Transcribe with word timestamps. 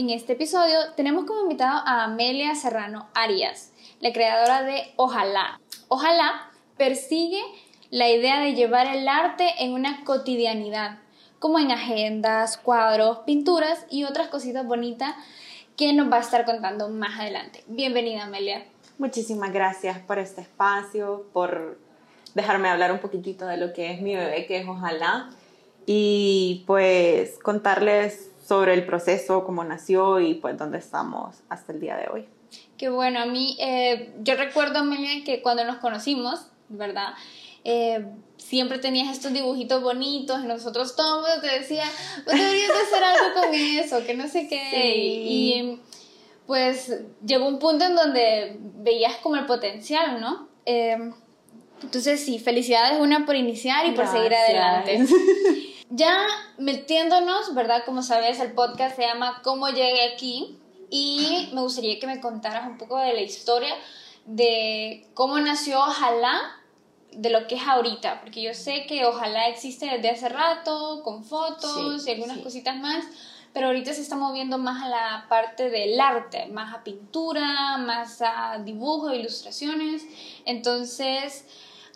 En 0.00 0.08
este 0.08 0.32
episodio 0.32 0.78
tenemos 0.96 1.26
como 1.26 1.42
invitado 1.42 1.82
a 1.84 2.04
Amelia 2.04 2.54
Serrano 2.54 3.10
Arias, 3.12 3.70
la 4.00 4.14
creadora 4.14 4.62
de 4.62 4.94
Ojalá. 4.96 5.60
Ojalá 5.88 6.50
persigue 6.78 7.42
la 7.90 8.08
idea 8.08 8.40
de 8.40 8.54
llevar 8.54 8.86
el 8.86 9.06
arte 9.06 9.46
en 9.58 9.74
una 9.74 10.02
cotidianidad, 10.04 11.00
como 11.38 11.58
en 11.58 11.70
agendas, 11.70 12.56
cuadros, 12.56 13.18
pinturas 13.26 13.84
y 13.90 14.04
otras 14.04 14.28
cositas 14.28 14.66
bonitas 14.66 15.14
que 15.76 15.92
nos 15.92 16.10
va 16.10 16.16
a 16.16 16.20
estar 16.20 16.46
contando 16.46 16.88
más 16.88 17.20
adelante. 17.20 17.62
Bienvenida 17.66 18.24
Amelia. 18.24 18.64
Muchísimas 18.96 19.52
gracias 19.52 19.98
por 19.98 20.18
este 20.18 20.40
espacio, 20.40 21.26
por 21.34 21.78
dejarme 22.34 22.70
hablar 22.70 22.90
un 22.90 23.00
poquitito 23.00 23.46
de 23.46 23.58
lo 23.58 23.74
que 23.74 23.92
es 23.92 24.00
mi 24.00 24.16
bebé, 24.16 24.46
que 24.46 24.60
es 24.60 24.66
Ojalá, 24.66 25.28
y 25.84 26.64
pues 26.66 27.38
contarles 27.42 28.29
sobre 28.50 28.74
el 28.74 28.84
proceso, 28.84 29.44
cómo 29.44 29.62
nació 29.62 30.18
y 30.18 30.34
pues 30.34 30.58
dónde 30.58 30.78
estamos 30.78 31.36
hasta 31.48 31.70
el 31.72 31.78
día 31.78 31.96
de 31.96 32.08
hoy. 32.12 32.28
Qué 32.76 32.88
bueno, 32.88 33.20
a 33.20 33.24
mí, 33.24 33.56
eh, 33.60 34.12
yo 34.24 34.34
recuerdo, 34.34 34.80
Amelia, 34.80 35.24
que 35.24 35.40
cuando 35.40 35.64
nos 35.64 35.76
conocimos, 35.76 36.48
¿verdad? 36.68 37.14
Eh, 37.62 38.04
siempre 38.38 38.80
tenías 38.80 39.12
estos 39.12 39.32
dibujitos 39.32 39.80
bonitos 39.80 40.40
y 40.42 40.48
nosotros 40.48 40.96
todos 40.96 41.40
te 41.40 41.60
decía, 41.60 41.84
pues 42.24 42.38
deberías 42.38 42.72
hacer 42.72 43.04
algo 43.04 43.40
con 43.40 43.54
eso, 43.54 44.04
que 44.04 44.14
no 44.14 44.26
sé 44.26 44.48
qué. 44.48 44.96
Y 44.96 45.80
pues 46.48 46.92
llegó 47.24 47.46
un 47.46 47.60
punto 47.60 47.84
en 47.84 47.94
donde 47.94 48.56
veías 48.78 49.14
como 49.18 49.36
el 49.36 49.46
potencial, 49.46 50.20
¿no? 50.20 50.48
Eh, 50.66 50.98
entonces 51.84 52.18
sí, 52.18 52.40
felicidades 52.40 52.98
una 52.98 53.24
por 53.26 53.36
iniciar 53.36 53.86
y 53.86 53.92
por 53.92 54.08
seguir 54.08 54.34
adelante. 54.34 55.06
ya 55.90 56.26
metiéndonos, 56.58 57.54
¿verdad? 57.54 57.84
Como 57.84 58.02
sabes, 58.02 58.40
el 58.40 58.52
podcast 58.52 58.96
se 58.96 59.02
llama 59.02 59.40
¿Cómo 59.42 59.68
llegué 59.68 60.12
aquí? 60.14 60.56
Y 60.88 61.50
me 61.52 61.60
gustaría 61.60 61.98
que 61.98 62.06
me 62.06 62.20
contaras 62.20 62.66
un 62.66 62.78
poco 62.78 62.98
de 62.98 63.12
la 63.12 63.20
historia 63.20 63.74
de 64.24 65.06
cómo 65.14 65.38
nació 65.38 65.80
Ojalá, 65.80 66.40
de 67.12 67.30
lo 67.30 67.46
que 67.48 67.56
es 67.56 67.62
ahorita, 67.66 68.20
porque 68.20 68.42
yo 68.42 68.54
sé 68.54 68.86
que 68.86 69.04
Ojalá 69.04 69.48
existe 69.48 69.86
desde 69.86 70.10
hace 70.10 70.28
rato, 70.28 71.02
con 71.02 71.24
fotos 71.24 72.06
y 72.06 72.10
algunas 72.10 72.38
cositas 72.38 72.76
más, 72.76 73.04
pero 73.52 73.66
ahorita 73.66 73.92
se 73.92 74.02
está 74.02 74.14
moviendo 74.14 74.58
más 74.58 74.84
a 74.84 74.88
la 74.88 75.26
parte 75.28 75.70
del 75.70 76.00
arte, 76.00 76.46
más 76.46 76.72
a 76.72 76.84
pintura, 76.84 77.78
más 77.78 78.22
a 78.22 78.58
dibujo, 78.64 79.12
ilustraciones. 79.12 80.04
Entonces, 80.44 81.44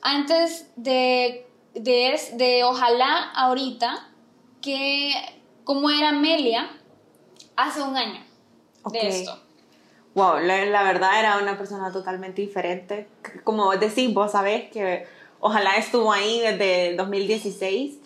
antes 0.02 0.68
de 0.74 1.46
de, 1.74 2.20
de 2.34 2.64
ojalá 2.64 3.30
ahorita 3.34 4.08
que 4.60 5.12
cómo 5.64 5.90
era 5.90 6.10
Amelia 6.10 6.70
hace 7.56 7.82
un 7.82 7.96
año 7.96 8.20
de 8.90 9.08
esto. 9.08 9.38
Wow, 10.14 10.38
la, 10.38 10.82
verdad 10.84 11.18
era 11.18 11.38
una 11.38 11.58
persona 11.58 11.90
totalmente 11.90 12.40
diferente. 12.40 13.08
Como 13.42 13.74
decís, 13.76 14.14
vos 14.14 14.32
sabés 14.32 14.70
que 14.70 15.06
ojalá 15.40 15.74
estuvo 15.76 16.12
ahí 16.12 16.40
desde 16.40 16.94
2016. 16.94 17.98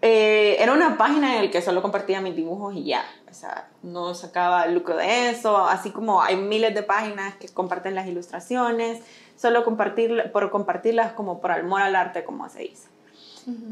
Eh, 0.00 0.56
era 0.60 0.74
una 0.74 0.98
página 0.98 1.36
en 1.36 1.46
la 1.46 1.50
que 1.50 1.62
solo 1.62 1.80
compartía 1.80 2.20
mis 2.20 2.36
dibujos 2.36 2.74
y 2.74 2.84
ya. 2.84 3.04
O 3.30 3.34
sea, 3.34 3.68
no 3.82 4.14
sacaba 4.14 4.66
lucro 4.66 4.96
de 4.96 5.30
eso. 5.30 5.56
Así 5.56 5.90
como 5.92 6.22
hay 6.22 6.36
miles 6.36 6.74
de 6.74 6.82
páginas 6.82 7.34
que 7.36 7.48
comparten 7.48 7.94
las 7.94 8.06
ilustraciones 8.06 9.00
solo 9.38 9.64
compartir, 9.64 10.30
por 10.32 10.50
compartirlas 10.50 11.12
como 11.12 11.40
por 11.40 11.52
amor 11.52 11.80
al 11.80 11.96
arte, 11.96 12.24
como 12.24 12.48
se 12.48 12.60
dice. 12.60 12.88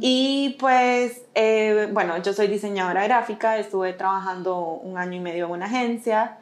Y 0.00 0.56
pues, 0.58 1.22
eh, 1.34 1.88
bueno, 1.92 2.16
yo 2.22 2.32
soy 2.32 2.46
diseñadora 2.46 3.04
gráfica, 3.04 3.58
estuve 3.58 3.92
trabajando 3.92 4.58
un 4.58 4.96
año 4.96 5.16
y 5.16 5.20
medio 5.20 5.46
en 5.46 5.50
una 5.50 5.66
agencia 5.66 6.38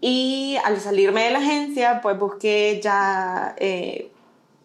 y 0.00 0.56
al 0.64 0.80
salirme 0.80 1.24
de 1.24 1.30
la 1.32 1.38
agencia, 1.38 2.00
pues 2.00 2.18
busqué 2.18 2.80
ya 2.82 3.54
eh, 3.58 4.10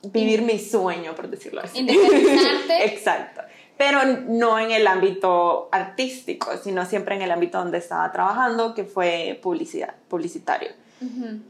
vivir 0.04 0.42
mi 0.42 0.58
sueño, 0.58 1.16
por 1.16 1.30
decirlo 1.30 1.62
así. 1.62 1.86
Exacto. 2.70 3.42
Pero 3.78 4.00
no 4.06 4.58
en 4.58 4.72
el 4.72 4.88
ámbito 4.88 5.68
artístico, 5.74 6.56
sino 6.64 6.86
siempre 6.86 7.16
en 7.16 7.24
el 7.24 7.32
ámbito 7.32 7.58
donde 7.58 7.80
estaba 7.80 8.10
trabajando, 8.14 8.74
que 8.74 8.86
fue 8.86 9.38
publicidad, 9.44 9.94
publicitario. 10.08 10.70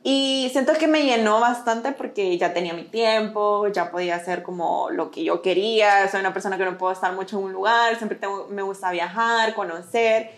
Y 0.03 0.50
siento 0.52 0.74
que 0.74 0.88
me 0.88 1.03
llenó 1.03 1.40
bastante 1.40 1.91
porque 1.94 2.38
ya 2.38 2.53
tenía 2.53 2.74
mi 2.74 2.84
tiempo, 2.84 3.68
ya 3.68 3.91
podía 3.91 4.16
hacer 4.16 4.44
como 4.44 4.90
lo 4.90 5.09
que 5.12 5.24
yo 5.24 5.41
quería. 5.41 6.08
Soy 6.09 6.19
una 6.19 6.34
persona 6.34 6.58
que 6.58 6.66
no 6.66 6.78
puedo 6.78 6.91
estar 6.91 7.13
mucho 7.13 7.38
en 7.38 7.46
un 7.46 7.53
lugar, 7.53 7.97
siempre 7.97 8.19
me 8.50 8.62
gusta 8.62 8.91
viajar, 8.91 9.53
conocer. 9.53 10.31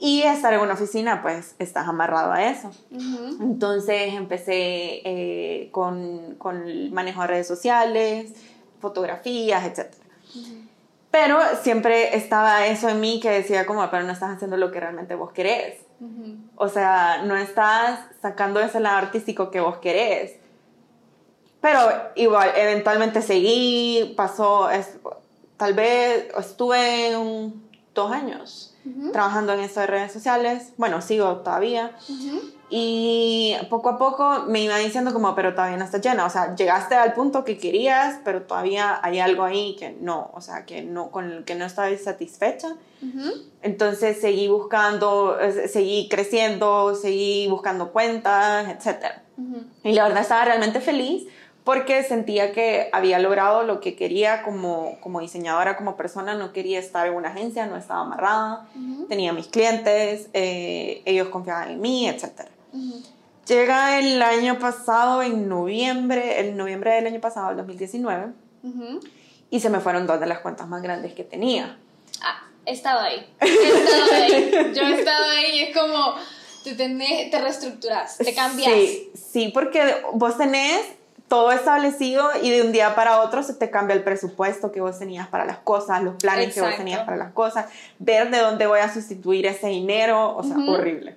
Y 0.00 0.22
estar 0.22 0.52
en 0.52 0.60
una 0.60 0.74
oficina, 0.74 1.22
pues 1.22 1.54
estás 1.58 1.86
amarrado 1.86 2.32
a 2.32 2.44
eso. 2.44 2.70
Entonces 3.40 4.14
empecé 4.14 5.00
eh, 5.04 5.68
con, 5.70 6.34
con, 6.36 6.66
el 6.66 6.90
manejo 6.90 7.20
de 7.22 7.26
redes 7.28 7.46
sociales, 7.46 8.32
fotografías, 8.80 9.64
etc. 9.64 9.94
Pero 11.14 11.38
siempre 11.62 12.16
estaba 12.16 12.66
eso 12.66 12.88
en 12.88 12.98
mí 12.98 13.20
que 13.20 13.30
decía 13.30 13.66
como, 13.66 13.88
pero 13.88 14.02
no 14.02 14.12
estás 14.12 14.34
haciendo 14.34 14.56
lo 14.56 14.72
que 14.72 14.80
realmente 14.80 15.14
vos 15.14 15.30
querés. 15.30 15.78
O 16.56 16.68
sea, 16.68 17.22
no 17.22 17.36
estás 17.36 18.00
sacando 18.20 18.58
ese 18.58 18.80
lado 18.80 18.96
artístico 18.96 19.52
que 19.52 19.60
vos 19.60 19.76
querés. 19.76 20.32
Pero 21.60 21.78
igual, 22.16 22.50
eventualmente 22.56 23.22
seguí, 23.22 24.12
pasó, 24.16 24.68
es, 24.70 24.98
tal 25.56 25.74
vez 25.74 26.30
estuve 26.36 27.16
un, 27.16 27.64
dos 27.94 28.10
años 28.10 28.74
trabajando 29.12 29.52
en 29.52 29.60
esto 29.60 29.78
de 29.78 29.86
redes 29.86 30.12
sociales. 30.12 30.72
Bueno, 30.78 31.00
sigo 31.00 31.36
todavía. 31.36 31.92
Y 32.76 33.54
poco 33.70 33.88
a 33.90 33.98
poco 33.98 34.46
me 34.48 34.60
iba 34.60 34.76
diciendo 34.78 35.12
como, 35.12 35.32
pero 35.36 35.54
todavía 35.54 35.76
no 35.76 35.84
está 35.84 35.98
llena. 35.98 36.26
O 36.26 36.30
sea, 36.30 36.56
llegaste 36.56 36.96
al 36.96 37.12
punto 37.12 37.44
que 37.44 37.56
querías, 37.56 38.18
pero 38.24 38.42
todavía 38.42 38.98
hay 39.00 39.20
algo 39.20 39.44
ahí 39.44 39.76
que 39.78 39.96
no, 40.00 40.32
o 40.34 40.40
sea, 40.40 40.64
que 40.66 40.82
no, 40.82 41.12
con 41.12 41.30
el 41.30 41.44
que 41.44 41.54
no 41.54 41.66
estabas 41.66 42.00
satisfecha. 42.02 42.74
Entonces 43.62 44.20
seguí 44.20 44.48
buscando, 44.48 45.36
seguí 45.68 46.08
creciendo, 46.08 46.96
seguí 46.96 47.46
buscando 47.46 47.92
cuentas, 47.92 48.66
etc. 48.68 49.20
Y 49.84 49.92
la 49.92 50.08
verdad 50.08 50.22
estaba 50.22 50.44
realmente 50.44 50.80
feliz 50.80 51.28
porque 51.62 52.02
sentía 52.02 52.50
que 52.50 52.88
había 52.92 53.20
logrado 53.20 53.62
lo 53.62 53.80
que 53.80 53.94
quería 53.94 54.42
como, 54.42 54.98
como 55.00 55.20
diseñadora, 55.20 55.76
como 55.76 55.96
persona. 55.96 56.34
No 56.34 56.52
quería 56.52 56.80
estar 56.80 57.06
en 57.06 57.14
una 57.14 57.28
agencia, 57.28 57.66
no 57.66 57.76
estaba 57.76 58.00
amarrada, 58.00 58.66
tenía 59.08 59.32
mis 59.32 59.46
clientes, 59.46 60.28
eh, 60.32 61.02
ellos 61.04 61.28
confiaban 61.28 61.70
en 61.70 61.80
mí, 61.80 62.08
Llega 63.46 63.98
el 63.98 64.22
año 64.22 64.58
pasado, 64.58 65.22
en 65.22 65.48
noviembre, 65.48 66.40
el 66.40 66.56
noviembre 66.56 66.94
del 66.94 67.06
año 67.06 67.20
pasado, 67.20 67.50
el 67.50 67.56
2019, 67.58 68.32
y 69.50 69.60
se 69.60 69.70
me 69.70 69.80
fueron 69.80 70.06
dos 70.06 70.18
de 70.18 70.26
las 70.26 70.40
cuentas 70.40 70.66
más 70.66 70.82
grandes 70.82 71.12
que 71.12 71.24
tenía. 71.24 71.76
Ah, 72.22 72.42
he 72.64 72.72
estado 72.72 73.00
ahí. 73.00 73.26
He 73.40 73.46
estado 73.46 74.12
ahí. 74.12 74.72
Yo 74.74 74.82
he 74.82 74.98
estado 74.98 75.30
ahí 75.30 75.56
y 75.56 75.60
es 75.64 75.76
como, 75.76 76.14
te, 76.64 76.74
tenés, 76.74 77.30
te 77.30 77.40
reestructuras, 77.40 78.16
te 78.16 78.34
cambias. 78.34 78.72
Sí, 78.72 79.10
sí, 79.14 79.50
porque 79.52 80.02
vos 80.14 80.38
tenés 80.38 80.80
todo 81.28 81.52
establecido 81.52 82.30
y 82.42 82.50
de 82.50 82.62
un 82.62 82.72
día 82.72 82.94
para 82.94 83.20
otro 83.20 83.42
se 83.42 83.54
te 83.54 83.70
cambia 83.70 83.94
el 83.94 84.04
presupuesto 84.04 84.72
que 84.72 84.80
vos 84.80 84.98
tenías 84.98 85.26
para 85.28 85.44
las 85.44 85.58
cosas, 85.58 86.02
los 86.02 86.14
planes 86.16 86.54
que 86.54 86.60
vos 86.60 86.76
tenías 86.76 87.00
para 87.04 87.16
las 87.16 87.32
cosas, 87.32 87.66
ver 87.98 88.30
de 88.30 88.38
dónde 88.38 88.66
voy 88.66 88.80
a 88.80 88.92
sustituir 88.92 89.46
ese 89.46 89.68
dinero, 89.68 90.36
o 90.36 90.42
sea, 90.42 90.56
horrible. 90.56 91.16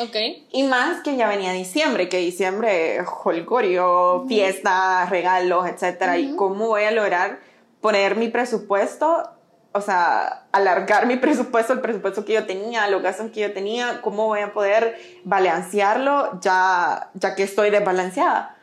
Ok. 0.00 0.16
Y 0.52 0.62
más 0.64 1.02
que 1.02 1.16
ya 1.16 1.28
venía 1.28 1.52
diciembre, 1.52 2.08
que 2.08 2.18
diciembre, 2.18 3.00
holgorio, 3.24 4.24
fiestas, 4.28 5.10
regalos, 5.10 5.68
etcétera, 5.68 6.18
y 6.18 6.34
cómo 6.36 6.68
voy 6.68 6.84
a 6.84 6.90
lograr 6.90 7.40
poner 7.80 8.16
mi 8.16 8.28
presupuesto 8.28 9.30
o 9.72 9.80
sea, 9.80 10.46
alargar 10.52 11.06
mi 11.06 11.16
presupuesto, 11.24 11.72
el 11.72 11.80
presupuesto 11.80 12.24
que 12.24 12.34
yo 12.34 12.46
tenía, 12.46 12.88
los 12.88 13.02
gastos 13.02 13.30
que 13.30 13.40
yo 13.40 13.52
tenía, 13.52 14.00
cómo 14.02 14.26
voy 14.26 14.40
a 14.40 14.52
poder 14.52 14.98
balancearlo 15.24 16.40
ya, 16.40 17.10
ya 17.14 17.34
que 17.34 17.44
estoy 17.44 17.70
desbalanceada. 17.70 18.56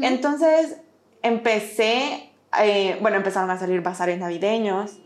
Entonces 0.00 0.78
empecé, 1.20 2.30
eh, 2.58 2.96
bueno, 3.02 3.18
empezaron 3.18 3.50
a 3.50 3.58
salir 3.58 3.82
bazares 3.82 4.18
navideños, 4.18 4.98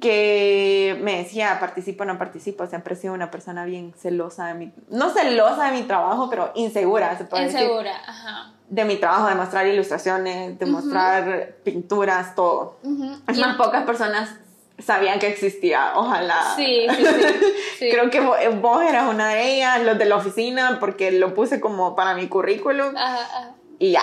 que 0.00 0.96
me 1.02 1.18
decía, 1.18 1.58
participo 1.58 2.04
o 2.04 2.06
no 2.06 2.18
participo, 2.18 2.66
siempre 2.66 2.94
he 2.94 2.96
sido 2.96 3.14
una 3.14 3.30
persona 3.30 3.64
bien 3.64 3.92
celosa 3.96 4.46
de 4.46 4.54
mi, 4.54 4.72
no 4.88 5.10
celosa 5.10 5.70
de 5.70 5.78
mi 5.78 5.82
trabajo, 5.82 6.30
pero 6.30 6.52
insegura, 6.54 7.16
se 7.18 7.24
puede 7.24 7.44
Insegura, 7.44 7.96
ajá. 8.06 8.52
De 8.68 8.84
mi 8.84 8.96
trabajo, 8.96 9.28
de 9.28 9.34
mostrar 9.34 9.66
ilustraciones, 9.66 10.58
de 10.58 10.66
mostrar 10.66 11.56
pinturas, 11.64 12.34
todo. 12.34 12.76
Es 13.26 13.38
más, 13.38 13.56
pocas 13.56 13.84
personas 13.84 14.36
sabían 14.78 15.18
que 15.18 15.28
existía, 15.28 15.92
ojalá. 15.94 16.54
Sí, 16.54 16.86
sí, 16.96 17.04
sí, 17.78 17.88
Creo 17.90 18.10
que 18.10 18.20
vos, 18.20 18.82
eras 18.82 19.12
una 19.12 19.30
de 19.30 19.54
ellas, 19.54 19.82
los 19.82 19.98
de 19.98 20.04
la 20.04 20.16
oficina, 20.16 20.76
porque 20.80 21.10
lo 21.12 21.34
puse 21.34 21.60
como 21.60 21.96
para 21.96 22.14
mi 22.14 22.28
currículum. 22.28 22.94
Ajá, 22.96 23.22
ajá. 23.22 23.54
Y 23.78 23.92
ya. 23.92 24.02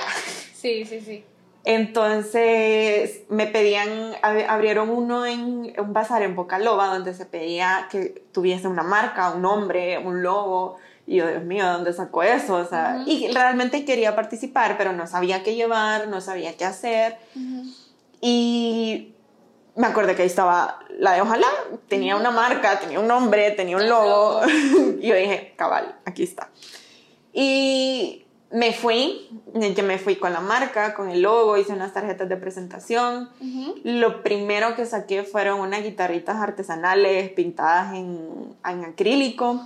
Sí, 0.54 0.84
sí, 0.84 1.00
sí. 1.00 1.24
Entonces 1.66 3.22
me 3.30 3.48
pedían, 3.48 4.14
abrieron 4.22 4.92
uno 4.92 5.26
en 5.26 5.74
un 5.78 5.94
bazar 5.94 6.22
en 6.22 6.36
Bocaloba 6.36 6.94
donde 6.94 7.16
se 7.16 7.26
pedía 7.26 7.88
que 7.90 8.24
tuviese 8.32 8.68
una 8.68 8.84
marca, 8.84 9.32
un 9.32 9.42
nombre, 9.42 9.98
un 9.98 10.22
logo. 10.22 10.78
Y 11.08 11.18
yo, 11.18 11.28
Dios 11.28 11.44
mío, 11.44 11.66
¿dónde 11.66 11.92
sacó 11.92 12.22
eso? 12.22 12.56
O 12.56 12.66
sea, 12.66 13.04
y 13.08 13.32
realmente 13.34 13.84
quería 13.84 14.16
participar, 14.16 14.78
pero 14.78 14.94
no 14.94 15.08
sabía 15.08 15.42
qué 15.42 15.56
llevar, 15.56 16.08
no 16.08 16.22
sabía 16.22 16.56
qué 16.56 16.66
hacer. 16.66 17.18
Y 18.22 19.16
me 19.76 19.88
acordé 19.88 20.16
que 20.16 20.22
ahí 20.22 20.28
estaba 20.28 20.80
la 21.00 21.14
de 21.14 21.22
Ojalá, 21.22 21.48
tenía 21.88 22.16
una 22.16 22.30
marca, 22.30 22.80
tenía 22.80 23.00
un 23.00 23.08
nombre, 23.08 23.52
tenía 23.52 23.78
un 23.78 23.90
logo. 23.90 24.42
y 25.02 25.08
yo 25.08 25.16
dije, 25.16 25.54
cabal, 25.58 25.96
aquí 26.06 26.24
está. 26.24 26.50
Y 27.34 28.25
me 28.56 28.72
fui, 28.72 29.28
yo 29.54 29.84
me 29.84 29.98
fui 29.98 30.16
con 30.16 30.31
la 30.31 30.40
marca, 30.40 30.94
con 30.94 31.10
el 31.10 31.22
logo, 31.22 31.57
hice 31.57 31.74
unas 31.74 31.94
tarjetas 31.94 32.30
de 32.30 32.38
presentación. 32.38 33.30
Lo 33.84 34.24
primero 34.24 34.78
que 34.78 34.86
saqué 34.86 35.24
fueron 35.24 35.60
unas 35.60 35.84
guitarritas 35.84 36.38
artesanales 36.38 37.31
pintadas 37.31 37.96
en, 37.96 38.56
en 38.66 38.86
acrílico. 38.86 39.60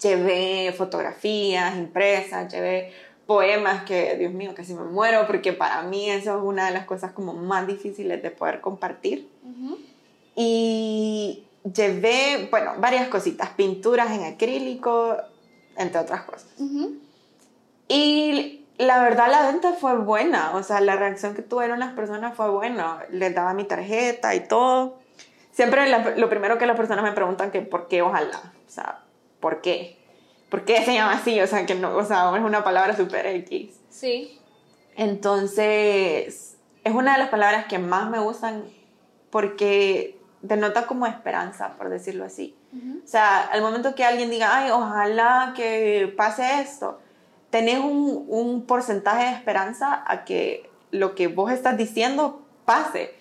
Llevé 0.00 0.72
fotografías 0.78 1.76
impresas, 1.76 2.52
llevé 2.52 2.92
poemas 3.26 3.82
que, 3.82 4.16
Dios 4.16 4.32
mío, 4.32 4.52
casi 4.54 4.74
me 4.74 4.84
muero, 4.84 5.26
porque 5.26 5.52
para 5.52 5.82
mí 5.82 6.08
eso 6.08 6.38
es 6.38 6.42
una 6.44 6.66
de 6.66 6.72
las 6.72 6.84
cosas 6.84 7.10
como 7.10 7.32
más 7.32 7.66
difíciles 7.66 8.22
de 8.22 8.30
poder 8.30 8.60
compartir. 8.60 9.28
Y 10.36 11.42
llevé, 11.64 12.46
bueno, 12.48 12.74
varias 12.78 13.08
cositas, 13.08 13.50
pinturas 13.50 14.12
en 14.12 14.22
acrílico, 14.22 15.16
entre 15.76 16.00
otras 16.00 16.22
cosas. 16.22 16.46
Y 17.88 18.66
la 18.78 19.02
verdad 19.02 19.30
la 19.30 19.46
venta 19.46 19.72
fue 19.72 19.96
buena, 19.98 20.52
o 20.54 20.62
sea, 20.62 20.80
la 20.80 20.96
reacción 20.96 21.34
que 21.34 21.42
tuvieron 21.42 21.78
las 21.80 21.92
personas 21.92 22.34
fue 22.34 22.50
buena. 22.50 23.04
Les 23.10 23.34
daba 23.34 23.54
mi 23.54 23.64
tarjeta 23.64 24.34
y 24.34 24.40
todo. 24.46 24.98
Siempre 25.52 25.88
lo 26.16 26.28
primero 26.28 26.58
que 26.58 26.66
las 26.66 26.76
personas 26.76 27.04
me 27.04 27.12
preguntan 27.12 27.50
que 27.50 27.62
por 27.62 27.86
qué 27.86 28.02
ojalá, 28.02 28.52
o 28.66 28.70
sea, 28.70 29.00
¿por 29.40 29.60
qué? 29.60 29.98
¿Por 30.48 30.64
qué 30.64 30.84
se 30.84 30.94
llama 30.94 31.12
así? 31.12 31.40
O 31.40 31.46
sea, 31.46 31.64
que 31.66 31.74
no, 31.74 31.96
o 31.96 32.04
sea, 32.04 32.36
es 32.36 32.42
una 32.42 32.64
palabra 32.64 32.96
super 32.96 33.26
X. 33.26 33.70
Sí. 33.88 34.40
Entonces, 34.96 36.56
es 36.82 36.94
una 36.94 37.12
de 37.12 37.18
las 37.18 37.28
palabras 37.28 37.66
que 37.66 37.78
más 37.78 38.10
me 38.10 38.18
gustan 38.18 38.64
porque 39.30 40.18
denota 40.42 40.86
como 40.86 41.06
esperanza, 41.06 41.74
por 41.76 41.88
decirlo 41.88 42.24
así. 42.24 42.56
O 43.04 43.06
sea, 43.06 43.42
al 43.42 43.62
momento 43.62 43.94
que 43.94 44.04
alguien 44.04 44.30
diga, 44.30 44.56
ay, 44.56 44.70
ojalá 44.70 45.52
que 45.56 46.12
pase 46.16 46.60
esto, 46.60 46.98
tenés 47.54 47.78
un, 47.78 48.24
un, 48.26 48.62
porcentaje 48.62 49.26
de 49.26 49.30
esperanza 49.30 50.02
a 50.08 50.24
que 50.24 50.68
lo 50.90 51.14
que 51.14 51.28
vos 51.28 51.52
estás 51.52 51.76
diciendo 51.76 52.42
pase. 52.64 53.14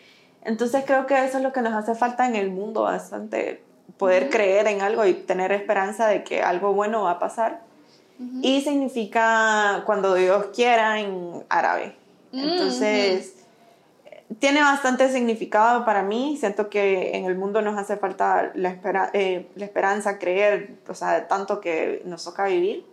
Entonces 0.43 0.85
creo 0.87 1.05
que 1.05 1.23
eso 1.23 1.37
es 1.37 1.43
lo 1.43 1.53
que 1.53 1.61
nos 1.61 1.71
hace 1.73 1.93
falta 1.93 2.25
en 2.25 2.35
el 2.35 2.49
mundo 2.49 2.81
bastante, 2.81 3.61
poder 3.97 4.31
creer 4.31 4.65
en 4.65 4.81
algo 4.81 5.05
y 5.05 5.13
tener 5.13 5.51
esperanza 5.51 6.07
de 6.07 6.23
que 6.23 6.41
algo 6.41 6.73
bueno 6.73 7.03
va 7.03 7.11
a 7.11 7.19
pasar. 7.19 7.61
Y 8.41 8.61
significa 8.61 9.83
cuando 9.85 10.15
Dios 10.15 10.47
quiera 10.47 10.99
en 10.99 11.43
árabe. 11.49 11.95
Entonces, 12.31 13.35
tiene 14.39 14.61
bastante 14.61 15.09
significado 15.09 15.85
para 15.85 16.01
mí. 16.01 16.37
Siento 16.39 16.71
que 16.71 17.15
en 17.17 17.25
el 17.25 17.35
mundo 17.35 17.61
nos 17.61 17.77
hace 17.77 17.97
falta 17.97 18.51
la, 18.55 18.79
eh, 19.13 19.47
la 19.53 19.65
esperanza, 19.65 20.17
creer, 20.17 20.77
o 20.87 20.95
sea, 20.95 21.27
tanto 21.27 21.61
que 21.61 22.01
nos 22.05 22.23
toca 22.23 22.45
vivir. 22.45 22.92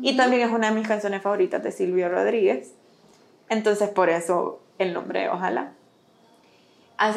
Y 0.00 0.16
también 0.16 0.42
es 0.42 0.50
una 0.50 0.70
de 0.70 0.74
mis 0.74 0.86
canciones 0.86 1.22
favoritas 1.22 1.62
de 1.62 1.72
Silvio 1.72 2.08
Rodríguez. 2.08 2.72
Entonces, 3.48 3.88
por 3.88 4.10
eso 4.10 4.60
el 4.78 4.92
nombre, 4.92 5.28
ojalá. 5.28 5.72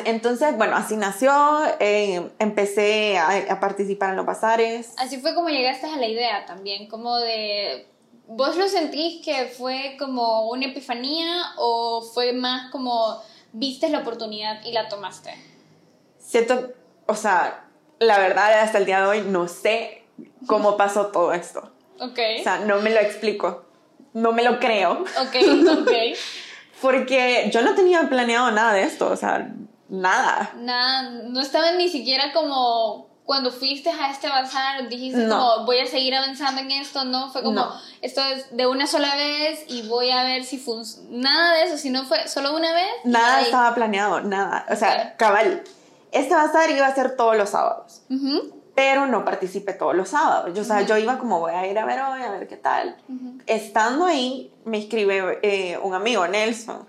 Entonces, 0.06 0.58
bueno, 0.58 0.76
así 0.76 0.98
nació, 0.98 1.32
eh, 1.80 2.30
empecé 2.40 3.18
a, 3.18 3.60
participar 3.60 4.12
en 4.12 4.18
los 4.18 4.26
bazares. 4.26 4.94
Así 4.98 5.18
fue 5.18 5.34
como 5.34 5.50
llegaste 5.50 5.88
a 5.88 5.96
la 5.96 6.08
idea 6.08 6.46
también, 6.46 6.88
como 6.88 7.18
de... 7.18 7.88
¿Vos 8.28 8.58
lo 8.58 8.68
sentís 8.68 9.26
que 9.26 9.46
fue 9.46 9.96
como 9.98 10.50
una 10.50 10.68
epifanía 10.68 11.54
o 11.58 12.04
fue 12.14 12.32
más 12.32 12.70
como 12.72 13.20
viste 13.54 13.90
la 13.90 14.00
oportunidad 14.00 14.64
y 14.64 14.72
la 14.72 14.88
tomaste? 14.88 15.34
Siento, 16.20 16.72
o 17.08 17.16
sea, 17.16 17.66
la 17.98 18.20
verdad 18.20 18.60
hasta 18.60 18.78
el 18.78 18.86
día 18.86 19.02
de 19.02 19.08
hoy 19.08 19.22
no 19.22 19.48
sé 19.48 20.04
cómo 20.46 20.78
pasó 20.78 21.08
todo 21.08 21.34
esto. 21.34 21.72
Ok. 22.00 22.20
O 22.40 22.44
sea, 22.44 22.60
no 22.60 22.82
me 22.82 22.90
lo 22.90 23.00
explico. 23.00 23.66
No 24.14 24.32
me 24.32 24.44
lo 24.44 24.60
creo. 24.60 25.04
Ok, 25.22 25.36
ok. 25.82 25.92
Porque 26.82 27.50
yo 27.54 27.62
no 27.62 27.76
tenía 27.76 28.08
planeado 28.10 28.52
nada 28.52 28.74
de 28.74 28.84
esto, 28.84 29.10
o 29.10 29.16
sea, 29.16 29.54
nada. 29.90 30.52
Nada, 30.56 31.10
no 31.10 31.42
estaba 31.42 31.74
ni 31.74 31.90
siquiera 31.90 32.32
como 32.32 33.10
cuando 33.26 33.52
fuiste 33.52 33.92
a 33.92 34.10
este 34.10 34.28
bazar, 34.28 34.90
dijiste 34.90 35.28
como 35.28 35.66
voy 35.66 35.80
a 35.80 35.86
seguir 35.86 36.16
avanzando 36.16 36.62
en 36.62 36.72
esto, 36.72 37.04
no, 37.06 37.30
fue 37.32 37.44
como 37.44 37.64
esto 38.02 38.24
es 38.24 38.56
de 38.58 38.66
una 38.66 38.88
sola 38.88 39.14
vez 39.16 39.66
y 39.68 39.88
voy 39.88 40.10
a 40.10 40.24
ver 40.24 40.44
si 40.46 40.58
funciona. 40.58 41.10
Nada 41.12 41.54
de 41.54 41.64
eso, 41.66 41.78
si 41.78 41.92
no 41.92 42.06
fue 42.06 42.28
solo 42.28 42.56
una 42.56 42.74
vez. 42.74 42.90
Nada 43.04 43.42
estaba 43.42 43.76
planeado, 43.76 44.22
nada. 44.22 44.66
O 44.72 44.76
sea, 44.76 45.16
cabal, 45.18 45.64
este 46.12 46.34
bazar 46.34 46.72
iba 46.72 46.88
a 46.88 46.96
ser 46.96 47.16
todos 47.16 47.38
los 47.38 47.50
sábados 47.50 48.02
pero 48.80 49.06
no 49.08 49.26
participé 49.26 49.74
todos 49.74 49.94
los 49.94 50.08
sábados. 50.08 50.54
Yo, 50.56 50.62
o 50.62 50.66
sea, 50.66 50.84
yo 50.84 50.98
iba 50.98 51.18
como 51.18 51.42
voy 51.42 51.52
a 51.52 51.68
ir 51.68 51.78
a 51.78 51.84
ver 51.84 52.00
hoy, 52.00 52.22
a 52.22 52.32
ver 52.32 52.48
qué 52.48 52.56
tal. 52.56 52.96
Estando 53.46 54.06
ahí, 54.06 54.54
me 54.64 54.78
escribe 54.78 55.38
eh, 55.42 55.78
un 55.84 55.94
amigo, 55.94 56.26
Nelson, 56.26 56.88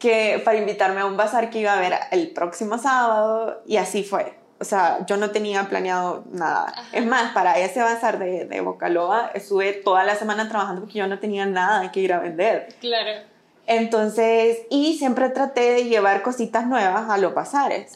que 0.00 0.42
para 0.44 0.58
invitarme 0.58 1.02
a 1.02 1.06
un 1.06 1.16
bazar 1.16 1.50
que 1.50 1.60
iba 1.60 1.72
a 1.72 1.78
ver 1.78 1.94
el 2.10 2.32
próximo 2.32 2.78
sábado, 2.78 3.62
y 3.64 3.76
así 3.76 4.02
fue. 4.02 4.36
O 4.58 4.64
sea, 4.64 5.06
yo 5.06 5.16
no 5.16 5.30
tenía 5.30 5.68
planeado 5.68 6.24
nada. 6.32 6.74
Es 6.90 7.06
más, 7.06 7.32
para 7.32 7.60
ese 7.60 7.80
bazar 7.80 8.18
de, 8.18 8.46
de 8.46 8.60
Bocaloa 8.60 9.30
estuve 9.34 9.72
toda 9.72 10.02
la 10.02 10.16
semana 10.16 10.48
trabajando 10.48 10.80
porque 10.80 10.98
yo 10.98 11.06
no 11.06 11.20
tenía 11.20 11.46
nada 11.46 11.92
que 11.92 12.00
ir 12.00 12.12
a 12.12 12.18
vender. 12.18 12.74
Claro. 12.80 13.22
Entonces, 13.68 14.62
y 14.68 14.98
siempre 14.98 15.28
traté 15.28 15.74
de 15.74 15.84
llevar 15.84 16.22
cositas 16.22 16.66
nuevas 16.66 17.08
a 17.08 17.18
los 17.18 17.34
bazares. 17.34 17.92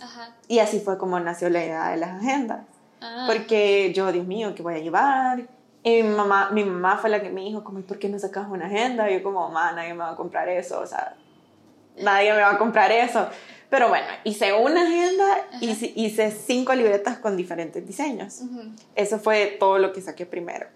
Y 0.47 0.61
así 0.61 0.79
fue 0.79 0.99
como 0.99 1.19
nació 1.19 1.51
la 1.51 1.65
idea 1.65 1.89
de 1.89 1.97
las 1.97 2.11
agendas. 2.23 2.61
Ah. 3.01 3.25
Porque 3.27 3.93
yo, 3.95 4.11
Dios 4.13 4.27
mío, 4.27 4.55
¿qué 4.55 4.63
voy 4.63 4.75
a 4.75 4.79
llevar? 4.79 5.49
Y 5.83 6.03
mi 6.03 6.09
mamá, 6.09 6.51
mi 6.51 6.65
mamá 6.65 6.99
fue 6.99 7.11
la 7.11 7.23
que 7.23 7.31
me 7.31 7.43
dijo, 7.43 7.65
como, 7.65 7.81
¿por 7.83 7.99
qué 7.99 8.09
no 8.09 8.19
sacas 8.19 8.49
una 8.49 8.67
agenda? 8.67 9.11
Y 9.11 9.15
yo 9.15 9.23
como, 9.23 9.49
mamá, 9.49 9.73
nadie 9.73 9.95
me 9.95 10.01
va 10.01 10.11
a 10.11 10.17
comprar 10.17 10.49
eso, 10.49 10.81
o 10.81 10.87
sea, 10.87 11.15
nadie 11.97 12.33
me 12.33 12.41
va 12.41 12.51
a 12.53 12.59
comprar 12.59 12.91
eso. 12.91 13.29
Pero 13.71 13.89
bueno, 13.89 14.07
hice 14.25 14.53
una 14.55 14.83
agenda, 14.83 15.25
y 15.61 15.71
hice, 15.71 16.31
cinco 16.31 16.75
libretas 16.75 17.19
con 17.19 17.37
diferentes 17.37 17.87
diseños. 17.87 18.41
Eso 18.95 19.19
fue 19.19 19.57
todo 19.61 19.79
lo 19.79 19.93
que 19.93 20.01
saqué 20.01 20.25
primero. 20.25 20.67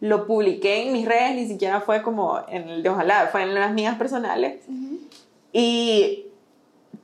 Lo 0.00 0.26
publiqué 0.26 0.82
en 0.82 0.92
mis 0.92 1.06
redes, 1.06 1.34
ni 1.34 1.48
siquiera 1.48 1.80
fue 1.80 2.02
como 2.02 2.40
en 2.48 2.68
el 2.68 2.82
de 2.82 2.90
Ojalá, 2.90 3.28
fue 3.32 3.42
en 3.42 3.54
las 3.54 3.72
mías 3.72 3.96
personales. 3.96 4.60
Y 5.52 6.26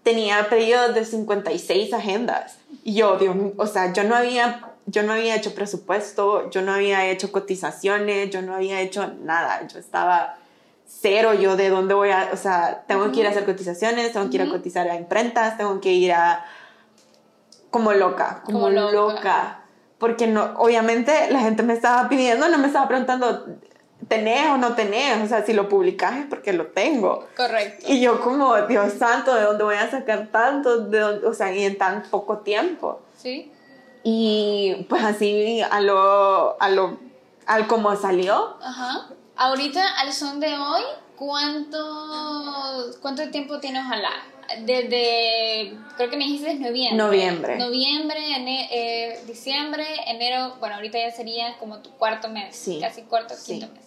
tenía 0.03 0.49
pedidos 0.51 0.95
de 0.95 1.05
56 1.07 1.95
agendas. 1.95 2.60
Y 2.91 2.95
yo, 2.95 3.17
Dios 3.19 3.37
o 3.57 3.67
sea, 3.69 3.93
yo 3.93 4.03
no 4.03 4.17
había 4.17 4.63
yo 4.87 5.05
no 5.05 5.13
había 5.13 5.37
hecho 5.37 5.55
presupuesto, 5.55 6.51
yo 6.51 6.63
no 6.63 6.73
había 6.73 7.09
hecho 7.09 7.31
cotizaciones, 7.31 8.31
yo 8.31 8.43
no 8.43 8.57
había 8.57 8.81
hecho 8.81 9.07
nada. 9.23 9.65
Yo 9.69 9.79
estaba 9.79 10.39
cero 10.85 11.33
yo 11.35 11.55
de 11.55 11.69
dónde 11.69 11.95
voy 11.95 12.11
a, 12.11 12.31
o 12.33 12.37
sea, 12.37 12.83
tengo 12.89 13.13
que 13.13 13.21
ir 13.21 13.27
a 13.29 13.31
hacer 13.31 13.45
cotizaciones, 13.45 14.13
tengo 14.13 14.29
que 14.29 14.37
ir 14.39 14.43
a 14.43 14.49
cotizar 14.49 14.89
a 14.89 14.97
imprentas, 14.97 15.57
tengo 15.57 15.81
que 15.81 15.93
ir 15.93 16.13
a 16.13 16.45
como 17.71 17.93
loca, 17.93 18.43
como, 18.45 18.69
loca. 18.71 19.61
Porque 19.99 20.27
no, 20.27 20.55
obviamente 20.57 21.31
la 21.31 21.39
gente 21.39 21.63
me 21.63 21.75
estaba 21.75 22.09
pidiendo, 22.09 22.49
no 22.49 22.59
me 22.59 22.67
estaba 22.67 22.89
preguntando, 22.89 23.47
¿tenés 24.09 24.49
o 24.51 24.57
no 24.57 24.75
tenés? 24.75 25.23
O 25.23 25.29
sea, 25.29 25.45
si 25.45 25.53
lo 25.53 25.69
publicas 25.69 26.19
es 26.19 26.27
porque 26.27 26.53
lo 26.53 26.67
tengo. 26.69 27.27
Correcto. 27.37 27.87
Y 27.89 28.01
yo 28.01 28.21
como, 28.21 28.57
Dios 28.63 28.95
santo, 28.95 29.35
¿de 29.35 29.43
dónde 29.43 29.65
voy 29.65 29.77
a 29.77 29.91
sacar 29.91 30.29
tanto? 30.33 30.87
De 30.87 31.03
o 31.03 31.35
sea, 31.35 31.55
y 31.55 31.65
en 31.65 31.79
tan 31.79 32.03
poco 32.05 32.39
tiempo. 32.39 33.01
Sí. 33.17 33.53
Y 34.03 34.87
pues 34.89 35.05
así 35.05 35.61
a 35.63 35.81
lo, 35.81 36.61
a 36.61 36.69
lo, 36.71 36.99
al 37.47 37.67
como 37.67 37.95
salió. 37.97 38.57
Ajá. 38.63 39.09
Ahorita, 39.37 39.83
al 40.01 40.13
son 40.13 40.41
de 40.41 40.57
hoy, 40.57 40.83
¿cuánto, 41.17 41.79
cuánto 43.01 43.29
tiempo 43.31 43.59
tiene 43.61 43.81
Ojalá? 43.81 44.11
desde, 44.65 45.77
creo 45.97 46.11
que 46.11 46.17
me 46.17 46.25
dijiste 46.25 46.55
noviembre. 46.55 46.97
Noviembre. 46.97 47.59
Noviembre, 47.59 48.19
eh, 48.73 49.21
diciembre, 49.27 49.85
enero, 50.07 50.57
bueno, 50.59 50.77
ahorita 50.77 50.99
ya 50.99 51.11
sería 51.11 51.57
como 51.59 51.79
tu 51.79 51.91
cuarto 51.91 52.29
mes, 52.29 52.57
Sí. 52.57 52.79
casi 52.81 53.03
cuarto, 53.03 53.35
Sí. 53.35 53.59
quinto 53.59 53.73
mes. 53.73 53.85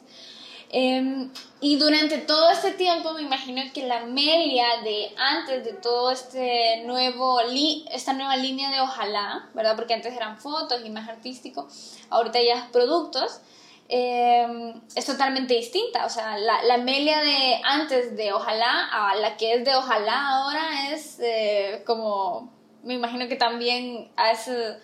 Em, 0.76 1.30
y 1.62 1.76
durante 1.78 2.18
todo 2.18 2.50
este 2.50 2.72
tiempo 2.72 3.14
me 3.14 3.22
imagino 3.22 3.62
que 3.76 3.86
la 3.86 4.00
Amelia 4.00 4.66
de 4.84 5.14
antes 5.18 5.64
de 5.64 5.74
todo 5.74 6.10
este 6.10 6.82
nuevo 6.86 7.44
li- 7.44 7.86
esta 7.92 8.14
nueva 8.14 8.36
línea 8.38 8.72
de 8.72 8.82
ojalá, 8.82 9.50
¿verdad? 9.54 9.76
Porque 9.76 9.94
antes 9.94 10.16
eran 10.16 10.40
fotos 10.40 10.82
y 10.84 10.90
más 10.90 11.08
artístico, 11.08 11.68
ahorita 12.10 12.40
ya 12.42 12.56
es 12.56 12.64
productos, 12.72 13.40
em, 13.88 14.82
es 14.96 15.06
totalmente 15.06 15.54
distinta. 15.54 16.08
O 16.08 16.10
sea, 16.10 16.38
la, 16.40 16.64
la 16.64 16.74
Amelia 16.76 17.20
de 17.22 17.62
antes 17.64 18.18
de 18.18 18.34
ojalá 18.34 18.90
a 18.92 19.16
la 19.16 19.38
que 19.38 19.54
es 19.54 19.66
de 19.66 19.76
ojalá 19.76 20.28
ahora 20.30 20.92
es 20.92 21.20
eh, 21.22 21.84
como, 21.86 22.52
me 22.84 22.96
imagino 22.96 23.28
que 23.28 23.36
también 23.36 24.10
eh, 24.18 24.80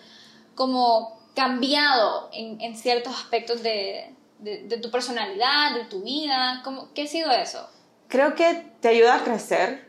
como 0.54 1.18
cambiado 1.34 2.28
en, 2.32 2.60
en 2.60 2.76
ciertos 2.76 3.12
aspectos 3.14 3.62
de, 3.64 4.14
de, 4.40 4.64
de 4.64 4.78
tu 4.78 4.90
personalidad, 4.90 5.74
de 5.74 5.84
tu 5.84 6.02
vida. 6.02 6.60
¿Cómo, 6.64 6.92
¿Qué 6.94 7.02
ha 7.02 7.06
sido 7.06 7.30
eso? 7.30 7.68
Creo 8.08 8.34
que 8.34 8.64
te 8.80 8.88
ayuda 8.88 9.16
a 9.16 9.24
crecer, 9.24 9.86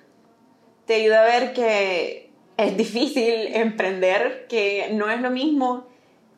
te 0.86 0.96
ayuda 0.96 1.22
a 1.22 1.26
ver 1.26 1.54
que 1.54 2.32
es 2.58 2.78
difícil 2.78 3.48
emprender, 3.56 4.46
que 4.48 4.90
no 4.94 5.10
es 5.10 5.22
lo 5.22 5.32
mismo 5.32 5.88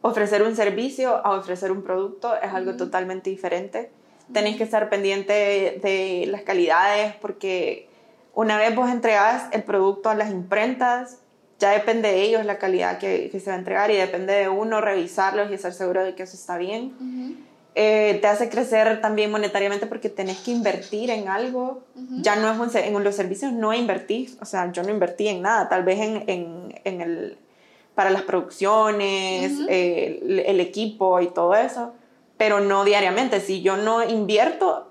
ofrecer 0.02 0.44
un 0.44 0.56
servicio 0.56 1.26
a 1.26 1.38
ofrecer 1.38 1.72
un 1.72 1.82
producto, 1.82 2.36
es 2.36 2.54
algo 2.54 2.76
totalmente 2.76 3.30
diferente. 3.30 3.90
Tenés 4.32 4.58
que 4.58 4.64
estar 4.64 4.90
pendiente 4.90 5.80
de, 5.82 6.26
las 6.28 6.42
calidades 6.42 7.16
porque 7.16 7.88
una 8.34 8.58
vez 8.58 8.76
vos 8.76 8.90
entregas 8.90 9.48
el 9.52 9.64
producto 9.64 10.10
a 10.10 10.16
las 10.16 10.30
imprentas, 10.30 11.20
ya 11.60 11.72
depende 11.72 12.10
de 12.10 12.22
ellos 12.22 12.46
la 12.46 12.58
calidad 12.58 12.98
que, 12.98 13.30
que 13.32 13.40
se 13.40 13.50
va 13.50 13.56
a 13.56 13.60
entregar 13.60 13.92
y 13.92 13.96
depende 13.96 14.34
de 14.34 14.50
uno 14.50 14.82
revisarlos 14.82 15.50
y 15.52 15.54
estar 15.54 15.72
seguro 15.72 16.04
de 16.04 16.16
que 16.16 16.24
eso 16.24 16.36
está 16.36 16.58
bien. 16.58 16.94
Eh, 17.76 18.20
te 18.22 18.28
hace 18.28 18.50
crecer 18.50 19.02
también 19.02 19.32
monetariamente 19.32 19.88
porque 19.88 20.08
tenés 20.10 20.38
que 20.40 20.52
invertir 20.52 21.10
en 21.10 21.28
algo. 21.28 21.82
Ya 22.22 22.36
no 22.36 22.52
es 22.52 22.60
un 22.60 22.70
en 22.78 23.04
los 23.04 23.16
servicios 23.16 23.52
no 23.52 23.74
invertís, 23.74 24.38
o 24.42 24.46
sea, 24.46 24.72
yo 24.72 24.84
no 24.84 24.90
invertí 24.92 25.28
en 25.28 25.42
nada, 25.42 25.70
tal 25.70 25.84
vez 25.84 26.00
en, 26.00 26.24
en, 26.28 26.80
en 26.84 27.02
el, 27.02 27.38
para 27.96 28.12
las 28.12 28.22
producciones, 28.24 29.54
eh, 29.70 30.20
el, 30.24 30.40
el 30.40 30.60
equipo 30.60 31.20
y 31.22 31.28
todo 31.28 31.56
eso, 31.56 31.94
pero 32.38 32.60
no 32.60 32.84
diariamente. 32.86 33.40
Si 33.42 33.62
yo 33.62 33.78
no 33.78 34.04
invierto, 34.08 34.90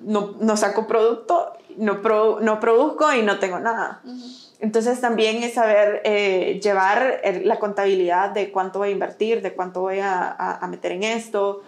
no, 0.00 0.34
no 0.40 0.56
saco 0.56 0.86
producto, 0.86 1.52
no, 1.76 2.00
pro- 2.02 2.38
no 2.40 2.60
produzco 2.60 3.12
y 3.12 3.22
no 3.22 3.38
tengo 3.38 3.58
nada. 3.58 4.00
Entonces 4.60 5.00
también 5.02 5.42
es 5.42 5.52
saber 5.54 6.00
eh, 6.04 6.60
llevar 6.62 7.20
el- 7.24 7.46
la 7.46 7.58
contabilidad 7.58 8.30
de 8.30 8.50
cuánto 8.50 8.78
voy 8.78 8.88
a 8.88 8.92
invertir, 8.92 9.42
de 9.42 9.52
cuánto 9.52 9.82
voy 9.82 9.98
a, 9.98 10.22
a- 10.22 10.56
a 10.64 10.66
meter 10.66 10.92
en 10.92 11.02
esto, 11.02 11.62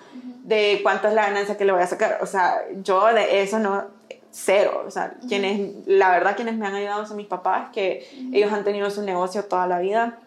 de 0.48 0.80
cuánto 0.82 1.08
es 1.08 1.14
la 1.14 1.26
ganancia 1.26 1.58
que 1.58 1.66
le 1.66 1.72
voy 1.72 1.82
a 1.82 1.86
sacar. 1.86 2.18
O 2.22 2.26
sea, 2.26 2.64
yo 2.82 3.04
de 3.12 3.42
eso 3.42 3.58
no, 3.58 3.84
cero. 4.30 4.82
O 4.86 4.90
sea, 4.90 5.14
quienes, 5.28 5.86
la 5.86 6.10
verdad 6.10 6.36
quienes 6.36 6.56
me 6.56 6.66
han 6.66 6.74
ayudado 6.74 7.04
son 7.06 7.18
mis 7.18 7.26
papás, 7.26 7.68
que 7.72 8.08
ellos 8.32 8.50
han 8.50 8.64
tenido 8.64 8.90
su 8.90 9.02
negocio 9.02 9.44
toda 9.44 9.66
la 9.66 9.78
vida. 9.78 10.18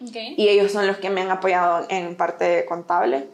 Y 0.00 0.48
ellos 0.48 0.70
son 0.70 0.86
los 0.86 0.98
que 0.98 1.08
me 1.08 1.22
han 1.22 1.30
apoyado 1.30 1.86
en 1.88 2.14
parte 2.14 2.66
contable. 2.66 3.26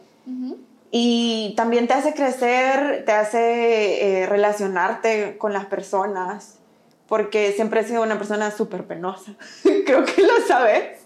Y 0.89 1.53
también 1.57 1.87
te 1.87 1.95
hace 1.95 2.13
crecer, 2.13 3.03
te 3.05 3.11
hace 3.11 4.21
eh, 4.21 4.25
relacionarte 4.25 5.37
con 5.37 5.51
las 5.51 5.65
personas, 5.65 6.59
porque 7.07 7.51
siempre 7.51 7.81
he 7.81 7.83
sido 7.83 8.03
una 8.03 8.17
persona 8.17 8.51
súper 8.51 8.85
penosa, 8.85 9.33
creo 9.85 10.05
que 10.05 10.21
lo 10.21 10.45
sabes, 10.47 10.99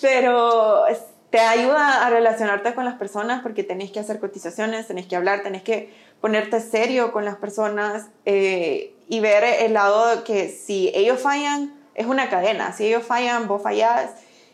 pero 0.00 0.86
te 1.30 1.38
ayuda 1.38 2.06
a 2.06 2.10
relacionarte 2.10 2.74
con 2.74 2.84
las 2.84 2.94
personas 2.94 3.42
porque 3.42 3.62
tenés 3.62 3.90
que 3.90 4.00
hacer 4.00 4.18
cotizaciones, 4.18 4.88
tenés 4.88 5.06
que 5.06 5.16
hablar, 5.16 5.42
tenés 5.42 5.62
que 5.62 5.94
ponerte 6.20 6.60
serio 6.60 7.12
con 7.12 7.24
las 7.24 7.36
personas 7.36 8.08
eh, 8.26 8.94
y 9.08 9.20
ver 9.20 9.44
el 9.44 9.74
lado 9.74 10.24
que 10.24 10.48
si 10.48 10.90
ellos 10.94 11.20
fallan, 11.20 11.72
es 11.94 12.06
una 12.06 12.28
cadena, 12.28 12.72
si 12.72 12.86
ellos 12.86 13.04
fallan, 13.04 13.46
vos 13.48 13.62
fallás, 13.62 14.10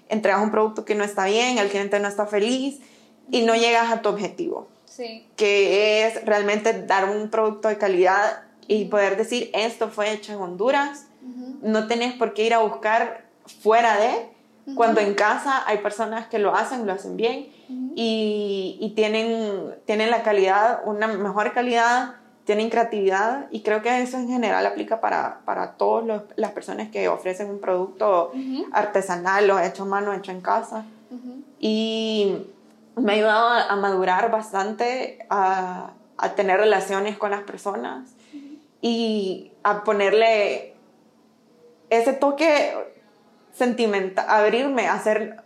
entregas 0.08 0.42
un 0.42 0.50
producto 0.50 0.84
que 0.84 0.94
no 0.94 1.02
está 1.04 1.24
bien, 1.26 1.58
el 1.58 1.68
cliente 1.68 1.98
no 1.98 2.08
está 2.08 2.26
feliz 2.26 2.78
y 3.30 3.42
no 3.42 3.54
llegas 3.56 3.90
a 3.90 4.02
tu 4.02 4.08
objetivo, 4.10 4.68
Sí. 4.84 5.26
que 5.36 6.06
es 6.06 6.24
realmente 6.24 6.72
dar 6.84 7.08
un 7.10 7.28
producto 7.30 7.68
de 7.68 7.78
calidad 7.78 8.42
y 8.68 8.84
poder 8.86 9.16
decir 9.16 9.50
esto 9.52 9.88
fue 9.88 10.12
hecho 10.12 10.32
en 10.32 10.40
Honduras, 10.40 11.06
no 11.62 11.86
tenés 11.88 12.14
por 12.14 12.34
qué 12.34 12.44
ir 12.44 12.54
a 12.54 12.58
buscar 12.58 13.24
fuera 13.62 13.98
de, 13.98 14.28
cuando 14.74 15.00
en 15.00 15.14
casa 15.14 15.62
hay 15.66 15.78
personas 15.78 16.26
que 16.26 16.38
lo 16.38 16.54
hacen, 16.54 16.86
lo 16.86 16.92
hacen 16.92 17.16
bien 17.16 17.48
y, 17.94 18.78
y 18.80 18.90
tienen, 18.96 19.74
tienen 19.84 20.10
la 20.10 20.22
calidad, 20.22 20.80
una 20.84 21.06
mejor 21.06 21.52
calidad, 21.52 22.16
tienen 22.44 22.70
creatividad 22.70 23.46
y 23.50 23.62
creo 23.62 23.82
que 23.82 24.02
eso 24.02 24.16
en 24.18 24.28
general 24.28 24.66
aplica 24.66 25.00
para, 25.00 25.40
para 25.44 25.72
todas 25.72 26.22
las 26.36 26.50
personas 26.52 26.88
que 26.90 27.08
ofrecen 27.08 27.50
un 27.50 27.60
producto 27.60 28.32
artesanal 28.72 29.50
o 29.50 29.58
hecho 29.60 29.84
a 29.84 29.86
mano, 29.86 30.12
hecho 30.12 30.32
en 30.32 30.40
casa. 30.40 30.84
Y 31.58 32.36
me 32.96 33.12
ha 33.12 33.14
ayudado 33.14 33.48
a, 33.48 33.62
a 33.66 33.76
madurar 33.76 34.30
bastante, 34.30 35.26
a, 35.30 35.90
a 36.18 36.28
tener 36.34 36.58
relaciones 36.58 37.16
con 37.16 37.30
las 37.30 37.42
personas 37.42 38.10
y 38.80 39.52
a 39.62 39.84
ponerle 39.84 40.74
ese 41.90 42.12
toque 42.12 42.72
sentimental, 43.56 44.26
abrirme, 44.28 44.88
hacer, 44.88 45.36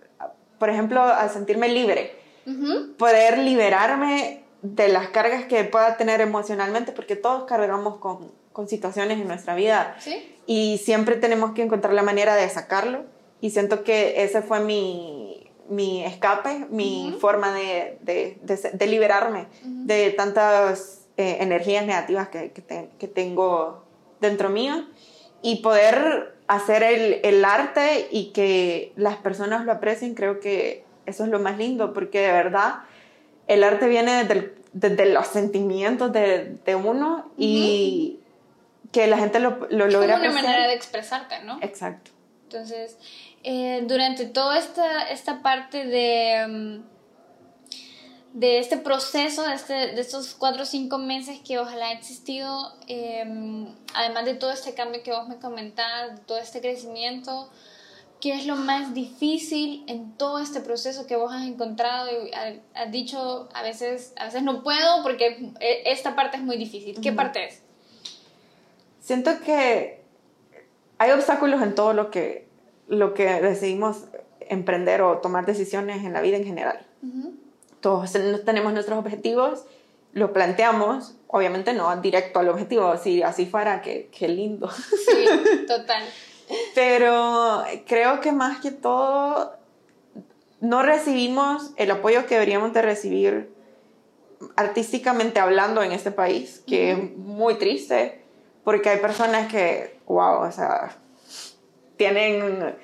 por 0.59 0.71
ejemplo, 0.71 1.00
a 1.02 1.29
sentirme 1.29 1.69
libre, 1.69 2.12
Ujú. 2.47 2.95
poder 2.97 3.38
liberarme 3.38 4.43
de 4.62 4.88
las 4.88 5.09
cargas 5.09 5.45
que 5.45 5.64
pueda 5.64 5.97
tener 5.97 6.21
emocionalmente, 6.21 6.93
porque 6.93 7.17
todos 7.17 7.45
cargamos 7.45 7.97
con, 7.99 8.31
con 8.52 8.69
situaciones 8.69 9.19
en 9.21 9.29
nuestra 9.29 9.55
vida. 9.55 9.97
Sí. 10.00 10.37
y 10.47 10.79
siempre 10.79 11.14
tenemos 11.17 11.52
que 11.52 11.62
encontrar 11.62 11.95
la 11.95 12.02
manera 12.02 12.35
de 12.35 12.49
sacarlo. 12.49 13.05
Y 13.40 13.50
siento 13.50 13.85
que 13.85 14.23
ese 14.25 14.43
fue 14.43 14.59
mi, 14.61 15.49
mi 15.69 16.05
escape, 16.05 16.67
mi 16.71 17.17
forma 17.21 17.55
de, 17.55 17.99
de, 18.02 18.38
de 18.43 18.71
de 18.73 18.87
liberarme 18.87 19.47
de 19.62 20.11
tantas 20.11 21.07
eh, 21.17 21.37
energías 21.40 21.87
negativas 21.87 22.29
que, 22.29 22.50
que, 22.50 22.61
te- 22.62 22.90
que 22.99 23.07
tengo 23.09 23.85
dentro 24.21 24.49
mío. 24.50 24.75
Y 25.40 25.62
poder 25.62 26.35
hacer 26.54 26.83
el, 26.83 27.21
el 27.23 27.45
arte 27.45 28.09
y 28.11 28.33
que 28.33 28.92
las 28.97 29.16
personas 29.16 29.64
lo 29.64 29.73
aprecien, 29.73 30.14
creo 30.14 30.40
que 30.40 30.85
eso 31.07 31.25
es 31.25 31.30
lo 31.30 31.38
más 31.38 31.59
lindo, 31.59 31.92
porque 31.92 32.21
de 32.21 32.33
verdad 32.33 32.80
el 33.47 33.62
arte 33.64 33.87
viene 33.88 34.12
desde, 34.25 34.33
el- 34.35 34.54
desde 34.73 35.07
los 35.12 35.26
sentimientos 35.28 36.12
de, 36.12 36.57
de 36.64 36.75
uno 36.75 37.30
y 37.38 38.19
que 38.92 39.07
la 39.07 39.19
gente 39.19 39.38
lo, 39.40 39.66
lo 39.71 39.87
Es 39.87 39.92
logre 39.92 40.12
como 40.12 40.23
una 40.25 40.33
manera 40.33 40.66
de 40.66 40.75
expresarte, 40.75 41.40
¿no? 41.45 41.59
Exacto. 41.62 42.11
Entonces, 42.45 42.99
eh, 43.45 43.85
durante 43.87 44.26
toda 44.26 44.59
esta, 44.59 45.02
esta 45.09 45.42
parte 45.42 45.85
de, 45.87 46.47
mm, 46.49 46.83
de 48.32 48.58
este 48.60 48.76
proceso, 48.76 49.42
de, 49.42 49.54
este, 49.54 49.72
de 49.75 50.00
estos 50.00 50.34
cuatro 50.34 50.62
o 50.62 50.66
cinco 50.66 50.99
meses 50.99 51.40
que 51.46 51.58
ojalá 51.58 51.88
ha 51.88 51.92
existido, 51.92 52.72
eh, 52.87 53.25
además 53.94 54.25
de 54.25 54.34
todo 54.34 54.52
este 54.52 54.75
cambio 54.75 55.02
que 55.02 55.10
vos 55.12 55.28
me 55.28 55.37
comentabas, 55.38 56.14
de 56.16 56.20
todo 56.26 56.38
este 56.38 56.60
crecimiento, 56.60 57.50
¿qué 58.20 58.34
es 58.34 58.46
lo 58.46 58.54
más 58.54 58.94
difícil 58.94 59.82
en 59.88 60.12
todo 60.16 60.38
este 60.38 60.60
proceso 60.60 61.06
que 61.06 61.16
vos 61.16 61.32
has 61.32 61.44
encontrado? 61.46 62.08
Y 62.10 62.32
ha- 62.32 62.60
has 62.82 62.92
dicho, 62.92 63.49
a 63.52 63.62
veces, 63.62 64.12
a 64.16 64.26
veces 64.26 64.42
no 64.44 64.62
puedo 64.62 65.02
porque 65.02 65.52
eh, 65.60 65.82
esta 65.87 66.14
parte 66.14 66.37
es 66.37 66.42
muy 66.42 66.56
difícil. 66.56 67.00
¿Qué 67.00 67.12
parte 67.12 67.46
es? 67.46 67.62
Siento 69.00 69.30
que 69.44 70.02
hay 70.99 71.10
obstáculos 71.10 71.62
en 71.62 71.75
todo 71.75 71.94
lo 71.94 72.10
que, 72.10 72.46
lo 72.87 73.14
que 73.14 73.25
decidimos 73.40 74.04
emprender 74.40 75.00
o 75.02 75.18
tomar 75.18 75.46
decisiones 75.46 76.04
en 76.04 76.12
la 76.12 76.20
vida 76.20 76.37
en 76.37 76.44
general. 76.44 76.87
Ujú. 77.02 77.34
Todos 77.80 78.12
ten- 78.12 78.44
tenemos 78.44 78.72
nuestros 78.72 78.99
objetivos, 78.99 79.64
lo 80.12 80.32
planteamos, 80.32 81.14
obviamente 81.28 81.72
no 81.72 81.94
directo 82.00 82.40
al 82.40 82.49
objetivo, 82.49 82.96
si 82.96 83.22
así 83.22 83.46
fuera, 83.46 83.80
qué, 83.82 84.08
qué 84.16 84.28
lindo. 84.28 84.68
Sí, 84.70 85.26
total. 85.68 86.02
Pero 86.75 87.62
creo 87.87 88.20
que 88.20 88.32
más 88.32 88.60
que 88.60 88.70
todo 88.72 89.54
no 90.60 90.82
recibimos 90.82 91.70
el 91.76 91.90
apoyo 91.92 92.26
que 92.26 92.34
deberíamos 92.34 92.72
de 92.72 92.82
recibir 92.82 93.50
artísticamente 94.56 95.38
hablando 95.40 95.82
en 95.82 95.92
este 95.92 96.10
país, 96.10 96.62
que 96.66 96.92
es 96.92 97.16
muy 97.16 97.54
triste, 97.54 98.20
porque 98.64 98.88
hay 98.88 98.99
personas 98.99 99.50
que, 99.50 99.99
wow, 100.06 100.40
o 100.42 100.52
sea, 100.52 100.96
tienen 101.96 102.75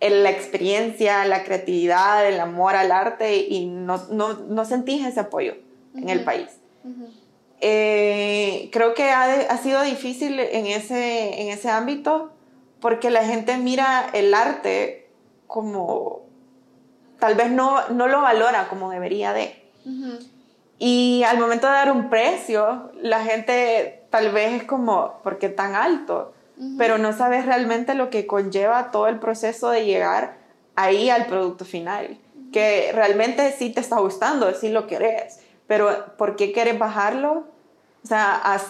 la 0.00 0.30
experiencia, 0.30 1.24
la 1.24 1.44
creatividad, 1.44 2.26
el 2.26 2.38
amor 2.40 2.76
al 2.76 2.92
arte 2.92 3.36
y 3.36 3.66
no, 3.66 4.02
no, 4.10 4.34
no 4.34 4.64
sentís 4.64 5.06
ese 5.06 5.20
apoyo 5.20 5.54
en 5.94 6.08
el 6.08 6.24
país. 6.24 6.48
Eh, 7.60 8.68
creo 8.72 8.94
que 8.94 9.10
ha, 9.10 9.24
ha 9.24 9.56
sido 9.58 9.82
difícil 9.82 10.38
en 10.38 10.66
ese, 10.66 11.40
en 11.40 11.48
ese 11.48 11.70
ámbito 11.70 12.30
porque 12.80 13.10
la 13.10 13.24
gente 13.24 13.56
mira 13.56 14.10
el 14.12 14.34
arte 14.34 15.08
como 15.46 16.24
tal 17.18 17.34
vez 17.34 17.50
no, 17.50 17.88
no 17.88 18.08
lo 18.08 18.20
valora 18.20 18.68
como 18.68 18.90
debería 18.90 19.32
de. 19.32 19.64
Y 20.78 21.22
al 21.26 21.38
momento 21.38 21.66
de 21.66 21.72
dar 21.72 21.90
un 21.90 22.10
precio, 22.10 22.92
la 23.00 23.24
gente 23.24 24.02
tal 24.10 24.32
vez 24.32 24.60
es 24.60 24.64
como, 24.64 25.20
¿por 25.22 25.38
qué 25.38 25.48
tan 25.48 25.74
alto? 25.74 26.33
Pero 26.78 26.98
no 26.98 27.12
sabes 27.12 27.46
realmente 27.46 27.94
lo 27.94 28.10
que 28.10 28.26
conlleva 28.26 28.90
todo 28.92 29.08
el 29.08 29.18
proceso 29.18 29.70
de 29.70 29.84
llegar 29.84 30.36
ahí 30.76 31.10
al 31.10 31.26
producto 31.26 31.64
final. 31.64 32.18
Que 32.52 32.92
realmente 32.94 33.52
sí 33.58 33.70
te 33.70 33.80
está 33.80 33.98
gustando, 33.98 34.52
sí 34.54 34.68
lo 34.68 34.86
querés, 34.86 35.40
pero 35.66 36.16
¿por 36.16 36.36
qué 36.36 36.52
quieres 36.52 36.78
bajarlo? 36.78 37.48
O 38.04 38.06
sea, 38.06 38.34
a, 38.34 38.60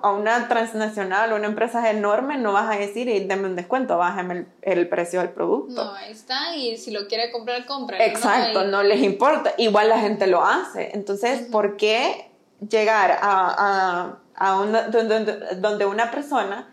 a, 0.00 0.12
una 0.12 0.46
transnacional 0.46 1.32
o 1.32 1.36
una 1.36 1.48
empresa 1.48 1.90
enorme 1.90 2.38
no 2.38 2.52
vas 2.52 2.72
a 2.72 2.78
decir, 2.78 3.08
y 3.08 3.18
deme 3.26 3.48
un 3.48 3.56
descuento, 3.56 3.98
bájame 3.98 4.46
el, 4.62 4.88
precio 4.88 5.18
del 5.20 5.30
producto. 5.30 5.84
No, 5.84 5.92
ahí 5.92 6.12
está, 6.12 6.54
y 6.54 6.76
si 6.76 6.92
lo 6.92 7.08
quiere 7.08 7.32
comprar, 7.32 7.66
compra. 7.66 8.04
Exacto, 8.06 8.64
no, 8.64 8.84
les 8.84 9.02
importa. 9.02 9.54
Igual 9.58 9.88
la 9.88 9.98
gente 9.98 10.28
lo 10.28 10.44
hace. 10.44 10.92
Entonces, 10.94 11.42
¿por 11.50 11.76
qué 11.76 12.30
llegar 12.70 13.18
a, 13.20 14.18
a 14.36 14.60
una, 14.60 14.82
donde, 14.82 15.56
donde, 15.56 15.86
una 15.86 16.10
persona 16.10 16.68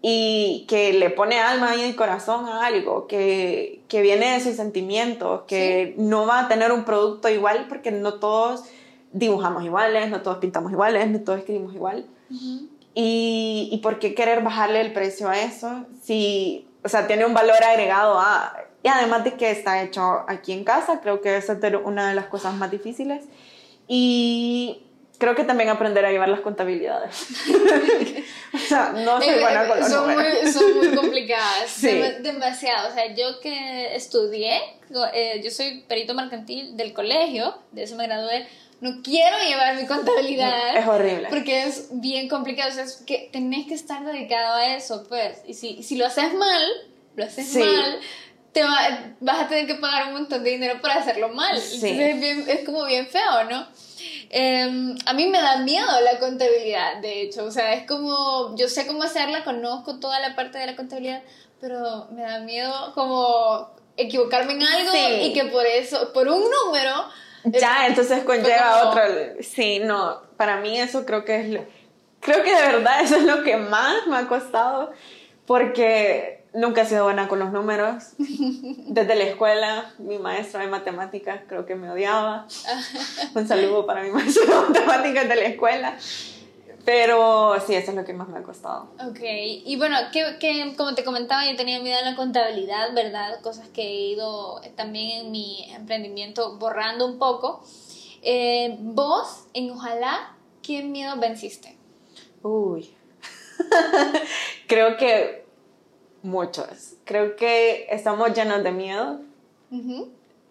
y 0.00 0.64
que 0.68 0.92
le 0.92 1.10
pone 1.10 1.40
alma 1.40 1.74
y 1.76 1.94
corazón 1.94 2.46
a 2.46 2.66
algo, 2.66 3.06
que, 3.06 3.82
que 3.88 4.00
viene 4.00 4.34
de 4.34 4.40
sus 4.40 4.54
sentimientos, 4.54 5.42
que 5.48 5.94
no 5.96 6.26
va 6.26 6.40
a 6.40 6.48
tener 6.48 6.70
un 6.70 6.84
producto 6.84 7.28
igual 7.28 7.66
porque 7.68 7.90
no 7.90 8.14
todos 8.14 8.64
dibujamos 9.12 9.64
iguales, 9.64 10.08
no 10.10 10.22
todos 10.22 10.38
pintamos 10.38 10.70
iguales, 10.70 11.08
no 11.08 11.20
todos 11.20 11.40
escribimos 11.40 11.74
igual. 11.74 12.06
y, 12.94 13.68
y, 13.72 13.78
por 13.78 13.98
qué 13.98 14.14
querer 14.14 14.42
bajarle 14.42 14.80
el 14.80 14.92
precio 14.92 15.28
a 15.28 15.40
eso 15.40 15.86
si, 16.02 16.68
o 16.84 16.88
sea, 16.88 17.06
tiene 17.06 17.26
un 17.26 17.34
valor 17.34 17.62
agregado 17.62 18.18
a... 18.18 18.54
Y 18.82 18.88
además 18.88 19.24
de 19.24 19.34
que 19.34 19.50
está 19.50 19.82
hecho 19.82 20.24
aquí 20.28 20.52
en 20.52 20.62
casa, 20.62 21.00
creo 21.00 21.20
que 21.20 21.36
esa 21.36 21.54
es 21.54 21.74
una 21.84 22.10
de 22.10 22.14
las 22.14 22.26
cosas 22.26 22.54
más 22.54 22.70
difíciles. 22.70 23.24
Y 23.88 24.87
creo 25.18 25.34
que 25.34 25.44
también 25.44 25.68
aprender 25.68 26.04
a 26.06 26.10
llevar 26.10 26.28
las 26.28 26.40
contabilidades. 26.40 27.26
o 28.54 28.58
sea, 28.58 28.92
no 28.92 29.20
soy 29.20 29.34
eh, 29.34 29.40
buena 29.40 29.66
con 29.66 29.80
las 29.80 29.90
son 29.90 30.14
muy, 30.14 30.52
son 30.52 30.78
muy 30.78 30.94
complicadas, 30.94 31.68
sí. 31.68 32.00
demasiado. 32.20 32.88
O 32.88 32.94
sea, 32.94 33.14
yo 33.14 33.40
que 33.40 33.94
estudié, 33.94 34.60
eh, 35.12 35.40
yo 35.42 35.50
soy 35.50 35.84
perito 35.88 36.14
mercantil 36.14 36.76
del 36.76 36.92
colegio, 36.92 37.54
de 37.72 37.82
eso 37.82 37.96
me 37.96 38.06
gradué 38.06 38.46
no 38.80 39.02
quiero 39.02 39.36
llevar 39.38 39.76
mi 39.76 39.86
contabilidad. 39.86 40.76
Es 40.76 40.86
horrible. 40.86 41.26
Porque 41.28 41.64
es 41.64 41.88
bien 41.90 42.28
complicado. 42.28 42.70
O 42.70 42.74
sea, 42.74 42.84
es 42.84 43.02
que 43.04 43.28
tenés 43.32 43.66
que 43.66 43.74
estar 43.74 44.04
dedicado 44.04 44.54
a 44.54 44.76
eso, 44.76 45.04
pues. 45.08 45.38
Y 45.46 45.54
si, 45.54 45.82
si 45.82 45.96
lo 45.96 46.06
haces 46.06 46.32
mal, 46.34 46.62
lo 47.16 47.24
haces 47.24 47.56
mal, 47.56 48.00
te 48.52 48.62
vas 49.20 49.40
a 49.40 49.48
tener 49.48 49.66
que 49.66 49.74
pagar 49.74 50.08
un 50.08 50.12
montón 50.14 50.44
de 50.44 50.50
dinero 50.50 50.80
para 50.80 50.94
hacerlo 50.94 51.30
mal. 51.30 51.56
es, 51.56 51.82
es, 51.82 52.64
como 52.64 52.84
bien 52.84 53.06
feo, 53.06 53.44
¿no? 53.50 53.66
Em, 54.30 54.96
a 55.06 55.12
mí 55.14 55.26
me 55.26 55.40
da 55.40 55.58
miedo 55.58 55.86
la 56.02 56.18
contabilidad, 56.18 56.98
de 56.98 57.22
hecho. 57.22 57.44
O 57.44 57.50
sea, 57.50 57.74
es 57.74 57.86
como, 57.86 58.54
yo 58.56 58.68
sé 58.68 58.86
cómo 58.86 59.02
hacerla, 59.02 59.44
conozco 59.44 59.98
toda 60.00 60.20
la 60.20 60.34
parte 60.36 60.58
de 60.58 60.66
la 60.66 60.76
contabilidad, 60.76 61.22
pero 61.60 62.06
me 62.10 62.22
da 62.22 62.40
miedo 62.40 62.92
como 62.94 63.70
equivocarme 63.96 64.52
en 64.52 64.62
algo 64.62 64.92
y 65.22 65.32
que 65.32 65.44
por 65.44 65.66
eso, 65.66 66.12
por 66.12 66.28
un 66.28 66.42
número, 66.42 67.08
ya, 67.44 67.86
entonces 67.86 68.24
conlleva 68.24 68.88
otro. 68.88 69.02
Sí, 69.40 69.80
no, 69.80 70.20
para 70.36 70.58
mí 70.58 70.78
eso 70.78 71.06
creo 71.06 71.24
que 71.24 71.40
es. 71.40 71.60
creo 72.20 72.42
que 72.42 72.54
de 72.54 72.62
verdad 72.62 73.00
eso 73.02 73.16
es 73.16 73.24
lo 73.24 73.42
que 73.42 73.56
más 73.56 74.06
me 74.06 74.16
ha 74.16 74.26
costado 74.26 74.92
porque 75.46 76.37
nunca 76.54 76.82
he 76.82 76.86
sido 76.86 77.04
buena 77.04 77.28
con 77.28 77.38
los 77.38 77.52
números. 77.52 78.12
Desde 78.18 79.14
la 79.14 79.24
escuela, 79.24 79.92
mi 79.98 80.18
maestra 80.18 80.60
de 80.60 80.68
matemáticas 80.68 81.42
creo 81.48 81.66
que 81.66 81.74
me 81.74 81.90
odiaba. 81.90 82.46
Un 83.34 83.46
saludo 83.46 83.86
para 83.86 84.02
mi 84.02 84.10
maestra 84.10 84.44
de 84.44 84.60
matemáticas 84.60 85.28
de 85.28 85.36
la 85.36 85.42
escuela. 85.42 85.98
Pero 86.84 87.54
sí, 87.66 87.74
eso 87.74 87.90
es 87.90 87.96
lo 87.98 88.04
que 88.04 88.14
más 88.14 88.28
me 88.28 88.38
ha 88.38 88.42
costado. 88.42 88.88
Ok, 89.06 89.20
y 89.20 89.76
bueno, 89.76 89.96
que, 90.10 90.38
que, 90.40 90.74
como 90.74 90.94
te 90.94 91.04
comentaba, 91.04 91.44
yo 91.44 91.54
tenía 91.54 91.80
miedo 91.80 91.98
en 91.98 92.06
la 92.06 92.16
contabilidad, 92.16 92.94
¿verdad? 92.94 93.42
Cosas 93.42 93.68
que 93.68 93.82
he 93.82 94.00
ido 94.12 94.62
también 94.74 95.26
en 95.26 95.30
mi 95.30 95.70
emprendimiento 95.74 96.56
borrando 96.56 97.06
un 97.06 97.18
poco. 97.18 97.62
Eh, 98.22 98.78
vos, 98.80 99.44
en 99.52 99.70
Ojalá, 99.70 100.34
¿qué 100.62 100.82
miedo 100.82 101.14
venciste? 101.18 101.76
Uy, 102.42 102.90
creo 104.66 104.96
que 104.96 105.47
muchos. 106.22 106.94
Creo 107.04 107.36
que 107.36 107.86
estamos 107.90 108.32
llenos 108.34 108.62
de 108.62 108.72
miedo. 108.72 109.20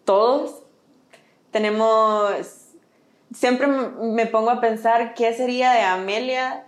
Todos. 0.06 0.64
Tenemos 1.52 2.68
siempre 3.34 3.68
me 3.68 4.26
pongo 4.26 4.50
a 4.50 4.62
pensar 4.62 5.14
qué 5.14 5.34
sería 5.34 5.72
de 5.72 5.82
Amelia 5.82 6.66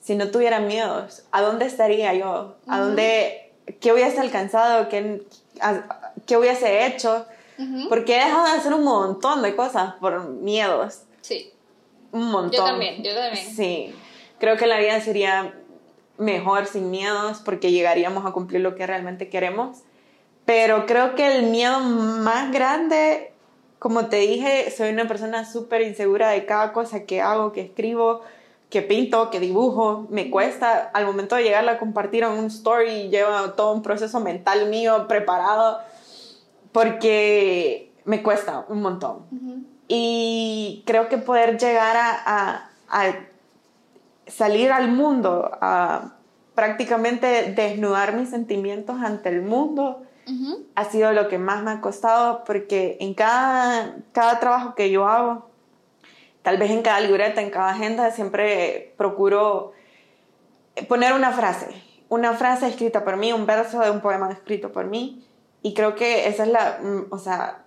si 0.00 0.14
no 0.14 0.30
tuviera 0.30 0.60
miedos. 0.60 1.24
¿A 1.30 1.42
dónde 1.42 1.66
estaría 1.66 2.14
yo? 2.14 2.56
¿A 2.66 2.80
dónde, 2.80 3.52
qué 3.80 3.92
hubiese 3.92 4.20
alcanzado? 4.20 4.88
¿Qué, 4.88 5.22
qué 6.26 6.36
hubiese 6.36 6.86
hecho? 6.86 7.26
Porque 7.90 8.16
he 8.16 8.24
dejado 8.24 8.46
de 8.46 8.52
hacer 8.52 8.72
un 8.72 8.84
montón 8.84 9.42
de 9.42 9.54
cosas 9.54 9.94
por 10.00 10.30
miedos. 10.30 11.02
Sí. 11.20 11.52
Un 12.10 12.30
montón. 12.30 12.52
Yo 12.52 12.64
también, 12.64 13.02
yo 13.02 13.14
también. 13.14 13.46
Sí. 13.54 13.94
Creo 14.38 14.56
que 14.56 14.66
la 14.66 14.78
vida 14.78 14.98
sería 15.02 15.54
mejor 16.20 16.66
sin 16.66 16.92
miedos 16.92 17.42
porque 17.44 17.72
llegaríamos 17.72 18.24
a 18.24 18.30
cumplir 18.30 18.60
lo 18.60 18.76
que 18.76 18.86
realmente 18.86 19.28
queremos. 19.28 19.78
Pero 20.44 20.86
creo 20.86 21.16
que 21.16 21.36
el 21.36 21.46
miedo 21.50 21.80
más 21.80 22.52
grande 22.52 23.30
como 23.80 24.06
te 24.08 24.16
dije, 24.18 24.70
soy 24.70 24.90
una 24.90 25.08
persona 25.08 25.50
súper 25.50 25.80
insegura 25.80 26.28
de 26.28 26.44
cada 26.44 26.74
cosa 26.74 27.04
que 27.06 27.22
hago, 27.22 27.50
que 27.50 27.62
escribo, 27.62 28.20
que 28.68 28.82
pinto, 28.82 29.30
que 29.30 29.40
dibujo. 29.40 30.06
Me 30.10 30.30
cuesta, 30.30 30.90
al 30.92 31.06
momento 31.06 31.34
de 31.34 31.44
llegar 31.44 31.66
a 31.66 31.78
compartir 31.78 32.22
en 32.22 32.32
un 32.32 32.44
story, 32.44 33.08
lleva 33.08 33.54
todo 33.56 33.72
un 33.72 33.82
proceso 33.82 34.20
mental 34.20 34.68
mío 34.68 35.08
preparado, 35.08 35.80
porque 36.72 37.90
me 38.04 38.22
cuesta 38.22 38.66
un 38.68 38.82
montón. 38.82 39.24
Y 39.88 40.82
creo 40.84 41.08
que 41.08 41.16
poder 41.16 41.58
llegar 41.58 41.96
a, 41.96 42.70
a 42.86 43.14
salir 44.30 44.72
al 44.72 44.90
mundo, 44.90 45.50
a 45.60 46.14
prácticamente 46.54 47.52
desnudar 47.54 48.14
mis 48.14 48.30
sentimientos 48.30 49.00
ante 49.00 49.28
el 49.28 49.42
mundo, 49.42 50.02
ha 50.76 50.84
sido 50.84 51.12
lo 51.12 51.28
que 51.28 51.38
más 51.38 51.64
me 51.64 51.72
ha 51.72 51.80
costado 51.80 52.44
porque 52.44 52.96
en 53.00 53.14
cada, 53.14 53.96
cada 54.12 54.38
trabajo 54.38 54.76
que 54.76 54.90
yo 54.90 55.08
hago, 55.08 55.50
tal 56.42 56.56
vez 56.56 56.70
en 56.70 56.82
cada 56.82 57.00
libreta, 57.00 57.42
en 57.42 57.50
cada 57.50 57.70
agenda, 57.70 58.12
siempre 58.12 58.94
procuro 58.96 59.72
poner 60.88 61.14
una 61.14 61.32
frase, 61.32 61.66
una 62.08 62.34
frase 62.34 62.68
escrita 62.68 63.04
por 63.04 63.16
mí, 63.16 63.32
un 63.32 63.44
verso 63.44 63.80
de 63.80 63.90
un 63.90 64.00
poema 64.00 64.30
escrito 64.30 64.70
por 64.70 64.86
mí. 64.86 65.26
Y 65.62 65.74
creo 65.74 65.96
que 65.96 66.28
esa 66.28 66.44
es 66.44 66.50
la, 66.50 66.78
mm, 66.80 67.12
o 67.12 67.18
sea, 67.18 67.64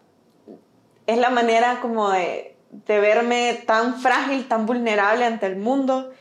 es 1.05 1.17
la 1.17 1.29
manera 1.29 1.79
como 1.81 2.09
de, 2.11 2.55
de 2.71 2.99
verme 2.99 3.61
tan 3.67 3.99
frágil, 3.99 4.47
tan 4.47 4.65
vulnerable 4.65 5.25
ante 5.25 5.45
el 5.45 5.57
mundo 5.57 6.11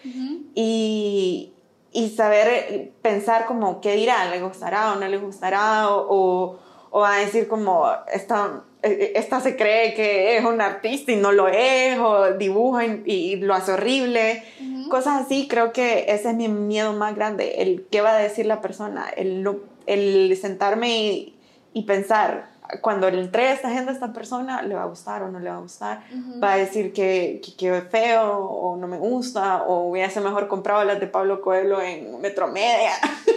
y, 0.54 1.52
y 1.92 2.08
saber 2.10 2.48
eh, 2.48 2.92
pensar 3.02 3.46
como 3.46 3.80
qué 3.80 3.94
dirá, 3.94 4.30
le 4.30 4.40
gustará 4.40 4.92
o 4.92 4.96
no 4.96 5.06
le 5.06 5.18
gustará 5.18 5.90
o, 5.90 6.58
o, 6.90 7.04
a 7.04 7.18
decir 7.18 7.48
como 7.48 7.86
esta, 8.12 8.64
e, 8.82 8.90
e, 8.90 9.12
esta 9.18 9.40
se 9.40 9.56
cree 9.56 9.94
que 9.94 10.36
es 10.36 10.44
un 10.44 10.60
artista 10.60 11.12
y 11.12 11.16
no 11.16 11.32
lo 11.32 11.48
es 11.48 11.98
o 11.98 12.32
dibuja 12.32 12.84
y, 12.84 13.36
lo 13.36 13.54
hace 13.54 13.72
horrible. 13.72 14.42
Cosas 14.90 15.24
así, 15.24 15.48
creo 15.48 15.72
que 15.72 16.06
ese 16.08 16.30
es 16.30 16.34
mi 16.34 16.48
miedo 16.48 16.92
más 16.92 17.14
grande, 17.14 17.62
el 17.62 17.86
qué 17.90 18.02
va 18.02 18.16
a 18.16 18.18
decir 18.18 18.46
la 18.46 18.60
persona, 18.60 19.08
el, 19.16 19.46
el 19.86 20.36
sentarme 20.36 20.96
y, 20.98 21.38
y 21.72 21.82
pensar, 21.82 22.51
cuando 22.80 23.10
le 23.10 23.20
entregue 23.20 23.52
esta 23.52 23.70
gente 23.70 23.90
a 23.90 23.94
esta 23.94 24.12
persona, 24.12 24.62
le 24.62 24.74
va 24.74 24.82
a 24.82 24.86
gustar 24.86 25.22
o 25.22 25.30
no 25.30 25.38
le 25.38 25.50
va 25.50 25.56
a 25.56 25.60
gustar. 25.60 26.02
Va 26.42 26.54
a 26.54 26.56
decir 26.56 26.92
que, 26.92 27.40
que, 27.58 27.76
es 27.76 27.84
feo 27.88 28.38
o 28.38 28.76
no 28.76 28.86
me 28.86 28.98
gusta 28.98 29.62
o 29.64 29.90
hubiese 29.90 30.20
mejor 30.20 30.48
comprado 30.48 30.84
las 30.84 31.00
de 31.00 31.06
Pablo 31.06 31.40
Coelho 31.40 31.80
en 31.82 32.20
Metromedia. 32.20 32.92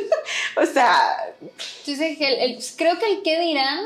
o 0.62 0.66
sea... 0.66 1.00
Entonces, 1.42 2.18
el, 2.20 2.60
creo 2.78 2.98
que 3.00 3.12
el 3.12 3.24
que 3.24 3.40
dirán 3.40 3.86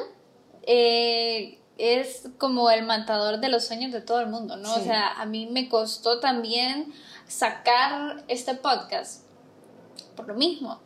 eh, 0.63 1.57
es 1.77 2.29
como 2.37 2.69
el 2.69 2.85
matador 2.85 3.39
de 3.39 3.49
los 3.49 3.65
sueños 3.65 3.91
de 3.91 4.01
todo 4.01 4.19
el 4.19 4.27
mundo, 4.27 4.57
¿no? 4.57 4.75
O 4.75 4.79
sea, 4.79 5.13
a 5.13 5.25
mí 5.25 5.47
me 5.47 5.69
costó 5.69 6.19
también 6.19 6.93
sacar 7.27 8.23
este 8.27 8.55
podcast 8.55 9.23
por 10.15 10.27
lo 10.27 10.33
mismo 10.33 10.79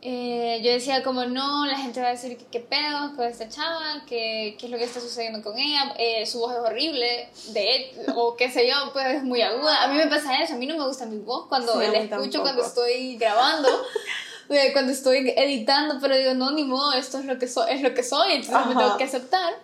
eh, 0.00 0.60
yo 0.62 0.70
decía 0.70 1.02
como 1.02 1.24
no, 1.24 1.66
la 1.66 1.76
gente 1.76 2.00
va 2.00 2.08
a 2.08 2.12
decir 2.12 2.36
que 2.36 2.44
qué 2.46 2.60
pedo 2.60 3.16
con 3.16 3.26
esta 3.26 3.48
chava, 3.48 4.04
que 4.06 4.56
qué 4.58 4.66
es 4.66 4.70
lo 4.70 4.78
que 4.78 4.84
está 4.84 5.00
sucediendo 5.00 5.42
con 5.42 5.58
ella, 5.58 5.92
eh, 5.98 6.24
su 6.24 6.38
voz 6.38 6.52
es 6.52 6.58
horrible, 6.60 7.28
de 7.48 8.06
o 8.14 8.36
qué 8.36 8.48
sé 8.48 8.68
yo, 8.68 8.92
pues 8.92 9.06
es 9.06 9.24
muy 9.24 9.42
aguda. 9.42 9.82
A 9.82 9.88
mí 9.88 9.96
me 9.96 10.06
pasa 10.06 10.40
eso, 10.40 10.54
a 10.54 10.56
mí 10.56 10.66
no 10.66 10.76
me 10.76 10.86
gusta 10.86 11.04
mi 11.06 11.18
voz 11.18 11.48
cuando 11.48 11.74
la 11.74 11.98
escucho 11.98 12.42
cuando 12.42 12.62
estoy 12.62 13.16
grabando, 13.16 13.68
eh, 14.50 14.72
cuando 14.72 14.92
estoy 14.92 15.32
editando, 15.36 15.98
pero 16.00 16.16
digo, 16.16 16.34
no, 16.34 16.52
ni 16.52 16.62
modo, 16.62 16.92
esto 16.92 17.18
es 17.18 17.24
lo 17.24 17.36
que 17.36 17.48
soy, 17.48 17.72
es 17.72 17.82
lo 17.82 17.92
que 17.92 18.04
soy, 18.04 18.34
entonces 18.34 18.66
me 18.66 18.76
tengo 18.76 18.96
que 18.96 19.04
aceptar. 19.04 19.54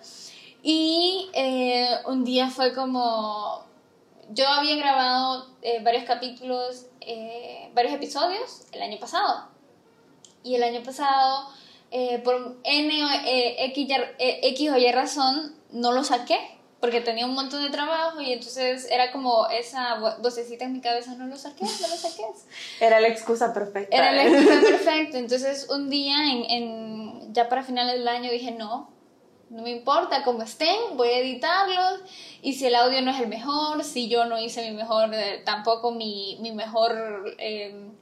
Y 0.65 1.31
eh, 1.33 1.91
un 2.07 2.25
día 2.25 2.51
fue 2.51 2.75
como, 2.75 3.65
yo 4.31 4.49
había 4.49 4.75
grabado 4.77 5.47
eh, 5.63 5.81
varios 5.85 6.05
capítulos, 6.05 6.87
varios 7.73 7.95
episodios 7.95 8.63
el 8.73 8.83
año 8.83 8.99
pasado. 8.99 9.54
Y 10.45 10.55
el 10.55 10.63
año 10.63 10.83
pasado, 10.83 11.49
por 12.23 12.59
N, 12.63 12.95
X, 13.59 13.89
X 14.19 14.71
o 14.71 14.77
Y 14.77 14.93
razón, 14.93 15.57
no 15.73 15.91
lo 15.91 16.05
saqué 16.05 16.39
porque 16.85 17.01
tenía 17.01 17.25
un 17.25 17.33
montón 17.33 17.65
de 17.65 17.71
trabajo 17.71 18.21
y 18.21 18.31
entonces 18.31 18.87
era 18.91 19.11
como 19.11 19.47
esa 19.47 20.19
vocecita 20.21 20.67
en 20.67 20.75
mi 20.75 20.83
cabeza, 20.83 21.15
no 21.15 21.25
lo 21.25 21.35
saques, 21.35 21.81
no 21.81 21.89
lo 21.89 21.97
saques. 21.97 22.47
Era 22.79 23.01
la 23.01 23.09
excusa 23.09 23.55
perfecta. 23.55 23.97
Era 23.97 24.13
la 24.13 24.25
excusa 24.25 24.61
perfecta. 24.69 25.17
Entonces 25.17 25.67
un 25.71 25.89
día, 25.89 26.15
en, 26.31 26.45
en, 26.51 27.33
ya 27.33 27.49
para 27.49 27.63
finales 27.63 27.95
del 27.95 28.07
año, 28.07 28.31
dije, 28.31 28.51
no, 28.51 28.91
no 29.49 29.63
me 29.63 29.71
importa 29.71 30.25
cómo 30.25 30.43
estén, 30.43 30.77
voy 30.95 31.09
a 31.09 31.21
editarlos 31.21 32.01
y 32.43 32.53
si 32.53 32.67
el 32.67 32.75
audio 32.75 33.01
no 33.01 33.13
es 33.13 33.21
el 33.21 33.29
mejor, 33.29 33.83
si 33.83 34.11
yo 34.11 34.27
no 34.27 34.39
hice 34.39 34.71
mi 34.71 34.77
mejor, 34.77 35.09
eh, 35.15 35.41
tampoco 35.43 35.91
mi, 35.91 36.37
mi 36.43 36.53
mejor 36.53 37.35
eh, 37.39 37.93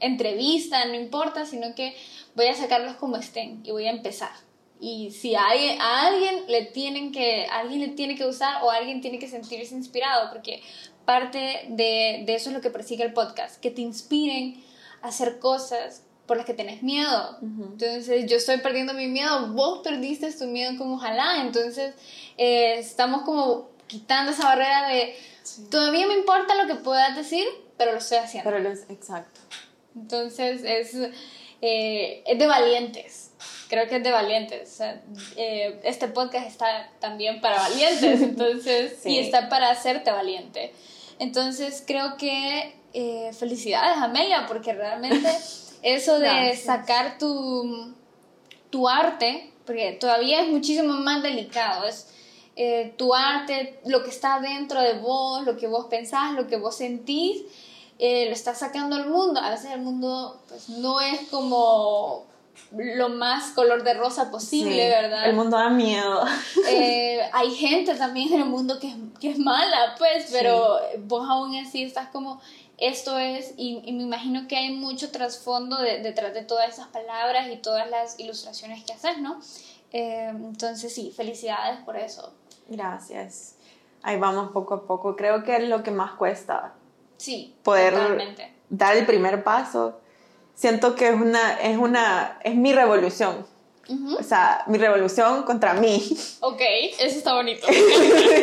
entrevista, 0.00 0.84
no 0.86 0.94
importa, 0.94 1.46
sino 1.46 1.74
que 1.74 1.96
voy 2.34 2.46
a 2.46 2.54
sacarlos 2.54 2.96
como 2.96 3.16
estén 3.16 3.60
y 3.64 3.70
voy 3.70 3.86
a 3.86 3.90
empezar. 3.90 4.32
Y 4.78 5.10
si 5.10 5.34
hay, 5.34 5.76
a 5.80 6.06
alguien 6.06 6.44
le 6.48 6.66
tienen 6.66 7.12
que, 7.12 7.46
alguien 7.46 7.80
le 7.80 7.88
tiene 7.88 8.14
que 8.14 8.26
usar 8.26 8.62
o 8.62 8.70
alguien 8.70 9.00
tiene 9.00 9.18
que 9.18 9.28
sentirse 9.28 9.74
inspirado, 9.74 10.30
porque 10.30 10.62
parte 11.04 11.66
de, 11.68 12.24
de 12.26 12.34
eso 12.34 12.50
es 12.50 12.54
lo 12.54 12.60
que 12.60 12.70
persigue 12.70 13.04
el 13.04 13.12
podcast, 13.12 13.60
que 13.60 13.70
te 13.70 13.80
inspiren 13.80 14.62
a 15.00 15.08
hacer 15.08 15.38
cosas 15.38 16.02
por 16.26 16.36
las 16.36 16.44
que 16.44 16.54
tenés 16.54 16.82
miedo. 16.82 17.38
Entonces, 17.40 18.26
yo 18.28 18.36
estoy 18.36 18.58
perdiendo 18.58 18.92
mi 18.92 19.06
miedo, 19.06 19.52
vos 19.52 19.80
perdiste 19.82 20.30
tu 20.32 20.46
miedo 20.46 20.76
como 20.76 20.96
ojalá. 20.96 21.40
Entonces, 21.40 21.94
eh, 22.36 22.78
estamos 22.78 23.22
como 23.22 23.70
quitando 23.86 24.32
esa 24.32 24.44
barrera 24.44 24.88
de, 24.88 25.16
todavía 25.70 26.06
me 26.06 26.14
importa 26.14 26.54
lo 26.56 26.66
que 26.66 26.74
puedas 26.74 27.16
decir, 27.16 27.46
pero 27.78 27.92
lo 27.92 27.98
estoy 27.98 28.18
haciendo. 28.18 28.50
Pero 28.50 28.62
lo 28.62 28.70
es, 28.70 28.90
exacto. 28.90 29.40
Entonces, 29.96 30.62
es, 30.62 30.94
eh, 31.62 32.22
es 32.26 32.38
de 32.38 32.46
valientes. 32.46 33.32
Creo 33.68 33.88
que 33.88 33.96
es 33.96 34.04
de 34.04 34.12
valientes. 34.12 34.78
Eh, 35.36 35.80
este 35.82 36.08
podcast 36.08 36.46
está 36.46 36.90
también 37.00 37.40
para 37.40 37.56
valientes, 37.56 38.20
entonces, 38.22 39.04
y 39.04 39.18
está 39.18 39.48
para 39.48 39.70
hacerte 39.70 40.10
valiente. 40.12 40.72
Entonces, 41.18 41.82
creo 41.86 42.16
que 42.16 42.74
eh, 42.92 43.30
felicidades, 43.32 43.96
Amelia, 43.98 44.46
porque 44.46 44.72
realmente 44.72 45.28
eso 45.82 46.18
de 46.18 46.56
sacar 46.56 47.18
tu, 47.18 47.94
tu 48.70 48.88
arte, 48.88 49.50
porque 49.64 49.92
todavía 49.92 50.42
es 50.42 50.48
muchísimo 50.48 50.94
más 50.94 51.22
delicado, 51.22 51.86
es 51.86 52.08
eh, 52.54 52.94
tu 52.96 53.14
arte, 53.14 53.80
lo 53.84 54.02
que 54.02 54.10
está 54.10 54.40
dentro 54.40 54.80
de 54.80 54.94
vos, 54.94 55.44
lo 55.44 55.56
que 55.56 55.66
vos 55.66 55.86
pensás, 55.90 56.32
lo 56.32 56.46
que 56.46 56.56
vos 56.56 56.76
sentís, 56.76 57.42
lo 57.98 58.32
estás 58.32 58.58
sacando 58.58 58.96
al 58.96 59.08
mundo. 59.08 59.40
A 59.40 59.50
veces 59.50 59.72
el 59.72 59.80
mundo 59.80 60.40
pues, 60.48 60.68
no 60.68 61.00
es 61.00 61.28
como 61.30 62.26
lo 62.72 63.08
más 63.08 63.52
color 63.52 63.84
de 63.84 63.94
rosa 63.94 64.30
posible, 64.30 64.88
¿verdad? 64.88 65.28
El 65.28 65.36
mundo 65.36 65.56
da 65.56 65.70
miedo. 65.70 66.24
Eh, 66.68 67.20
hay 67.32 67.54
gente 67.54 67.94
también 67.94 68.32
en 68.32 68.40
el 68.40 68.48
mundo 68.48 68.78
que, 68.80 68.92
que 69.20 69.30
es 69.30 69.38
mala, 69.38 69.94
pues, 69.98 70.28
pero 70.32 70.78
vos 71.04 71.26
aún 71.28 71.54
así 71.56 71.84
estás 71.84 72.08
como, 72.08 72.40
esto 72.78 73.18
es, 73.18 73.54
y, 73.56 73.80
me 73.92 74.02
imagino 74.02 74.48
que 74.48 74.56
hay 74.56 74.74
mucho 74.74 75.10
trasfondo 75.10 75.78
detrás 75.78 76.34
de 76.34 76.42
todas 76.42 76.68
esas 76.68 76.88
palabras 76.88 77.48
y 77.50 77.56
todas 77.56 77.88
las 77.88 78.18
ilustraciones 78.18 78.84
que 78.84 78.92
haces, 78.92 79.18
¿no? 79.18 79.40
Eh, 79.92 80.28
entonces 80.28 80.92
sí, 80.92 81.12
felicidades 81.16 81.80
por 81.84 81.96
eso. 81.96 82.32
Gracias. 82.68 83.56
Ahí 84.02 84.18
vamos 84.18 84.50
poco 84.52 84.74
a 84.74 84.86
poco. 84.86 85.16
Creo 85.16 85.42
que 85.42 85.56
es 85.56 85.68
lo 85.68 85.82
que 85.82 85.90
más 85.90 86.12
cuesta. 86.12 86.74
Sí, 87.16 87.54
poder 87.62 87.94
dar 88.68 88.96
el 88.96 89.06
primer 89.06 89.42
paso 89.44 90.00
siento 90.56 90.94
que 90.96 91.08
es 91.08 91.14
una, 91.14 91.60
es 91.60 91.78
una, 91.78 92.38
es 92.42 92.56
mi 92.56 92.72
revolución. 92.72 93.46
O 94.18 94.22
sea, 94.24 94.64
mi 94.66 94.78
revolución 94.78 95.44
contra 95.44 95.74
mí. 95.74 96.02
Ok, 96.40 96.60
eso 96.98 97.18
está 97.18 97.34
bonito. 97.34 97.68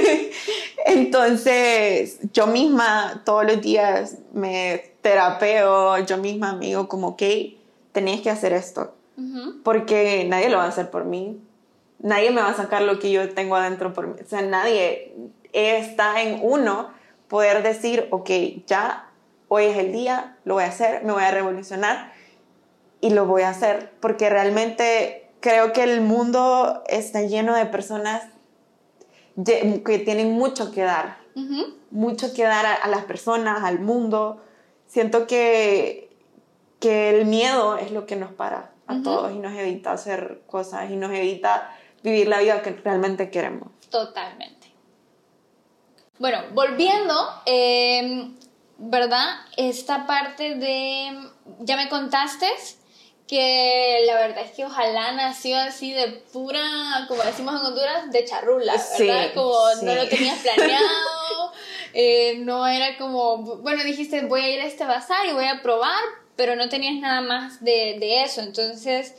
Entonces, 0.85 2.19
yo 2.31 2.47
misma 2.47 3.21
todos 3.25 3.45
los 3.45 3.61
días 3.61 4.19
me 4.31 4.93
terapeo, 5.01 5.97
yo 6.05 6.17
misma 6.17 6.53
me 6.53 6.67
digo 6.67 6.87
como, 6.87 7.09
ok, 7.09 7.23
tenéis 7.91 8.21
que 8.21 8.29
hacer 8.29 8.53
esto. 8.53 8.93
Porque 9.63 10.25
nadie 10.27 10.49
lo 10.49 10.57
va 10.57 10.63
a 10.63 10.69
hacer 10.69 10.89
por 10.89 11.03
mí. 11.03 11.37
Nadie 11.99 12.31
me 12.31 12.41
va 12.41 12.49
a 12.49 12.55
sacar 12.55 12.81
lo 12.81 12.99
que 12.99 13.11
yo 13.11 13.29
tengo 13.33 13.57
adentro 13.57 13.93
por 13.93 14.07
mí. 14.07 14.15
O 14.23 14.29
sea, 14.29 14.41
nadie 14.41 15.13
está 15.51 16.21
en 16.21 16.39
uno 16.41 16.89
poder 17.33 17.63
decir, 17.63 18.07
ok, 18.11 18.29
ya 18.67 19.09
hoy 19.47 19.63
es 19.63 19.77
el 19.77 19.91
día, 19.91 20.37
lo 20.45 20.53
voy 20.53 20.65
a 20.65 20.67
hacer, 20.67 21.03
me 21.03 21.13
voy 21.13 21.23
a 21.23 21.31
revolucionar 21.31 22.13
y 23.01 23.09
lo 23.09 23.25
voy 23.25 23.41
a 23.41 23.49
hacer, 23.49 23.91
porque 24.01 24.29
realmente 24.29 25.31
creo 25.39 25.73
que 25.73 25.81
el 25.81 26.01
mundo 26.01 26.83
está 26.87 27.23
lleno 27.23 27.55
de 27.55 27.65
personas 27.65 28.21
que 29.43 29.97
tienen 30.05 30.33
mucho 30.33 30.71
que 30.71 30.83
dar, 30.83 31.17
mucho 31.89 32.35
que 32.35 32.43
dar 32.43 32.67
a, 32.67 32.87
las 32.87 33.05
personas, 33.05 33.63
al 33.63 33.79
mundo. 33.79 34.39
Siento 34.85 35.25
que, 35.25 36.15
que 36.79 37.19
el 37.19 37.25
miedo 37.25 37.79
es 37.79 37.91
lo 37.91 38.05
que 38.05 38.15
nos 38.15 38.31
para 38.31 38.73
a 38.85 39.01
todos 39.01 39.31
y 39.31 39.39
nos 39.39 39.53
evita 39.53 39.91
hacer 39.91 40.43
cosas 40.45 40.91
y 40.91 40.97
nos 40.97 41.11
evita 41.11 41.75
vivir 42.03 42.27
la 42.27 42.41
vida 42.41 42.61
que 42.61 42.73
realmente 42.73 43.31
queremos. 43.31 43.69
Totalmente. 43.89 44.62
Bueno, 46.23 46.41
volviendo, 46.53 47.13
eh, 47.45 48.29
¿verdad? 48.77 49.41
Esta 49.57 50.07
parte 50.07 50.55
de, 50.55 51.11
ya 51.59 51.75
me 51.75 51.89
contaste 51.89 52.47
que 53.27 54.03
la 54.07 54.13
verdad 54.13 54.45
es 54.45 54.51
que 54.51 54.63
ojalá 54.63 55.11
nació 55.11 55.59
así 55.59 55.91
de 55.91 56.23
pura, 56.31 56.63
como 57.09 57.21
decimos 57.23 57.59
en 57.59 57.65
Honduras, 57.65 58.09
de 58.09 58.23
charrula, 58.23 58.73
¿verdad? 58.97 59.33
como 59.33 59.53
no 59.81 59.95
lo 59.95 60.07
tenías 60.07 60.39
planeado, 60.39 61.51
eh, 61.93 62.37
no 62.37 62.67
era 62.67 62.97
como, 62.97 63.39
bueno, 63.57 63.83
dijiste 63.83 64.21
voy 64.21 64.43
a 64.43 64.49
ir 64.49 64.61
a 64.61 64.65
este 64.65 64.85
bazar 64.85 65.25
y 65.25 65.33
voy 65.33 65.47
a 65.47 65.61
probar, 65.61 66.01
pero 66.37 66.55
no 66.55 66.69
tenías 66.69 66.95
nada 67.01 67.19
más 67.19 67.61
de, 67.61 67.97
de 67.99 68.23
eso. 68.23 68.39
Entonces, 68.39 69.13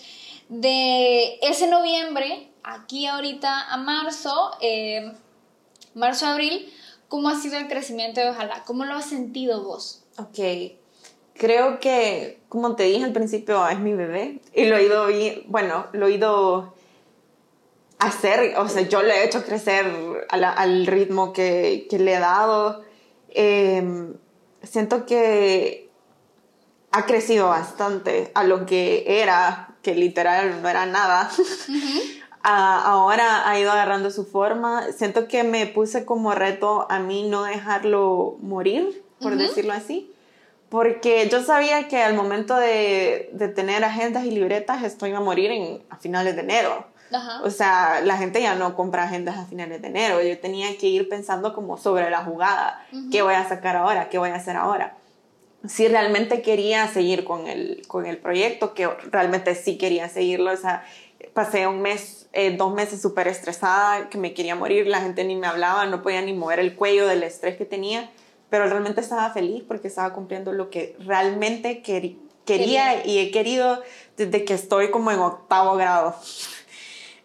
de 0.49 1.39
ese 1.43 1.67
noviembre, 1.67 2.49
aquí 2.63 3.05
ahorita 3.05 3.71
a 3.71 3.77
marzo, 3.77 4.53
eh, 4.63 5.13
marzo-abril, 5.93 6.73
¿Cómo 7.15 7.29
ha 7.29 7.41
sido 7.41 7.57
el 7.59 7.69
crecimiento 7.69 8.21
de 8.21 8.31
Ojalá? 8.31 8.65
¿Cómo 8.67 8.85
lo 8.85 8.95
has 8.95 9.05
sentido 9.05 9.63
vos? 9.63 10.03
Ok, 10.19 10.37
creo 11.35 11.79
que, 11.79 12.41
como 12.49 12.75
te 12.75 12.83
dije 12.83 13.05
al 13.05 13.13
principio, 13.13 13.69
es 13.69 13.79
mi 13.79 13.93
bebé 13.93 14.41
y 14.53 14.65
lo 14.65 14.77
he 14.77 14.83
ido, 14.83 15.07
bueno, 15.47 15.87
lo 15.93 16.09
he 16.09 16.15
ido 16.15 16.75
hacer, 18.01 18.59
o 18.59 18.69
sea, 18.69 18.83
yo 18.89 19.05
le 19.05 19.15
he 19.15 19.27
hecho 19.27 19.45
crecer 19.45 19.87
al 20.29 20.87
ritmo 20.89 21.33
que, 21.33 21.87
que, 21.89 22.01
le 22.01 22.15
he 22.15 22.19
dado. 22.19 22.83
Em, 23.29 24.15
siento 24.65 25.07
que 25.07 25.89
ha 26.91 27.07
crecido 27.07 27.47
bastante 27.47 28.33
a 28.35 28.43
lo 28.43 28.67
que 28.67 29.05
era, 29.07 29.77
que 29.83 29.95
literal 29.95 30.63
no 30.63 30.69
era 30.69 30.85
nada. 30.85 31.31
ahora 32.45 33.49
ha 33.49 33.59
ido 33.59 33.73
agarrando 33.73 34.11
su 34.11 34.25
forma. 34.25 34.93
Siento 34.93 35.29
que 35.29 35.45
me 35.45 35.67
puse 35.67 36.05
como 36.05 36.35
reto 36.35 36.87
a 36.91 36.99
mí 36.99 37.29
no 37.29 37.45
dejarlo 37.45 38.37
morir, 38.41 39.03
por 39.21 39.37
decirlo 39.37 39.73
así, 39.73 40.13
porque 40.69 41.29
yo 41.31 41.43
sabía 41.43 41.89
que 41.89 42.03
al 42.03 42.15
momento 42.15 42.57
de, 42.57 43.31
de, 43.33 43.49
tener 43.49 43.85
agendas 43.85 44.25
y 44.25 44.31
libretas 44.31 44.83
esto 44.83 45.07
iba 45.07 45.19
a 45.19 45.23
morir 45.23 45.51
en, 45.51 45.83
a 45.89 45.97
finales 45.97 46.37
de 46.37 46.43
enero. 46.43 46.87
O 47.43 47.51
sea, 47.51 48.01
la 48.03 48.17
gente 48.17 48.43
ya 48.43 48.55
no 48.55 48.75
compra 48.75 49.05
agendas 49.05 49.39
a 49.39 49.47
finales 49.47 49.81
de 49.81 49.89
enero. 49.89 50.21
Yo 50.21 50.39
tenía 50.39 50.77
que 50.79 50.89
ir 50.89 51.09
pensando 51.09 51.55
como 51.55 51.77
sobre 51.77 52.11
la 52.11 52.25
jugada. 52.25 52.85
¿Qué 53.13 53.23
voy 53.23 53.35
a 53.35 53.49
sacar 53.49 53.77
ahora? 53.77 54.09
¿Qué 54.09 54.19
voy 54.19 54.31
a 54.31 54.35
hacer 54.35 54.57
ahora? 54.57 54.97
Si 55.67 55.87
realmente 55.89 56.43
quería 56.43 56.89
seguir 56.89 57.25
con 57.25 57.47
el, 57.47 57.83
con 57.87 58.07
el 58.07 58.19
proyecto, 58.19 58.75
que 58.75 58.89
realmente 59.11 59.55
sí 59.55 59.79
quería 59.79 60.09
seguirlo. 60.09 60.53
O 60.53 60.57
sea, 60.57 60.85
pasé 61.33 61.67
un 61.67 61.81
mes, 61.81 62.29
eh, 62.33 62.57
dos 62.57 62.75
meses 62.75 63.01
súper 63.01 63.29
estresada, 63.29 64.09
que 64.11 64.19
me 64.19 64.35
quería 64.35 64.55
morir, 64.55 64.87
la 64.87 65.01
gente 65.01 65.25
ni 65.25 65.37
me 65.37 65.47
hablaba, 65.47 65.87
no 65.87 66.03
podía 66.03 66.23
ni 66.23 66.33
mover 66.33 66.61
el 66.61 66.75
cuello 66.75 67.07
del 67.07 67.23
estrés 67.23 67.57
que 67.57 67.65
tenía, 67.65 68.11
pero 68.51 68.67
realmente 68.67 69.01
estaba 69.01 69.31
feliz 69.31 69.65
porque 69.67 69.89
estaba 69.89 70.13
cumpliendo 70.13 70.53
lo 70.53 70.71
que 70.71 70.97
realmente 71.01 71.83
quería 71.83 73.05
y 73.05 73.19
he 73.19 73.31
querido 73.31 73.83
desde 74.17 74.45
que 74.45 74.55
estoy 74.55 74.91
como 74.91 75.11
en 75.11 75.19
octavo 75.19 75.77
grado. 75.77 76.15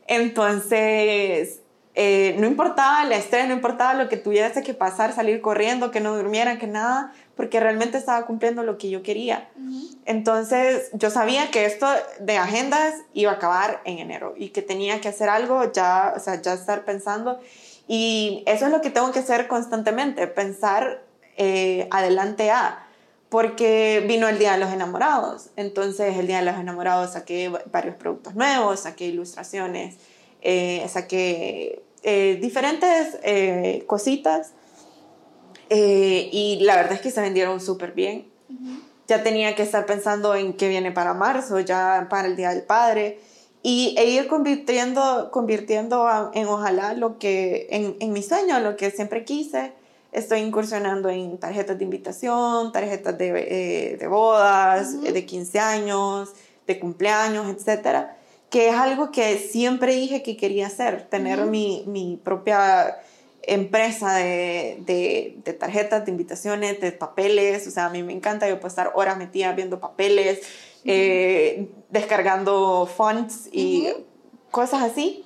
Entonces, 0.08 1.60
eh, 1.96 2.36
no 2.40 2.48
importaba 2.48 3.04
el 3.04 3.12
estrés, 3.12 3.48
no 3.48 3.54
importaba 3.54 3.94
lo 3.94 4.10
que 4.10 4.18
tuviese 4.18 4.64
que 4.64 4.74
pasar, 4.74 5.14
salir 5.14 5.42
corriendo, 5.42 5.92
que 5.92 6.00
no 6.00 6.16
durmiera, 6.16 6.58
que 6.58 6.66
nada, 6.66 7.14
porque 7.40 7.62
realmente 7.62 7.98
estaba 7.98 8.26
cumpliendo 8.26 8.64
lo 8.64 8.78
que 8.78 8.90
yo 8.90 9.02
quería. 9.02 9.48
Entonces 10.04 10.90
yo 10.92 11.10
sabía 11.10 11.52
que 11.52 11.64
esto 11.64 11.88
de 12.20 12.36
agendas 12.36 12.96
iba 13.14 13.32
a 13.32 13.36
acabar 13.36 13.80
en 13.86 14.00
enero 14.00 14.34
y 14.36 14.50
que 14.50 14.62
tenía 14.62 15.00
que 15.00 15.08
hacer 15.08 15.30
algo, 15.30 15.72
ya, 15.72 16.12
o 16.18 16.20
sea, 16.20 16.42
ya 16.42 16.54
estar 16.54 16.84
pensando. 16.84 17.40
Y 17.88 18.44
eso 18.46 18.66
es 18.66 18.74
lo 18.74 18.82
que 18.82 18.90
tengo 18.90 19.14
que 19.14 19.20
hacer 19.20 19.48
constantemente, 19.48 20.28
pensar 20.28 21.02
eh, 21.38 21.88
adelante 21.92 22.52
a 22.52 22.86
porque 23.30 24.04
vino 24.06 24.28
el 24.28 24.38
Día 24.38 24.52
de 24.52 24.58
los 24.58 24.74
Enamorados. 24.74 25.52
Entonces, 25.56 26.18
el 26.18 26.28
Día 26.28 26.40
de 26.40 26.52
los 26.52 26.56
Enamorados 26.56 27.14
saqué 27.14 27.50
varios 27.72 27.96
productos 27.96 28.36
nuevos, 28.36 28.82
saqué 28.82 29.06
ilustraciones, 29.06 29.96
eh, 30.42 30.86
saqué 30.90 31.84
eh, 32.04 32.38
diferentes 32.42 33.18
eh, 33.24 33.86
cositas 33.88 34.52
eh, 35.70 36.30
y 36.32 36.60
la 36.62 36.76
verdad 36.76 36.94
es 36.94 37.02
que 37.02 37.12
se 37.12 37.22
vendieron 37.22 37.60
súper 37.60 37.94
bien. 37.94 38.28
Ya 39.08 39.24
tenía 39.24 39.56
que 39.56 39.64
estar 39.64 39.86
pensando 39.86 40.36
en 40.36 40.54
qué 40.54 40.68
viene 40.70 40.92
para 40.92 41.14
marzo, 41.14 41.60
ya 41.60 42.08
para 42.10 42.28
el 42.28 42.36
Día 42.36 42.50
del 42.50 42.64
Padre 42.64 43.20
y 43.62 43.96
e 43.98 44.06
ir 44.06 44.28
convirtiendo, 44.28 45.30
convirtiendo 45.32 46.08
en 46.34 46.48
ojalá 46.48 46.94
lo 46.94 47.20
que, 47.20 47.68
en, 47.72 47.96
en 48.00 48.14
mi 48.14 48.24
sueño, 48.24 48.60
lo 48.60 48.76
que 48.76 48.92
siempre 48.92 49.26
quise. 49.26 49.74
Estoy 50.12 50.40
incursionando 50.40 51.10
en 51.10 51.38
tarjetas 51.38 51.78
de 51.78 51.84
invitación, 51.84 52.72
tarjetas 52.72 53.18
de, 53.18 53.98
de 54.00 54.08
bodas, 54.08 55.02
de 55.02 55.26
15 55.26 55.60
años, 55.60 56.34
de 56.66 56.80
cumpleaños, 56.80 57.48
etcétera 57.48 58.16
que 58.50 58.70
es 58.70 58.76
algo 58.76 59.12
que 59.12 59.38
siempre 59.38 59.96
dije 59.96 60.24
que 60.24 60.36
quería 60.36 60.68
hacer, 60.68 61.08
tener 61.10 61.46
mi, 61.46 61.84
mi, 61.86 62.20
propia 62.24 62.98
empresa 63.54 64.16
de, 64.16 64.78
de, 64.86 65.38
de, 65.44 65.54
tarjetas, 65.54 66.06
de 66.06 66.12
invitaciones, 66.12 66.80
de 66.80 66.92
papeles, 66.92 67.68
o 67.68 67.72
sea, 67.72 67.88
a 67.88 67.90
mí 67.90 68.04
me 68.04 68.14
encanta, 68.14 68.48
yo 68.48 68.56
puedo 68.56 68.68
estar 68.68 68.92
horas 68.96 69.18
metida 69.18 69.52
viendo 69.54 69.80
papeles, 69.80 70.42
eh, 70.86 71.70
descargando 71.90 72.86
fonts 72.86 73.50
y 73.52 73.90
cosas 74.52 74.84
así. 74.84 75.26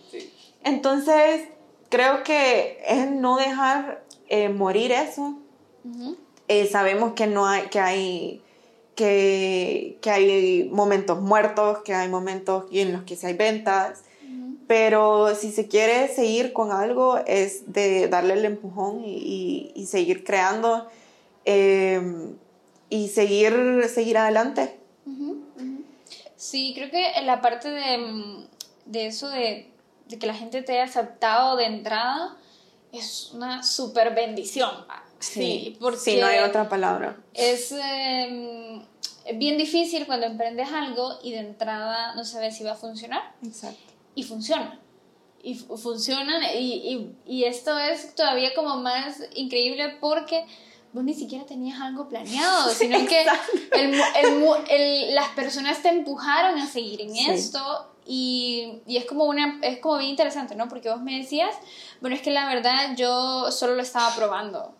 Entonces, 0.63 1.47
creo 1.89 2.23
que 2.23 2.81
es 2.87 3.11
no 3.11 3.37
dejar 3.37 4.03
eh, 4.27 4.49
morir 4.49 4.91
eso. 4.91 5.37
Eh, 6.47 6.67
sabemos 6.67 7.13
que 7.13 7.27
no 7.27 7.45
hay, 7.45 7.63
que 7.63 7.79
hay 7.79 8.41
que, 8.95 9.97
que, 10.01 10.09
hay 10.09 10.69
momentos 10.71 11.19
muertos, 11.21 11.79
que 11.83 11.93
hay 11.93 12.09
momentos 12.09 12.65
en 12.71 12.93
los 12.93 13.03
que 13.03 13.15
sí 13.15 13.25
hay 13.25 13.33
ventas, 13.33 14.03
pero 14.67 15.35
si 15.35 15.51
se 15.51 15.67
quiere 15.67 16.07
seguir 16.07 16.53
con 16.53 16.71
algo 16.71 17.17
es 17.25 17.73
de 17.73 18.07
darle 18.07 18.33
el 18.33 18.45
empujón 18.45 19.03
y, 19.03 19.71
y, 19.75 19.85
seguir 19.87 20.23
creando 20.23 20.87
eh, 21.45 22.01
y 22.89 23.07
seguir, 23.09 23.85
seguir 23.93 24.17
adelante. 24.17 24.79
Sí, 26.35 26.73
creo 26.75 26.91
que 26.91 27.21
la 27.23 27.41
parte 27.41 27.69
de, 27.69 28.45
de 28.85 29.07
eso 29.07 29.29
de, 29.29 29.71
de, 30.07 30.19
que 30.19 30.27
la 30.27 30.33
gente 30.33 30.61
te 30.61 30.73
haya 30.73 30.83
aceptado 30.83 31.55
de 31.55 31.65
entrada 31.65 32.35
es 32.91 33.31
una 33.33 33.63
súper 33.63 34.13
bendición. 34.13 34.69
Sí, 35.19 35.77
porque 35.79 35.99
sí, 35.99 36.17
no 36.19 36.27
hay 36.27 36.39
otra 36.39 36.67
palabra. 36.67 37.17
Es 37.33 37.71
eh, 37.71 38.81
bien 39.35 39.57
difícil 39.57 40.05
cuando 40.05 40.25
emprendes 40.25 40.69
algo 40.69 41.17
y 41.23 41.31
de 41.31 41.39
entrada 41.39 42.13
no 42.15 42.25
sabes 42.25 42.57
si 42.57 42.63
va 42.63 42.73
a 42.73 42.75
funcionar. 42.75 43.21
Exacto. 43.41 43.92
Y 44.15 44.23
funciona. 44.23 44.79
Y 45.41 45.55
funcionan. 45.55 46.41
Y, 46.55 46.57
y, 46.57 47.15
y, 47.25 47.43
esto 47.43 47.77
es 47.77 48.15
todavía 48.15 48.53
como 48.53 48.77
más 48.77 49.21
increíble 49.35 49.97
porque 49.99 50.45
vos 50.93 51.03
ni 51.03 51.13
siquiera 51.13 51.45
tenías 51.45 51.81
algo 51.81 52.07
planeado, 52.07 52.69
sino 52.73 53.05
que 53.05 53.25
el, 53.73 53.93
el, 53.93 54.43
el, 54.69 55.15
las 55.15 55.29
personas 55.29 55.81
te 55.81 55.89
empujaron 55.89 56.59
a 56.59 56.67
seguir 56.67 57.01
en 57.01 57.13
sí. 57.13 57.25
esto. 57.29 57.89
Y, 58.05 58.81
y, 58.85 58.97
es 58.97 59.05
como 59.05 59.25
una 59.25 59.59
es 59.61 59.79
como 59.79 59.97
bien 59.97 60.11
interesante, 60.11 60.55
¿no? 60.55 60.67
Porque 60.67 60.89
vos 60.89 61.01
me 61.01 61.17
decías, 61.17 61.55
bueno, 62.01 62.15
es 62.15 62.21
que 62.21 62.31
la 62.31 62.47
verdad 62.47 62.95
yo 62.97 63.51
solo 63.51 63.75
lo 63.75 63.81
estaba 63.81 64.13
probando 64.15 64.75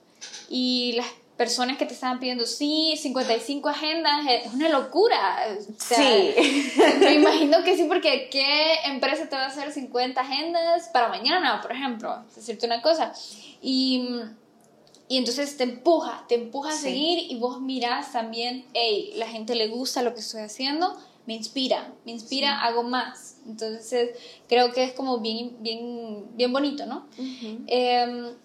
y 0.50 0.93
las 0.93 1.08
personas 1.38 1.78
que 1.78 1.86
te 1.86 1.93
estaban 1.93 2.19
pidiendo, 2.19 2.46
sí, 2.46 2.96
55 2.98 3.67
agendas, 3.69 4.26
es 4.28 4.54
una 4.54 4.69
locura. 4.69 5.48
O 5.58 5.82
sea, 5.82 5.98
sí. 5.98 6.34
Me 7.00 7.15
imagino 7.15 7.63
que 7.63 7.76
sí, 7.76 7.86
porque 7.88 8.30
¿qué 8.32 8.76
empresa 8.86 9.28
te 9.28 9.36
va 9.36 9.46
a 9.46 9.48
hacer 9.48 9.72
50 9.72 10.19
agendas 10.22 10.89
para 10.89 11.10
mañana, 11.10 11.60
por 11.62 11.72
ejemplo? 11.72 12.24
Decirte 12.36 12.65
una 12.65 12.82
cosa. 12.82 13.13
Y, 13.62 14.10
y 15.08 15.17
entonces 15.17 15.58
te 15.58 15.63
empuja, 15.63 16.26
te 16.28 16.36
empuja 16.36 16.69
a 16.69 16.78
seguir 16.78 17.32
y 17.32 17.38
vos 17.39 17.62
mirás 17.62 18.12
también, 18.12 18.65
hey, 18.74 19.13
la 19.15 19.28
gente 19.28 19.56
le 19.56 19.67
gusta 19.67 20.04
lo 20.04 20.13
que 20.13 20.19
estoy 20.19 20.41
haciendo, 20.41 20.96
me 21.26 21.34
inspira, 21.34 21.93
me 22.06 22.12
inspira, 22.12 22.60
sí. 22.60 22.67
hago 22.67 22.84
más. 22.84 23.38
Entonces 23.48 24.12
creo 24.48 24.72
que 24.72 24.84
es 24.84 24.93
como 24.93 25.19
bien, 25.19 25.58
bien, 25.62 26.26
bien 26.36 26.54
bonito, 26.54 26.86
¿no? 26.86 27.08
Uh 27.17 27.22
-huh. 27.22 27.63
eh, 27.67 28.36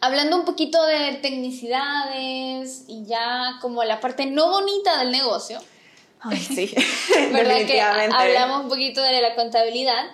hablando 0.00 0.36
un 0.36 0.44
poquito 0.44 0.84
de 0.84 1.14
tecnicidades 1.22 2.84
y 2.88 3.04
ya 3.06 3.58
como 3.60 3.84
la 3.84 4.00
parte 4.00 4.26
no 4.26 4.50
bonita 4.50 4.98
del 4.98 5.10
negocio. 5.10 5.60
Ay, 6.20 6.38
sí, 6.38 6.74
¿verdad? 7.32 7.66
que 7.66 7.80
hablamos 7.80 8.64
un 8.64 8.68
poquito 8.68 9.02
de 9.02 9.20
la 9.22 9.34
contabilidad. 9.34 10.10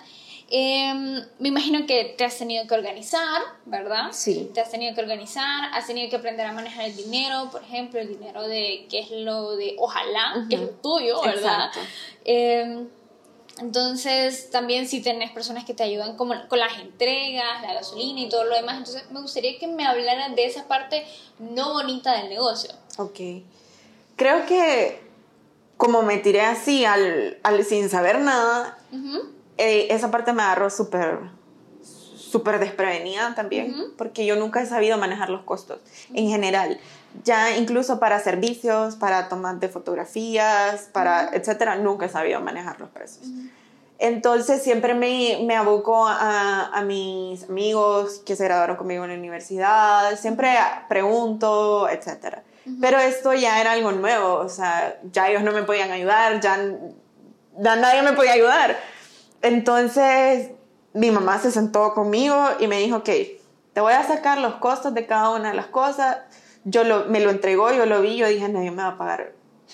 Eh, 0.51 0.93
me 1.39 1.47
imagino 1.47 1.87
que 1.87 2.13
te 2.17 2.23
has 2.23 2.37
tenido 2.37 2.67
que 2.67 2.75
organizar, 2.75 3.41
¿verdad? 3.65 4.11
Sí. 4.11 4.51
Te 4.53 4.61
has 4.61 4.69
tenido 4.69 4.93
que 4.93 5.01
organizar, 5.01 5.71
has 5.73 5.87
tenido 5.87 6.07
que 6.09 6.17
aprender 6.17 6.45
a 6.45 6.51
manejar 6.51 6.85
el 6.85 6.95
dinero, 6.95 7.49
por 7.51 7.63
ejemplo, 7.63 7.99
el 7.99 8.09
dinero 8.09 8.47
de 8.47 8.85
qué 8.89 8.99
es 8.99 9.11
lo 9.11 9.55
de 9.55 9.75
ojalá, 9.79 10.33
uh 10.35 10.39
-huh. 10.41 10.49
que 10.49 10.55
es 10.55 10.61
lo 10.61 10.69
tuyo, 10.69 11.21
¿verdad? 11.23 11.71
Eh, 12.23 12.85
entonces, 13.61 14.49
también 14.49 14.87
si 14.87 15.01
tenés 15.01 15.31
personas 15.31 15.63
que 15.63 15.73
te 15.73 15.83
ayudan 15.83 16.17
como, 16.17 16.33
con 16.49 16.59
las 16.59 16.77
entregas, 16.79 17.61
la 17.61 17.73
gasolina 17.73 18.19
y 18.19 18.29
todo 18.29 18.43
lo 18.43 18.55
demás. 18.55 18.77
Entonces, 18.77 19.09
me 19.11 19.21
gustaría 19.21 19.57
que 19.57 19.67
me 19.67 19.85
hablaran 19.85 20.35
de 20.35 20.45
esa 20.45 20.67
parte 20.67 21.05
no 21.39 21.73
bonita 21.73 22.17
del 22.17 22.29
negocio. 22.29 22.71
Ok. 22.97 23.19
Creo 24.17 24.45
que 24.45 25.01
como 25.77 26.01
me 26.01 26.17
tiré 26.17 26.41
así 26.41 26.85
al, 26.85 27.37
al 27.43 27.63
sin 27.65 27.89
saber 27.89 28.19
nada, 28.19 28.77
uh 28.91 28.95
-huh. 28.95 29.29
eh, 29.57 29.87
esa 29.89 30.11
parte 30.11 30.33
me 30.33 30.43
agarró 30.43 30.69
súper 30.69 31.19
súper 31.83 32.59
desprevenida 32.59 33.33
también, 33.35 33.73
uh 33.73 33.77
-huh. 33.77 33.95
porque 33.97 34.25
yo 34.25 34.35
nunca 34.35 34.61
he 34.61 34.65
sabido 34.65 34.97
manejar 34.97 35.29
los 35.29 35.43
costos 35.43 35.79
en 36.13 36.27
general. 36.27 36.79
Ya 37.23 37.57
incluso 37.57 37.99
para 37.99 38.19
servicios, 38.19 38.95
para 38.95 39.29
tomas 39.29 39.59
de 39.59 39.69
fotografías, 39.69 40.89
para 40.91 41.29
etcétera, 41.33 41.75
nunca 41.75 42.05
he 42.05 42.09
sabido 42.09 42.41
manejar 42.41 42.79
los 42.79 42.89
precios. 42.89 43.27
Entonces 43.97 44.61
siempre 44.61 44.93
me, 44.93 45.39
me 45.45 45.55
aboco 45.55 46.05
a, 46.05 46.67
a, 46.67 46.81
mis 46.81 47.43
amigos 47.43 48.21
que 48.25 48.35
se 48.35 48.43
graduaron 48.43 48.75
conmigo 48.75 49.05
en 49.05 49.11
la 49.11 49.17
universidad, 49.17 50.19
siempre 50.19 50.49
pregunto, 50.89 51.87
etcétera. 51.87 52.43
Pero 52.81 52.97
esto 52.97 53.33
ya 53.33 53.61
era 53.61 53.73
algo 53.73 53.91
nuevo, 53.91 54.35
o 54.35 54.49
sea, 54.49 54.99
ya 55.11 55.29
ellos 55.29 55.43
no 55.43 55.51
me 55.51 55.63
podían 55.63 55.91
ayudar, 55.91 56.41
ya, 56.41 56.57
ya 57.59 57.75
nadie 57.75 58.01
me 58.01 58.13
podía 58.13 58.33
ayudar. 58.33 58.75
Entonces 59.41 60.49
mi 60.93 61.11
mamá 61.11 61.39
se 61.39 61.51
sentó 61.51 61.93
conmigo 61.93 62.47
y 62.59 62.67
me 62.67 62.79
dijo, 62.79 62.97
ok, 62.97 63.09
te 63.73 63.81
voy 63.81 63.93
a 63.93 64.07
sacar 64.07 64.37
los 64.37 64.55
costos 64.55 64.93
de 64.93 65.05
cada 65.05 65.31
una 65.31 65.49
de 65.49 65.55
las 65.55 65.67
cosas. 65.67 66.17
Yo 66.65 66.83
lo, 66.83 67.05
me 67.05 67.19
lo 67.19 67.29
entregó, 67.29 67.71
yo 67.71 67.85
lo 67.85 68.01
vi, 68.01 68.17
yo 68.17 68.27
dije, 68.27 68.49
nadie 68.49 68.71
me 68.71 68.83
va 68.83 68.89
a 68.89 68.97
pagar, 68.97 69.31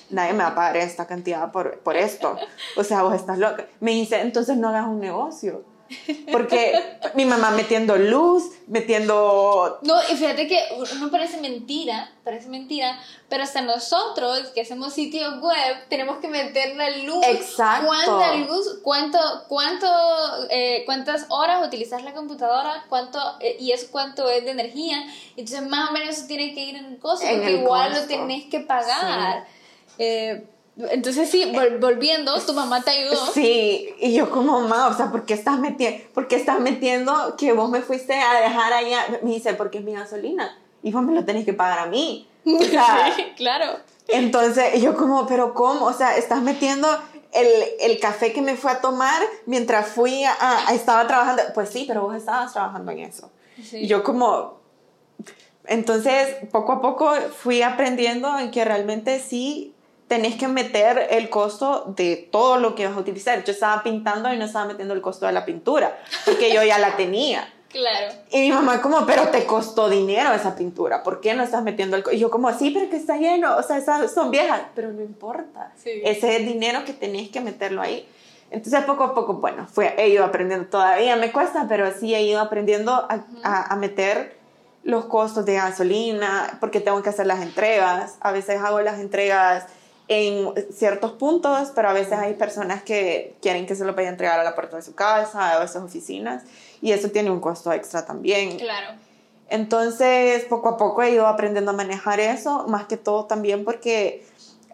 nadie 0.09 0.33
me 0.33 0.39
va 0.39 0.47
a 0.47 0.55
pagar 0.55 0.77
esta 0.77 1.07
cantidad 1.07 1.51
por, 1.51 1.79
por 1.79 1.95
esto. 1.95 2.37
O 2.77 2.83
sea, 2.83 3.01
vos 3.01 3.15
estás 3.15 3.37
loca. 3.39 3.65
Me 3.79 3.91
dice, 3.91 4.21
entonces 4.21 4.57
no 4.57 4.69
hagas 4.69 4.87
un 4.87 4.99
negocio. 4.99 5.63
Porque 6.31 6.99
mi 7.15 7.25
mamá 7.25 7.51
metiendo 7.51 7.97
luz, 7.97 8.43
metiendo... 8.67 9.79
No, 9.81 9.95
y 10.11 10.15
fíjate 10.15 10.47
que 10.47 10.59
no 10.99 11.11
parece 11.11 11.37
mentira, 11.37 12.11
parece 12.23 12.49
mentira, 12.49 12.99
pero 13.29 13.43
hasta 13.43 13.61
nosotros 13.61 14.49
que 14.53 14.61
hacemos 14.61 14.93
sitios 14.93 15.41
web 15.41 15.87
tenemos 15.89 16.17
que 16.17 16.27
meter 16.27 16.75
la 16.75 16.89
luz. 16.97 17.25
Exacto. 17.27 17.87
¿Cuánta 17.87 18.35
luz? 18.35 18.79
¿Cuánto, 18.83 19.19
cuánto, 19.47 19.87
eh, 20.49 20.83
¿Cuántas 20.85 21.25
horas 21.29 21.65
utilizas 21.65 22.03
la 22.03 22.13
computadora? 22.13 22.85
¿Cuánto, 22.89 23.19
eh, 23.39 23.57
y 23.59 23.71
eso 23.71 23.87
cuánto 23.91 24.29
es 24.29 24.45
de 24.45 24.51
energía? 24.51 25.03
Entonces 25.35 25.67
más 25.67 25.89
o 25.89 25.93
menos 25.93 26.17
eso 26.17 26.27
tiene 26.27 26.53
que 26.53 26.61
ir 26.61 26.75
en 26.75 26.85
en 26.85 26.99
porque 26.99 27.51
igual 27.51 27.89
costo. 27.89 28.01
lo 28.01 28.07
tenés 28.07 28.45
que 28.45 28.59
pagar. 28.61 29.45
Sí. 29.87 29.95
Eh, 29.99 30.47
entonces 30.89 31.29
sí, 31.29 31.51
volviendo, 31.79 32.39
tu 32.41 32.53
mamá 32.53 32.81
te 32.81 32.91
ayudó. 32.91 33.25
Sí, 33.33 33.93
y 33.99 34.13
yo 34.13 34.29
como 34.29 34.59
mamá, 34.61 34.87
o 34.87 34.93
sea, 34.93 35.11
¿por 35.11 35.25
qué 35.25 35.33
estás 35.33 35.59
metiendo, 35.59 36.03
por 36.13 36.27
qué 36.27 36.35
estás 36.35 36.59
metiendo 36.59 37.35
que 37.37 37.53
vos 37.53 37.69
me 37.69 37.81
fuiste 37.81 38.13
a 38.13 38.41
dejar 38.41 38.73
allá? 38.73 39.05
Me 39.23 39.31
dice, 39.31 39.53
porque 39.53 39.79
es 39.79 39.83
mi 39.83 39.93
gasolina 39.93 40.57
y 40.83 40.91
vos 40.91 41.03
me 41.03 41.13
lo 41.13 41.25
tenés 41.25 41.45
que 41.45 41.53
pagar 41.53 41.79
a 41.79 41.85
mí. 41.85 42.27
O 42.45 42.63
sea, 42.63 43.13
sí, 43.15 43.23
claro. 43.35 43.77
Entonces, 44.07 44.81
yo 44.81 44.95
como, 44.97 45.27
pero 45.27 45.53
¿cómo? 45.53 45.85
O 45.85 45.93
sea, 45.93 46.17
estás 46.17 46.41
metiendo 46.41 46.87
el, 47.33 47.47
el, 47.79 47.99
café 47.99 48.33
que 48.33 48.41
me 48.41 48.55
fue 48.55 48.71
a 48.71 48.81
tomar 48.81 49.21
mientras 49.45 49.89
fui 49.89 50.23
a, 50.23 50.65
estaba 50.73 51.07
trabajando. 51.07 51.43
Pues 51.53 51.69
sí, 51.69 51.85
pero 51.87 52.01
vos 52.01 52.15
estabas 52.15 52.51
trabajando 52.51 52.91
en 52.91 52.99
eso. 52.99 53.31
Sí. 53.63 53.87
Yo 53.87 54.03
como... 54.03 54.59
Entonces, 55.65 56.37
poco 56.51 56.71
a 56.73 56.81
poco 56.81 57.13
fui 57.37 57.61
aprendiendo 57.61 58.39
en 58.39 58.49
que 58.49 58.65
realmente 58.65 59.19
sí 59.19 59.75
tenés 60.11 60.35
que 60.35 60.49
meter 60.49 61.07
el 61.09 61.29
costo 61.29 61.85
de 61.95 62.17
todo 62.17 62.57
lo 62.57 62.75
que 62.75 62.85
vas 62.85 62.97
a 62.97 62.99
utilizar. 62.99 63.41
Yo 63.45 63.53
estaba 63.53 63.81
pintando 63.81 64.33
y 64.33 64.37
no 64.37 64.43
estaba 64.43 64.65
metiendo 64.65 64.93
el 64.93 64.99
costo 64.99 65.25
de 65.25 65.31
la 65.31 65.45
pintura, 65.45 65.97
porque 66.25 66.53
yo 66.53 66.61
ya 66.63 66.79
la 66.79 66.97
tenía. 66.97 67.47
Claro. 67.69 68.13
Y 68.29 68.41
mi 68.41 68.51
mamá 68.51 68.81
como, 68.81 69.05
pero 69.05 69.29
te 69.29 69.45
costó 69.45 69.89
dinero 69.89 70.33
esa 70.33 70.53
pintura, 70.57 71.01
¿por 71.01 71.21
qué 71.21 71.33
no 71.33 71.43
estás 71.43 71.63
metiendo 71.63 71.95
el... 71.95 72.03
Y 72.11 72.19
yo 72.19 72.29
como, 72.29 72.51
sí, 72.51 72.71
pero 72.71 72.89
que 72.89 72.97
está 72.97 73.15
lleno, 73.15 73.55
o 73.55 73.63
sea, 73.63 73.81
son 74.09 74.31
viejas, 74.31 74.63
pero 74.75 74.91
no 74.91 75.01
importa. 75.01 75.71
Ese 75.85 76.35
es 76.35 76.45
dinero 76.45 76.83
que 76.83 76.91
tenés 76.91 77.29
que 77.29 77.39
meterlo 77.39 77.81
ahí. 77.81 78.05
Entonces 78.49 78.83
poco 78.83 79.05
a 79.05 79.15
poco, 79.15 79.35
bueno, 79.35 79.65
fue, 79.71 79.95
he 79.97 80.09
ido 80.09 80.25
aprendiendo, 80.25 80.67
todavía 80.67 81.15
me 81.15 81.31
cuesta, 81.31 81.67
pero 81.69 81.89
sí 81.97 82.13
he 82.13 82.21
ido 82.21 82.41
aprendiendo 82.41 82.91
a, 82.91 83.23
a, 83.43 83.73
a 83.73 83.75
meter 83.77 84.35
los 84.83 85.05
costos 85.05 85.45
de 85.45 85.53
gasolina, 85.53 86.57
porque 86.59 86.81
tengo 86.81 87.01
que 87.01 87.07
hacer 87.07 87.27
las 87.27 87.41
entregas, 87.41 88.17
a 88.19 88.33
veces 88.33 88.59
hago 88.59 88.81
las 88.81 88.99
entregas 88.99 89.67
en 90.13 90.53
ciertos 90.73 91.13
puntos, 91.13 91.71
pero 91.73 91.87
a 91.87 91.93
veces 91.93 92.11
hay 92.11 92.33
personas 92.33 92.83
que 92.83 93.37
quieren 93.41 93.65
que 93.65 93.75
se 93.75 93.85
lo 93.85 93.93
vaya 93.93 94.09
a 94.09 94.11
entregar 94.11 94.41
a 94.41 94.43
la 94.43 94.55
puerta 94.55 94.75
de 94.75 94.81
su 94.81 94.93
casa 94.93 95.57
o 95.57 95.61
a 95.61 95.67
sus 95.69 95.77
oficinas 95.77 96.43
y 96.81 96.91
eso 96.91 97.11
tiene 97.11 97.31
un 97.31 97.39
costo 97.39 97.71
extra 97.71 98.05
también. 98.05 98.57
Claro. 98.57 98.97
Entonces, 99.47 100.43
poco 100.49 100.67
a 100.67 100.77
poco 100.77 101.01
he 101.01 101.11
ido 101.11 101.27
aprendiendo 101.27 101.71
a 101.71 101.73
manejar 101.73 102.19
eso, 102.19 102.67
más 102.67 102.87
que 102.87 102.97
todo 102.97 103.23
también 103.23 103.63
porque 103.63 104.25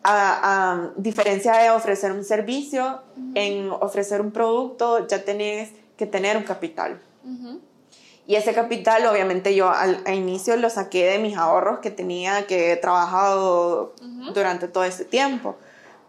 a, 0.04 0.89
diferencia 0.97 1.54
de 1.54 1.69
ofrecer 1.69 2.13
un 2.13 2.23
servicio, 2.23 3.02
en 3.36 3.69
ofrecer 3.69 4.21
un 4.21 4.32
producto 4.32 5.06
ya 5.06 5.23
tenés 5.23 5.69
que 5.97 6.08
tener 6.08 6.36
un 6.36 6.43
capital. 6.45 7.00
Y 8.28 8.36
ese 8.36 8.54
capital, 8.54 9.06
obviamente, 9.06 9.56
yo 9.56 9.70
al, 9.70 10.04
inicio 10.13 10.58
lo 10.58 10.70
saqué 10.70 11.06
de 11.06 11.18
mis 11.18 11.38
ahorros 11.38 11.80
que 11.80 11.92
tenía, 11.92 12.46
que 12.46 12.74
he 12.74 12.76
trabajado 12.76 13.94
durante 14.34 14.68
todo 14.68 14.84
este 14.84 15.06
tiempo. 15.06 15.56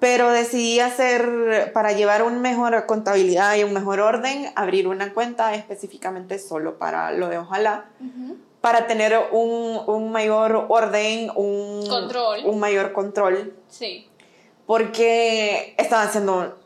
Pero 0.01 0.31
decidí 0.31 0.81
hacer, 0.81 1.71
para 1.73 1.93
llevar 1.93 2.25
una 2.25 2.39
mejor 2.39 2.87
contabilidad 2.87 3.55
y 3.55 3.63
un 3.63 3.73
mejor 3.73 4.01
orden, 4.01 4.51
abrir 4.57 4.89
una 4.89 5.15
cuenta 5.15 5.55
específicamente 5.55 6.41
solo 6.41 6.77
para 6.77 7.13
lo 7.13 7.29
de 7.29 7.39
Ojalá. 7.39 7.85
Para 8.61 8.89
tener 8.89 9.17
un, 9.31 9.81
un, 9.87 10.11
mayor 10.11 10.67
orden, 10.69 11.31
un, 11.37 11.87
control. 11.89 12.41
un 12.45 12.59
mayor 12.59 12.93
control. 12.93 13.55
Sí. 13.69 14.09
Porque 14.67 15.75
estaba 15.79 16.03
haciendo 16.03 16.59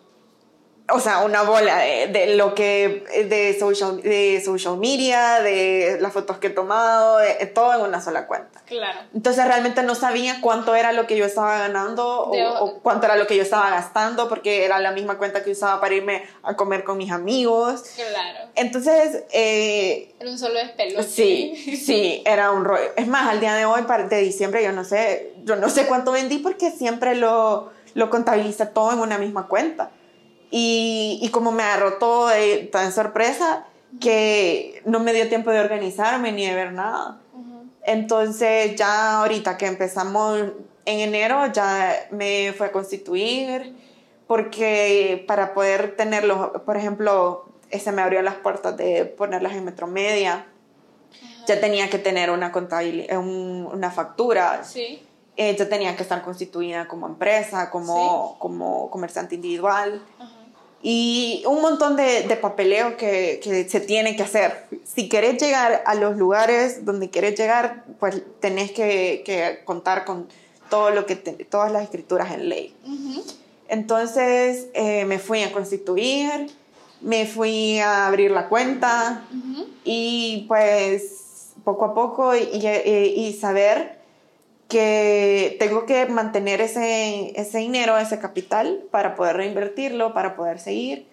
o 0.93 1.01
sea, 1.01 1.21
una 1.21 1.43
bola 1.43 1.79
de, 1.79 2.35
lo 2.37 2.55
que, 2.55 3.05
de 3.29 3.59
social, 3.59 4.01
de 4.03 4.43
social 4.45 4.77
media, 4.77 5.41
de 5.41 5.99
las 6.01 6.13
fotos 6.13 6.39
que 6.39 6.49
he 6.49 6.51
tomado, 6.51 7.19
todo 7.55 7.75
en 7.75 7.81
una 7.81 8.01
sola 8.01 8.27
cuenta. 8.27 8.61
Claro. 8.67 9.01
Entonces 9.15 9.45
realmente 9.47 9.83
no 9.83 9.95
sabía 9.95 10.41
cuánto 10.41 10.75
era 10.75 10.93
lo 10.93 11.07
que 11.07 11.17
yo 11.17 11.25
estaba 11.25 11.59
ganando 11.59 12.27
o, 12.27 12.81
cuánto 12.83 13.07
era 13.07 13.17
lo 13.17 13.27
que 13.27 13.37
yo 13.37 13.43
estaba 13.43 13.71
gastando, 13.71 14.29
porque 14.29 14.65
era 14.65 14.79
la 14.81 14.93
misma 14.93 15.19
cuenta 15.19 15.43
que 15.43 15.51
usaba 15.51 15.81
para 15.81 15.95
irme 15.95 16.25
a 16.43 16.57
comer 16.57 16.85
con 16.85 16.99
mis 16.99 17.11
amigos. 17.11 17.83
Claro. 17.97 18.51
Entonces... 18.55 19.25
Eh, 19.33 20.15
era 20.21 20.31
un 20.31 20.39
solo 20.39 20.55
despelote. 20.55 21.05
Sí, 21.05 21.77
sí, 21.77 22.23
era 22.27 22.51
un 22.51 22.65
rollo. 22.65 22.93
Es 22.97 23.07
más, 23.07 23.29
al 23.29 23.41
día 23.41 23.55
de 23.55 23.65
hoy, 23.65 23.83
de 24.09 24.19
diciembre, 24.19 24.63
yo 24.63 24.73
no 24.73 24.85
sé, 24.85 25.33
yo 25.45 25.57
no 25.57 25.69
sé 25.69 25.87
cuánto 25.87 26.13
vendí 26.13 26.39
porque 26.39 26.71
siempre 26.71 27.15
lo, 27.15 27.71
lo 27.95 28.11
contabiliza 28.11 28.71
todo 28.71 28.93
en 28.93 29.01
una 29.01 29.19
misma 29.19 29.49
cuenta. 29.49 29.91
Y, 30.55 31.19
y 31.23 31.31
como 31.31 31.51
me 31.51 31.63
agarró 31.63 31.95
todo 31.95 32.29
de, 32.29 32.69
tan 32.71 32.93
sorpresa 32.93 33.65
que 34.01 34.83
no 34.85 35.01
me 35.01 35.15
dio 35.15 35.27
tiempo 35.29 35.51
de 35.51 35.61
organizarme 35.61 36.31
ni 36.31 36.47
de 36.47 36.55
ver 36.55 36.73
nada. 36.73 37.19
Entonces 37.85 38.77
ya 38.77 39.21
ahorita 39.21 39.57
que 39.57 39.67
empezamos 39.67 40.41
en 40.85 41.01
enero 41.01 41.51
ya 41.53 41.95
me 42.11 42.53
fue 42.57 42.67
a 42.67 42.73
constituir 42.73 43.75
porque 44.27 45.25
para 45.27 45.55
poder 45.55 45.97
tenerlos, 45.97 46.51
por 46.67 46.77
ejemplo, 46.77 47.47
ese 47.71 47.91
me 47.91 48.03
abrió 48.03 48.21
las 48.21 48.35
puertas 48.35 48.77
de 48.77 49.07
ponerlas 49.07 49.55
en 49.55 49.65
Metromedia. 49.65 50.47
Ya 51.47 51.61
tenía 51.61 51.89
que 51.89 51.99
tener 51.99 52.31
una 52.31 52.53
contabilidad, 52.53 53.19
una 53.19 53.91
factura. 53.91 54.65
Sí. 54.65 55.03
Eh, 55.37 55.57
ya 55.57 55.67
tenía 55.67 55.97
que 55.97 56.03
estar 56.03 56.23
constituida 56.23 56.87
como 56.87 57.07
empresa, 57.07 57.71
como, 57.71 58.37
como 58.39 58.91
comerciante 58.91 59.35
individual. 59.35 60.03
Ajá 60.19 60.42
y 60.83 61.45
un 61.47 61.63
montón 61.63 61.95
de, 61.97 62.23
de 62.23 62.37
papeleo 62.37 62.97
que, 62.97 63.41
que, 63.43 63.69
se 63.69 63.81
tiene 63.81 64.17
que 64.17 64.25
hacer. 64.25 64.67
Si 64.85 65.09
querés 65.09 65.41
llegar 65.41 65.85
a 65.87 65.95
los 65.95 66.17
lugares 66.17 66.85
donde 66.85 67.09
querés 67.09 67.39
llegar, 67.39 67.85
pues 68.01 68.21
tenés 68.41 68.73
que, 68.73 69.23
que 69.25 69.61
contar 69.65 70.05
con 70.05 70.27
todo 70.69 70.91
lo 70.91 71.07
que 71.07 71.15
todas 71.15 71.71
las 71.71 71.85
escrituras 71.85 72.33
en 72.33 72.49
ley. 72.49 72.75
Entonces 73.69 74.67
eh, 74.75 75.05
me 75.05 75.21
fui 75.21 75.43
a 75.43 75.53
constituir, 75.53 76.51
me 77.01 77.27
fui 77.27 77.79
a 77.79 78.09
abrir 78.09 78.33
la 78.33 78.49
cuenta 78.49 79.25
y 79.85 80.47
pues 80.49 81.53
poco 81.63 81.85
a 81.85 81.95
poco 81.95 82.35
y, 82.35 82.67
y 82.67 83.33
saber 83.41 84.02
que 84.73 85.57
tengo 85.59 85.85
que 85.85 86.07
mantener 86.07 86.63
ese, 86.63 87.39
ese 87.39 87.59
dinero, 87.59 87.99
ese 87.99 88.19
capital 88.19 88.85
para 88.91 89.15
poder 89.15 89.37
reinvertirlo, 89.37 90.15
para 90.15 90.35
poder 90.35 90.59
seguir, 90.59 91.07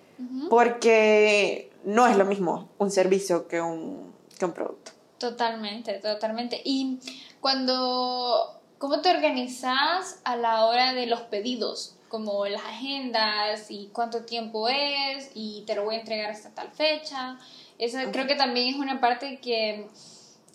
porque 0.50 1.70
no 1.84 2.08
es 2.08 2.16
lo 2.16 2.24
mismo 2.24 2.70
un 2.78 2.90
servicio 2.90 3.50
que 3.50 3.60
un, 3.60 4.14
que 4.38 4.46
un 4.46 4.54
producto. 4.54 4.92
Totalmente, 5.18 5.96
totalmente. 5.96 6.62
Y 6.64 7.00
cuando, 7.42 8.62
¿cómo 8.78 9.02
te 9.02 9.10
organizas 9.10 10.22
a 10.24 10.38
la 10.38 10.66
hora 10.66 10.94
de 10.94 11.06
los 11.08 11.20
pedidos? 11.24 11.98
Como 12.08 12.46
las 12.46 12.64
agendas 12.64 13.70
y 13.70 13.90
cuánto 13.92 14.24
tiempo 14.24 14.70
es 14.70 15.32
y 15.36 15.66
te 15.68 15.76
lo 15.76 15.84
voy 15.84 15.96
a 15.96 16.00
entregar 16.00 16.32
hasta 16.32 16.50
tal 16.52 16.72
fecha. 16.72 17.38
Eso 17.78 17.98
creo 18.14 18.26
que 18.26 18.36
también 18.36 18.70
es 18.70 18.76
una 18.78 19.02
parte 19.02 19.40
que 19.42 19.90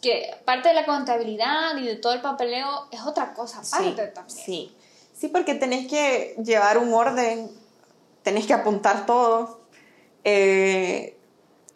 que 0.00 0.34
parte 0.44 0.68
de 0.68 0.74
la 0.74 0.84
contabilidad 0.84 1.76
y 1.78 1.86
de 1.86 1.96
todo 1.96 2.12
el 2.12 2.20
papeleo 2.20 2.88
es 2.90 3.00
otra 3.02 3.34
cosa 3.34 3.60
aparte 3.60 4.06
también. 4.08 4.38
Sí, 4.44 4.76
sí, 5.12 5.28
porque 5.28 5.54
tenés 5.54 5.88
que 5.88 6.36
llevar 6.44 6.78
un 6.78 6.92
orden, 6.92 7.50
tenés 8.22 8.46
que 8.46 8.54
apuntar 8.54 9.06
todo. 9.06 9.60
Eh, 10.24 11.16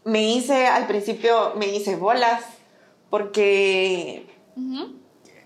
me 0.04 0.22
hice, 0.22 0.66
al 0.66 0.86
principio 0.86 1.54
me 1.56 1.66
hice 1.66 1.96
bolas, 1.96 2.42
porque, 3.10 4.26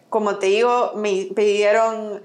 como 0.08 0.38
te 0.38 0.46
digo, 0.46 0.92
me 0.96 1.28
pidieron 1.34 2.22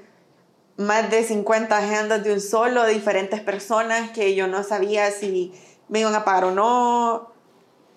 más 0.78 1.10
de 1.10 1.24
50 1.24 1.76
agendas 1.76 2.24
de 2.24 2.34
un 2.34 2.42
solo, 2.42 2.84
de 2.84 2.94
diferentes 2.94 3.42
personas 3.42 4.12
que 4.12 4.36
yo 4.36 4.48
no 4.48 4.64
sabía 4.64 5.12
si 5.12 5.52
me 5.90 6.00
iban 6.02 6.14
a 6.16 6.24
pagar 6.24 6.46
o 6.46 6.52
no. 6.52 7.32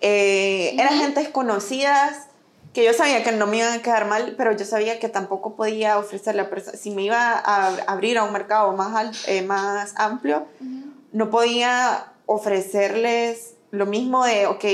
Eh, 0.01 0.73
eran 0.79 0.97
gentes 0.99 1.29
conocidas 1.29 2.30
que 2.73 2.85
yo 2.85 2.93
sabía 2.93 3.23
que 3.23 3.31
no 3.33 3.47
me 3.47 3.57
iban 3.57 3.79
a 3.79 3.81
quedar 3.81 4.07
mal, 4.07 4.35
pero 4.37 4.55
yo 4.55 4.65
sabía 4.65 4.99
que 4.99 5.09
tampoco 5.09 5.55
podía 5.55 5.97
ofrecerle 5.97 6.41
a 6.41 6.49
persona, 6.49 6.77
si 6.77 6.91
me 6.91 7.03
iba 7.03 7.31
a 7.31 7.67
abrir 7.87 8.17
a 8.17 8.23
un 8.23 8.31
mercado 8.31 8.71
más, 8.73 9.27
eh, 9.27 9.41
más 9.41 9.93
amplio, 9.97 10.47
no 11.11 11.29
podía 11.29 12.13
ofrecerles 12.25 13.55
lo 13.71 13.85
mismo 13.85 14.23
de, 14.23 14.47
ok, 14.47 14.65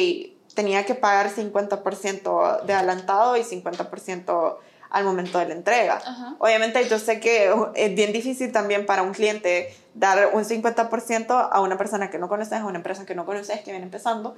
tenía 0.53 0.85
que 0.85 0.95
pagar 0.95 1.29
50% 1.29 2.63
de 2.63 2.73
adelantado 2.73 3.37
y 3.37 3.41
50% 3.41 4.57
al 4.89 5.03
momento 5.03 5.39
de 5.39 5.47
la 5.47 5.53
entrega. 5.53 6.01
Obviamente 6.39 6.87
yo 6.87 6.99
sé 6.99 7.19
que 7.19 7.53
es 7.75 7.95
bien 7.95 8.13
difícil 8.13 8.51
también 8.51 8.85
para 8.85 9.01
un 9.01 9.13
cliente 9.13 9.75
dar 9.93 10.31
un 10.33 10.43
50% 10.43 11.49
a 11.51 11.61
una 11.61 11.77
persona 11.77 12.09
que 12.09 12.19
no 12.19 12.29
conoces, 12.29 12.53
a 12.53 12.65
una 12.65 12.77
empresa 12.77 13.05
que 13.05 13.15
no 13.15 13.25
conoces, 13.25 13.61
que 13.61 13.71
viene 13.71 13.85
empezando, 13.85 14.35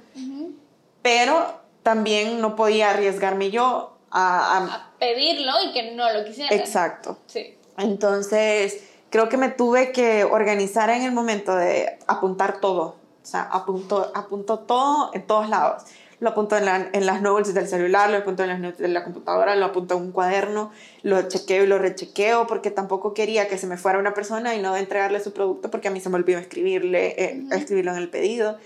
pero 1.02 1.60
también 1.90 2.40
no 2.40 2.54
podía 2.54 2.90
arriesgarme 2.90 3.50
yo 3.50 3.96
a, 4.12 4.58
a, 4.58 4.90
pedirlo 5.00 5.50
y 5.68 5.72
que 5.72 5.90
no 5.90 6.12
lo 6.12 6.24
quisiera. 6.24 6.54
Exacto. 6.54 7.18
Sí. 7.26 7.56
Entonces, 7.78 8.84
creo 9.10 9.28
que 9.28 9.36
me 9.36 9.48
tuve 9.48 9.90
que 9.90 10.22
organizar 10.22 10.88
en 10.90 11.02
el 11.02 11.10
momento 11.10 11.56
de 11.56 11.98
apuntar 12.06 12.60
todo. 12.60 12.94
O 13.20 13.26
sea, 13.26 13.42
apunto, 13.42 14.12
apunto 14.14 14.60
todo 14.60 15.10
en 15.14 15.26
todos 15.26 15.48
lados. 15.48 15.82
Lo 16.20 16.28
apunto 16.28 16.56
en, 16.56 16.68
en 16.92 17.06
las 17.06 17.22
notes 17.22 17.54
del 17.54 17.66
celular, 17.66 18.08
lo 18.08 18.18
apunto 18.18 18.44
en 18.44 18.50
las 18.50 18.60
notes 18.60 18.78
de 18.78 18.86
la 18.86 19.02
computadora, 19.02 19.56
lo 19.56 19.66
apunto 19.66 19.96
en 19.96 20.02
un 20.02 20.12
cuaderno, 20.12 20.70
lo 21.02 21.22
chequeo 21.22 21.64
y 21.64 21.66
lo 21.66 21.78
rechequeo 21.78 22.46
porque 22.46 22.70
tampoco 22.70 23.14
quería 23.14 23.48
que 23.48 23.58
se 23.58 23.66
me 23.66 23.76
fuera 23.76 23.98
una 23.98 24.14
persona 24.14 24.54
y 24.54 24.62
no 24.62 24.76
entregarle 24.76 25.18
su 25.18 25.32
producto 25.32 25.72
porque 25.72 25.88
a 25.88 25.90
mí 25.90 25.98
se 25.98 26.08
me 26.08 26.14
olvidó 26.16 26.38
escribirle, 26.38 27.16
eh, 27.18 27.42
escribirlo 27.50 27.90
en 27.90 27.98
el 27.98 28.10
pedido 28.10 28.58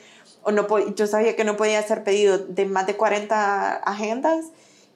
o 0.44 0.52
no 0.52 0.66
yo 0.94 1.06
sabía 1.06 1.36
que 1.36 1.44
no 1.44 1.56
podía 1.56 1.78
hacer 1.78 2.04
pedido 2.04 2.38
de 2.38 2.66
más 2.66 2.86
de 2.86 2.96
40 2.96 3.76
agendas 3.76 4.46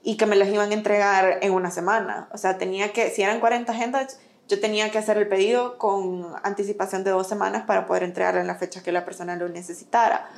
y 0.02 0.16
que 0.16 0.26
me 0.26 0.36
las 0.36 0.48
iban 0.48 0.70
a 0.70 0.74
entregar 0.74 1.38
en 1.42 1.52
una 1.52 1.70
semana. 1.70 2.28
O 2.32 2.38
sea, 2.38 2.58
tenía 2.58 2.92
que, 2.92 3.10
si 3.10 3.22
eran 3.22 3.40
40 3.40 3.72
agendas, 3.72 4.18
yo 4.48 4.60
tenía 4.60 4.90
que 4.90 4.98
hacer 4.98 5.18
el 5.18 5.28
pedido 5.28 5.76
con 5.76 6.26
anticipación 6.42 7.04
de 7.04 7.10
dos 7.10 7.28
semanas 7.28 7.64
para 7.66 7.86
poder 7.86 8.02
entregarlo 8.02 8.40
en 8.40 8.46
la 8.46 8.54
fecha 8.54 8.82
que 8.82 8.92
la 8.92 9.04
persona 9.04 9.36
lo 9.36 9.48
necesitara. 9.48 10.30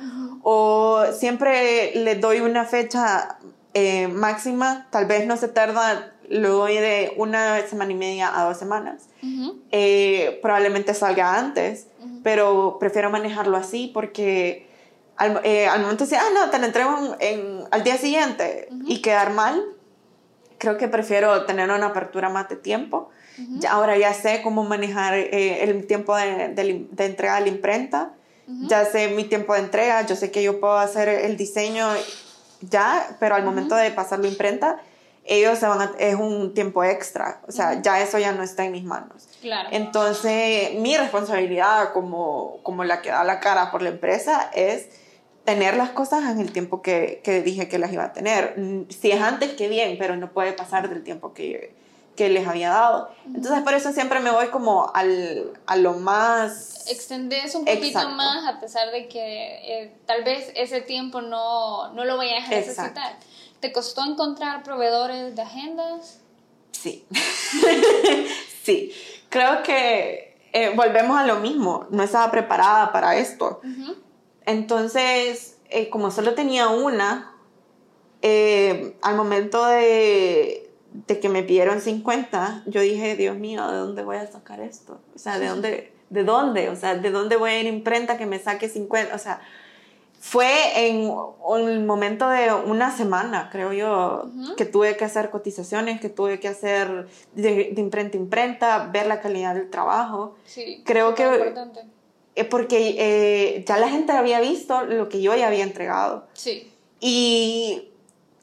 O 0.43 1.03
siempre 1.13 1.95
le 1.95 2.15
doy 2.15 2.41
una 2.41 2.65
fecha 2.65 3.37
eh, 3.73 4.09
máxima, 4.09 4.87
tal 4.89 5.05
vez 5.05 5.25
no 5.25 5.37
se 5.37 5.47
tarda, 5.47 6.11
lo 6.27 6.49
doy 6.49 6.75
de 6.75 7.13
una 7.15 7.65
semana 7.67 7.91
y 7.91 7.95
media 7.95 8.37
a 8.37 8.43
dos 8.43 8.57
semanas. 8.57 9.07
Eh, 9.71 10.39
probablemente 10.41 10.93
salga 10.93 11.37
antes, 11.37 11.87
pero 12.23 12.77
prefiero 12.79 13.09
manejarlo 13.09 13.55
así 13.55 13.89
porque 13.93 14.67
al, 15.21 15.39
eh, 15.43 15.67
al 15.67 15.81
momento 15.81 16.05
de 16.05 16.09
decir, 16.09 16.19
ah, 16.19 16.33
no, 16.33 16.49
te 16.49 16.57
lo 16.57 16.65
entrego 16.65 17.15
en, 17.19 17.63
al 17.69 17.83
día 17.83 17.95
siguiente 17.97 18.69
y 18.87 19.01
quedar 19.03 19.31
mal, 19.31 19.63
creo 20.57 20.77
que 20.77 20.87
prefiero 20.87 21.45
tener 21.45 21.69
una 21.69 21.87
apertura 21.87 22.29
más 22.29 22.49
de 22.49 22.55
tiempo. 22.55 23.09
ya, 23.59 23.71
ahora 23.71 23.97
ya 23.97 24.15
sé 24.15 24.41
cómo 24.41 24.63
manejar 24.63 25.13
eh, 25.13 25.63
el 25.63 25.85
tiempo 25.85 26.15
de, 26.15 26.49
de, 26.49 27.05
entrega 27.05 27.35
a 27.35 27.39
la 27.39 27.49
imprenta, 27.49 28.13
ya 28.47 28.83
sé 28.83 29.09
mi 29.09 29.23
tiempo 29.23 29.53
de 29.53 29.59
entrega, 29.59 30.05
yo 30.07 30.15
sé 30.15 30.31
que 30.31 30.41
yo 30.41 30.59
puedo 30.59 30.77
hacer 30.77 31.07
el 31.07 31.37
diseño 31.37 31.87
ya, 32.61 33.15
pero 33.19 33.35
al 33.35 33.43
momento 33.43 33.75
de 33.75 33.91
pasarlo 33.91 34.25
a 34.25 34.29
imprenta, 34.29 34.81
ellos 35.23 35.59
se 35.59 35.67
van 35.67 35.81
a, 35.81 35.91
es 35.99 36.15
un 36.15 36.55
tiempo 36.55 36.83
extra, 36.83 37.41
o 37.47 37.51
sea, 37.51 37.79
ya 37.81 38.01
eso 38.01 38.17
ya 38.17 38.31
no 38.31 38.41
está 38.41 38.65
en 38.65 38.71
mis 38.71 38.83
manos. 38.83 39.27
Claro. 39.39 39.69
Entonces, 39.71 40.73
mi 40.75 40.97
responsabilidad 40.97 41.93
como, 41.93 42.57
como 42.63 42.83
la 42.83 43.03
que 43.03 43.11
da 43.11 43.23
la 43.23 43.39
cara 43.39 43.71
por 43.71 43.83
la 43.83 43.89
empresa 43.89 44.49
es 44.53 44.89
tener 45.45 45.75
las 45.75 45.89
cosas 45.89 46.29
en 46.29 46.39
el 46.39 46.51
tiempo 46.51 46.81
que, 46.81 47.21
que, 47.23 47.41
dije 47.41 47.67
que 47.67 47.79
las 47.79 47.91
iba 47.91 48.05
a 48.05 48.13
tener. 48.13 48.55
Si 48.89 49.11
es 49.11 49.21
antes, 49.21 49.53
que 49.53 49.67
bien, 49.67 49.97
pero 49.97 50.15
no 50.15 50.31
puede 50.31 50.53
pasar 50.53 50.89
del 50.89 51.03
tiempo 51.03 51.33
que, 51.33 51.73
que 52.15 52.29
les 52.29 52.47
había 52.47 52.69
dado. 52.69 53.09
Entonces, 53.25 53.63
por 53.63 53.73
eso 53.73 53.91
siempre 53.91 54.19
me 54.19 54.31
voy 54.31 54.47
como 54.47 54.91
al, 54.93 55.51
a 55.65 55.75
lo 55.75 55.93
más... 55.93 56.85
Extendes 56.87 57.55
un 57.55 57.65
poquito 57.65 58.09
más 58.09 58.47
a 58.47 58.59
pesar 58.59 58.91
de 58.91 59.07
que 59.07 59.19
eh, 59.19 59.95
tal 60.05 60.23
vez 60.23 60.51
ese 60.55 60.81
tiempo 60.81 61.21
no, 61.21 61.91
no 61.93 62.05
lo 62.05 62.17
vayas 62.17 62.45
a 62.45 62.49
necesitar. 62.49 63.15
¿Te 63.59 63.71
costó 63.71 64.03
encontrar 64.03 64.63
proveedores 64.63 65.35
de 65.35 65.41
agendas? 65.41 66.19
Sí. 66.71 67.05
sí. 68.63 68.91
Creo 69.29 69.63
que 69.63 70.37
eh, 70.51 70.73
volvemos 70.75 71.17
a 71.17 71.25
lo 71.25 71.37
mismo. 71.37 71.87
No 71.91 72.03
estaba 72.03 72.29
preparada 72.31 72.91
para 72.91 73.15
esto. 73.17 73.61
Entonces, 74.51 75.57
eh, 75.69 75.89
como 75.89 76.11
solo 76.11 76.33
tenía 76.33 76.69
una, 76.69 77.33
eh, 78.21 78.95
al 79.01 79.15
momento 79.15 79.65
de, 79.65 80.69
que 81.07 81.29
me 81.29 81.43
pidieron 81.43 81.81
50, 81.81 82.63
yo 82.65 82.81
dije, 82.81 83.15
Dios 83.15 83.37
mío, 83.37 83.65
¿de 83.71 83.77
dónde 83.77 84.03
voy 84.03 84.17
a 84.17 84.27
sacar 84.27 84.59
esto? 84.59 84.99
O 85.15 85.19
sea, 85.19 85.39
¿de 85.39 85.47
dónde? 85.47 85.93
¿De 86.09 86.23
dónde? 86.23 86.69
O 86.69 86.75
sea, 86.75 86.95
¿de 86.95 87.09
dónde 87.09 87.37
voy 87.37 87.51
a 87.51 87.59
ir 87.59 87.65
a 87.65 87.69
imprenta 87.69 88.17
que 88.17 88.25
me 88.25 88.37
saque 88.39 88.67
50? 88.67 89.15
O 89.15 89.17
sea, 89.17 89.39
fue 90.19 90.87
en 90.87 91.09
un 91.09 91.85
momento 91.87 92.29
de 92.29 92.53
una 92.53 92.95
semana, 92.95 93.49
creo 93.51 93.71
yo, 93.71 94.29
que 94.57 94.65
tuve 94.65 94.97
que 94.97 95.05
hacer 95.05 95.29
cotizaciones, 95.29 96.01
que 96.01 96.09
tuve 96.09 96.39
que 96.39 96.49
hacer 96.49 97.07
de, 97.33 97.73
imprenta 97.77 98.17
a 98.17 98.21
imprenta, 98.21 98.89
ver 98.91 99.07
la 99.07 99.21
calidad 99.21 99.55
del 99.55 99.69
trabajo. 99.69 100.35
Sí, 100.45 100.83
creo 100.85 101.15
que... 101.15 101.23
Importante 101.23 102.00
porque 102.49 102.95
eh, 102.97 103.63
ya 103.67 103.77
la 103.77 103.89
gente 103.89 104.11
había 104.13 104.39
visto 104.39 104.83
lo 104.83 105.09
que 105.09 105.21
yo 105.21 105.35
ya 105.35 105.47
había 105.47 105.63
entregado. 105.63 106.27
Sí. 106.33 106.71
Y 106.99 107.89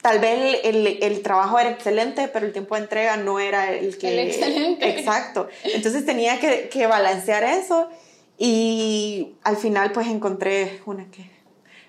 tal 0.02 0.18
vez 0.18 0.60
el, 0.64 0.98
el, 1.02 1.22
trabajo 1.22 1.58
era 1.58 1.70
excelente, 1.70 2.28
pero 2.28 2.46
el 2.46 2.52
tiempo 2.52 2.74
de 2.74 2.82
entrega 2.82 3.16
no 3.16 3.40
era 3.40 3.72
el 3.72 3.96
que... 3.98 4.12
El 4.12 4.28
excelente. 4.28 4.88
Exacto. 4.88 5.48
Entonces 5.64 6.04
tenía 6.04 6.38
que, 6.38 6.68
que 6.68 6.86
balancear 6.86 7.44
eso 7.44 7.88
y 8.36 9.34
al 9.42 9.56
final 9.56 9.92
pues 9.92 10.06
encontré 10.06 10.80
una 10.86 11.10
que 11.10 11.30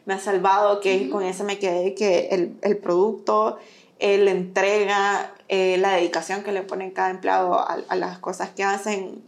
me 0.06 0.14
ha 0.16 0.20
salvado, 0.20 0.80
que 0.80 1.10
con 1.10 1.24
esa 1.24 1.44
me 1.44 1.60
quedé, 1.60 1.94
que 1.94 2.30
el, 2.32 2.58
el 2.64 2.78
producto, 2.78 3.60
la 4.00 4.32
entrega, 4.32 5.36
eh, 5.50 5.78
la 5.78 5.92
dedicación 5.92 6.44
que 6.44 6.52
le 6.52 6.64
ponen 6.64 6.92
cada 6.92 7.12
empleado 7.12 7.54
a, 7.54 7.84
a 7.88 7.96
las 7.96 8.18
cosas 8.18 8.50
que 8.50 8.64
hacen, 8.64 9.22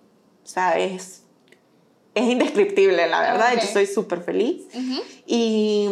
o 0.43 0.47
sea, 0.47 0.80
es 0.80 1.20
es 2.16 2.24
indescriptible, 2.24 3.07
la 3.07 3.22
verdad. 3.22 3.53
Yo 3.53 3.62
estoy 3.62 3.86
súper 3.86 4.22
feliz. 4.22 4.64
Y 5.26 5.89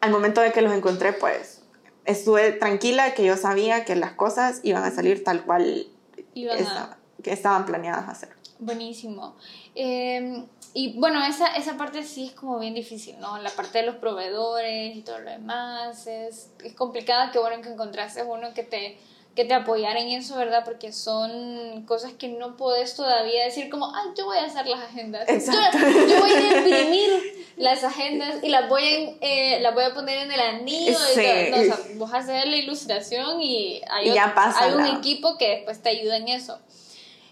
al 0.00 0.10
momento 0.10 0.40
de 0.40 0.52
que 0.52 0.62
los 0.62 0.72
encontré, 0.72 1.12
pues 1.12 1.62
estuve 2.04 2.52
tranquila 2.52 3.14
que 3.14 3.24
yo 3.24 3.36
sabía 3.36 3.84
que 3.84 3.94
las 3.96 4.12
cosas 4.12 4.60
iban 4.62 4.84
a 4.84 4.90
salir 4.90 5.22
tal 5.22 5.44
cual 5.44 5.86
que 6.34 7.32
estaban 7.32 7.66
planeadas 7.66 8.08
hacer. 8.08 8.30
Buenísimo. 8.58 9.36
Em, 9.74 10.46
y 10.74 10.98
bueno, 10.98 11.24
esa, 11.24 11.48
esa 11.56 11.76
parte 11.76 12.04
sí 12.04 12.26
es 12.26 12.32
como 12.32 12.58
bien 12.58 12.74
difícil, 12.74 13.18
¿no? 13.18 13.38
La 13.38 13.50
parte 13.50 13.78
de 13.78 13.86
los 13.86 13.96
proveedores 13.96 14.96
y 14.96 15.02
todo 15.02 15.18
lo 15.18 15.30
demás 15.30 16.06
es, 16.06 16.50
es 16.62 16.74
complicada. 16.74 17.30
Qué 17.32 17.38
bueno 17.38 17.62
que 17.62 17.70
encontraste 17.70 18.22
uno 18.22 18.52
que 18.52 18.62
te 18.62 18.98
que 19.40 19.46
te 19.46 19.54
apoyara 19.54 19.98
en 19.98 20.08
eso, 20.08 20.36
¿verdad? 20.36 20.64
Porque 20.66 20.92
son 20.92 21.82
cosas 21.86 22.12
que 22.12 22.28
no 22.28 22.58
puedes 22.58 22.94
todavía 22.94 23.46
decir 23.46 23.70
como, 23.70 23.86
ay, 23.86 24.10
yo 24.14 24.26
voy 24.26 24.36
a 24.36 24.44
hacer 24.44 24.66
las 24.66 24.80
agendas. 24.82 25.26
Exacto. 25.30 25.78
Yo, 25.78 26.20
voy 26.20 26.30
a 26.30 26.58
imprimir 26.58 27.10
las 27.56 27.82
agendas 27.82 28.34
y 28.42 28.50
las 28.50 28.68
voy 28.68 28.82
a, 28.82 29.16
eh, 29.22 29.60
las 29.62 29.74
voy 29.74 29.84
a 29.84 29.94
poner 29.94 30.18
en 30.18 30.32
el 30.32 30.40
anillo. 30.40 30.98
Sí. 31.14 31.22
Y 31.22 31.50
todo. 31.50 31.56
No, 31.56 31.62
o 31.62 31.64
sea, 31.64 31.78
vos 31.94 32.12
hacer 32.12 32.48
la 32.48 32.56
ilustración 32.56 33.40
y 33.40 33.80
hay, 33.88 34.12
ya 34.12 34.34
pasa, 34.34 34.62
hay 34.62 34.74
un 34.74 34.98
equipo 34.98 35.38
que 35.38 35.48
después 35.48 35.82
te 35.82 35.88
ayuda 35.88 36.18
en 36.18 36.28
eso. 36.28 36.58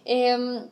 Em, 0.07 0.67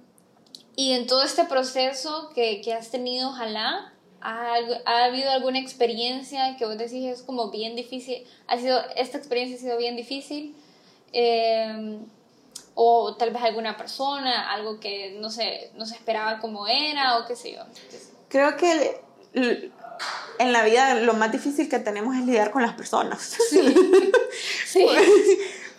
y 0.74 0.92
en 0.92 1.06
todo 1.06 1.22
este 1.22 1.44
proceso 1.44 2.30
que, 2.34 2.62
que 2.62 2.72
has 2.72 2.90
tenido, 2.90 3.28
ojalá, 3.28 3.92
¿ha, 4.22 4.54
¿ha, 4.86 5.04
habido 5.04 5.30
alguna 5.32 5.58
experiencia 5.58 6.56
que 6.56 6.64
vos 6.64 6.78
decís 6.78 7.04
es 7.04 7.20
como 7.20 7.50
bien 7.50 7.76
difícil? 7.76 8.24
¿Ha 8.46 8.56
sido, 8.56 8.80
esta 8.96 9.18
experiencia 9.18 9.58
ha 9.58 9.60
sido 9.60 9.76
bien 9.76 9.96
difícil? 9.96 10.56
Em, 11.12 12.00
o 12.74 13.16
tal 13.16 13.30
vez 13.30 13.42
alguna 13.42 13.76
persona, 13.76 14.52
algo 14.52 14.78
que 14.78 15.16
no 15.18 15.30
se, 15.30 15.70
no 15.76 15.86
se 15.86 15.94
esperaba 15.94 16.38
como 16.40 16.66
era, 16.68 17.18
o 17.18 17.26
qué 17.26 17.34
sé 17.34 17.52
yo. 17.52 17.62
Creo 18.28 18.56
que 18.56 19.00
en 20.38 20.52
la 20.52 20.62
vida 20.62 20.94
lo 20.94 21.14
más 21.14 21.32
difícil 21.32 21.68
que 21.68 21.78
tenemos 21.78 22.14
es 22.16 22.26
lidiar 22.26 22.50
con 22.50 22.62
las 22.62 22.74
personas. 22.74 23.36
Sí. 23.48 23.74
sí. 24.66 24.86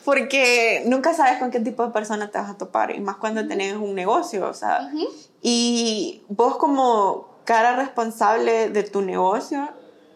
Porque 0.03 0.83
nunca 0.85 1.13
sabes 1.13 1.37
con 1.37 1.51
qué 1.51 1.59
tipo 1.59 1.85
de 1.85 1.91
persona 1.91 2.31
te 2.31 2.37
vas 2.37 2.49
a 2.49 2.57
topar, 2.57 2.95
y 2.95 2.99
más 2.99 3.17
cuando 3.17 3.45
tenés 3.47 3.75
un 3.75 3.93
negocio, 3.93 4.47
o 4.47 4.53
sea. 4.53 4.89
Y 5.41 6.23
vos 6.29 6.57
como 6.57 7.27
cara 7.43 7.75
responsable 7.75 8.69
de 8.69 8.83
tu 8.83 9.01
negocio, 9.01 9.69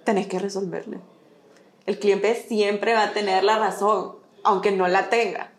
tenés 0.04 0.28
que 0.28 0.40
resolverle. 0.40 1.00
El 1.86 2.00
cliente 2.00 2.34
siempre 2.48 2.94
va 2.94 3.04
a 3.04 3.14
tener 3.14 3.44
la 3.44 3.60
razón 3.60 4.21
aunque 4.44 4.72
no 4.72 4.88
la 4.88 5.10
tenga. 5.10 5.52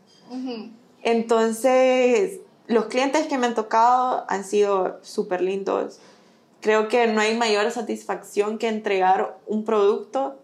Entonces, 1.02 2.40
los 2.66 2.86
clientes 2.86 3.26
que 3.26 3.38
me 3.38 3.46
han 3.46 3.54
tocado 3.54 4.24
han 4.28 4.44
sido 4.44 4.98
súper 5.02 5.42
lindos. 5.42 5.98
Creo 6.60 6.88
que 6.88 7.06
no 7.06 7.20
hay 7.20 7.36
mayor 7.36 7.70
satisfacción 7.70 8.58
que 8.58 8.68
entregar 8.68 9.36
un 9.46 9.64
producto, 9.64 10.36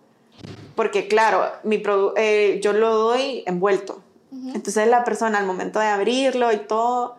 porque 0.75 1.09
claro, 1.09 1.45
mi 1.63 1.83
eh, 2.17 2.61
yo 2.63 2.73
lo 2.73 2.95
doy 2.97 3.45
envuelto. 3.47 4.03
Entonces 4.31 4.87
la 4.89 5.05
persona 5.05 5.39
al 5.39 5.47
momento 5.47 5.81
de 5.81 5.87
abrirlo 5.87 6.53
y 6.53 6.59
todo, 6.59 7.17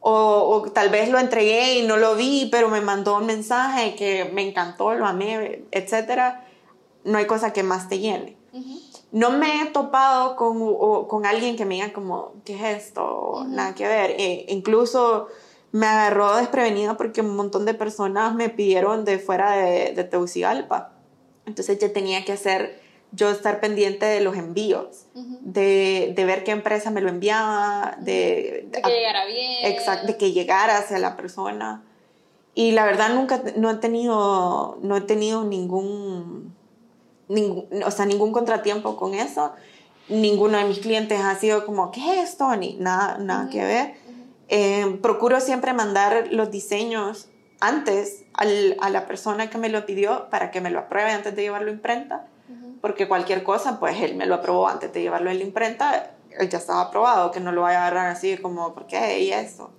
o, 0.00 0.68
tal 0.74 0.90
vez 0.90 1.08
lo 1.08 1.18
entregué 1.18 1.78
y 1.78 1.86
no 1.86 1.96
lo 1.96 2.14
vi, 2.14 2.48
pero 2.52 2.68
me 2.68 2.80
mandó 2.80 3.16
un 3.16 3.26
mensaje 3.26 3.94
que 3.94 4.30
me 4.32 4.46
encantó, 4.46 4.94
lo 4.94 5.06
amé, 5.06 5.62
etc. 5.70 6.34
No 7.04 7.18
hay 7.18 7.26
cosa 7.26 7.52
que 7.52 7.62
más 7.62 7.88
te 7.88 8.00
llene 8.00 8.36
no 9.12 9.30
me 9.30 9.62
he 9.62 9.66
topado 9.66 10.36
con, 10.36 11.06
con 11.06 11.26
alguien 11.26 11.56
que 11.56 11.66
me 11.66 11.74
diga 11.74 11.92
como, 11.92 12.32
¿qué 12.44 12.54
es 12.54 12.84
esto? 12.84 13.44
Nada 13.46 13.74
que 13.74 13.86
ver. 13.86 14.12
E 14.18 14.46
incluso 14.48 15.28
me 15.70 15.86
agarró 15.86 16.36
desprevenida 16.36 16.96
porque 16.96 17.20
un 17.20 17.36
montón 17.36 17.66
de 17.66 17.74
personas 17.74 18.34
me 18.34 18.48
pidieron 18.48 19.04
de 19.04 19.18
fuera 19.18 19.52
de, 19.52 19.92
de 19.92 20.04
Tegucigalpa. 20.04 20.92
Entonces 21.44 21.78
ya 21.78 21.92
tenía 21.92 22.24
que 22.24 22.32
hacer, 22.32 22.80
yo 23.10 23.30
estar 23.30 23.60
pendiente 23.60 24.06
de 24.06 24.20
los 24.20 24.34
envíos, 24.36 25.06
de, 25.14 26.12
de, 26.16 26.24
ver 26.24 26.42
qué 26.42 26.52
empresa 26.52 26.90
me 26.90 27.02
lo 27.02 27.10
enviaba, 27.10 27.96
de, 28.00 28.66
de 28.70 28.80
que 28.80 28.90
llegara 28.90 29.26
bien. 29.26 29.66
Exacto, 29.66 30.06
de 30.06 30.16
que 30.16 30.32
llegara 30.32 30.78
hacia 30.78 30.98
la 30.98 31.16
persona. 31.16 31.82
Y 32.54 32.72
la 32.72 32.84
verdad 32.86 33.14
nunca, 33.14 33.42
no 33.56 33.70
he 33.70 33.76
tenido, 33.76 34.78
no 34.80 34.96
he 34.96 35.00
tenido 35.02 35.44
ningún 35.44 36.54
ningún, 37.32 37.82
o 37.84 37.90
sea, 37.90 38.06
ningún 38.06 38.32
contratiempo 38.32 38.96
con 38.96 39.14
eso. 39.14 39.52
Ninguno 40.08 40.58
de 40.58 40.64
mis 40.64 40.78
clientes 40.78 41.20
ha 41.20 41.34
sido 41.36 41.64
como, 41.64 41.90
¿qué 41.90 42.00
es 42.20 42.30
esto? 42.30 42.54
Ni 42.56 42.74
nada, 42.74 43.18
nada 43.18 43.48
que 43.50 43.64
ver. 43.64 43.94
Eh, 44.48 44.98
procuro 45.00 45.40
siempre 45.40 45.72
mandar 45.72 46.28
los 46.30 46.50
diseños 46.50 47.28
antes 47.60 48.24
al, 48.34 48.76
a 48.80 48.90
la 48.90 49.06
persona 49.06 49.48
que 49.48 49.56
me 49.56 49.68
lo 49.68 49.86
pidió 49.86 50.28
para 50.30 50.50
que 50.50 50.60
me 50.60 50.68
lo 50.68 50.80
apruebe 50.80 51.12
antes 51.12 51.34
de 51.34 51.42
llevarlo 51.42 51.70
a 51.70 51.74
imprenta, 51.74 52.26
porque 52.80 53.06
cualquier 53.06 53.44
cosa, 53.44 53.78
pues 53.78 54.00
él 54.02 54.16
me 54.16 54.26
lo 54.26 54.34
aprobó 54.34 54.68
antes 54.68 54.92
de 54.92 55.00
llevarlo 55.00 55.30
a 55.30 55.34
la 55.34 55.42
imprenta, 55.42 56.16
él 56.38 56.48
ya 56.48 56.58
estaba 56.58 56.82
aprobado, 56.82 57.30
que 57.30 57.40
no 57.40 57.52
lo 57.52 57.62
vaya 57.62 57.78
a 57.78 57.86
agarrar 57.86 58.08
así 58.08 58.36
como, 58.36 58.74
¿por 58.74 58.86
qué? 58.86 59.20
Y 59.20 59.32
eso. 59.32 59.70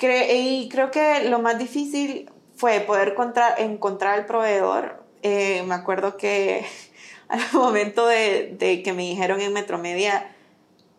y 0.00 0.68
creo 0.70 0.90
que 0.90 1.28
lo 1.28 1.40
más 1.40 1.58
difícil 1.58 2.30
fue 2.54 2.80
poder 2.80 3.08
encontrar, 3.08 3.60
encontrar 3.60 4.18
el 4.20 4.26
proveedor. 4.26 5.05
Eh, 5.28 5.64
me 5.64 5.74
acuerdo 5.74 6.16
que 6.16 6.64
al 7.28 7.40
momento 7.52 8.06
de, 8.06 8.54
de, 8.56 8.84
que 8.84 8.92
me 8.92 9.02
dijeron 9.02 9.40
en 9.40 9.52
Metromedia, 9.52 10.30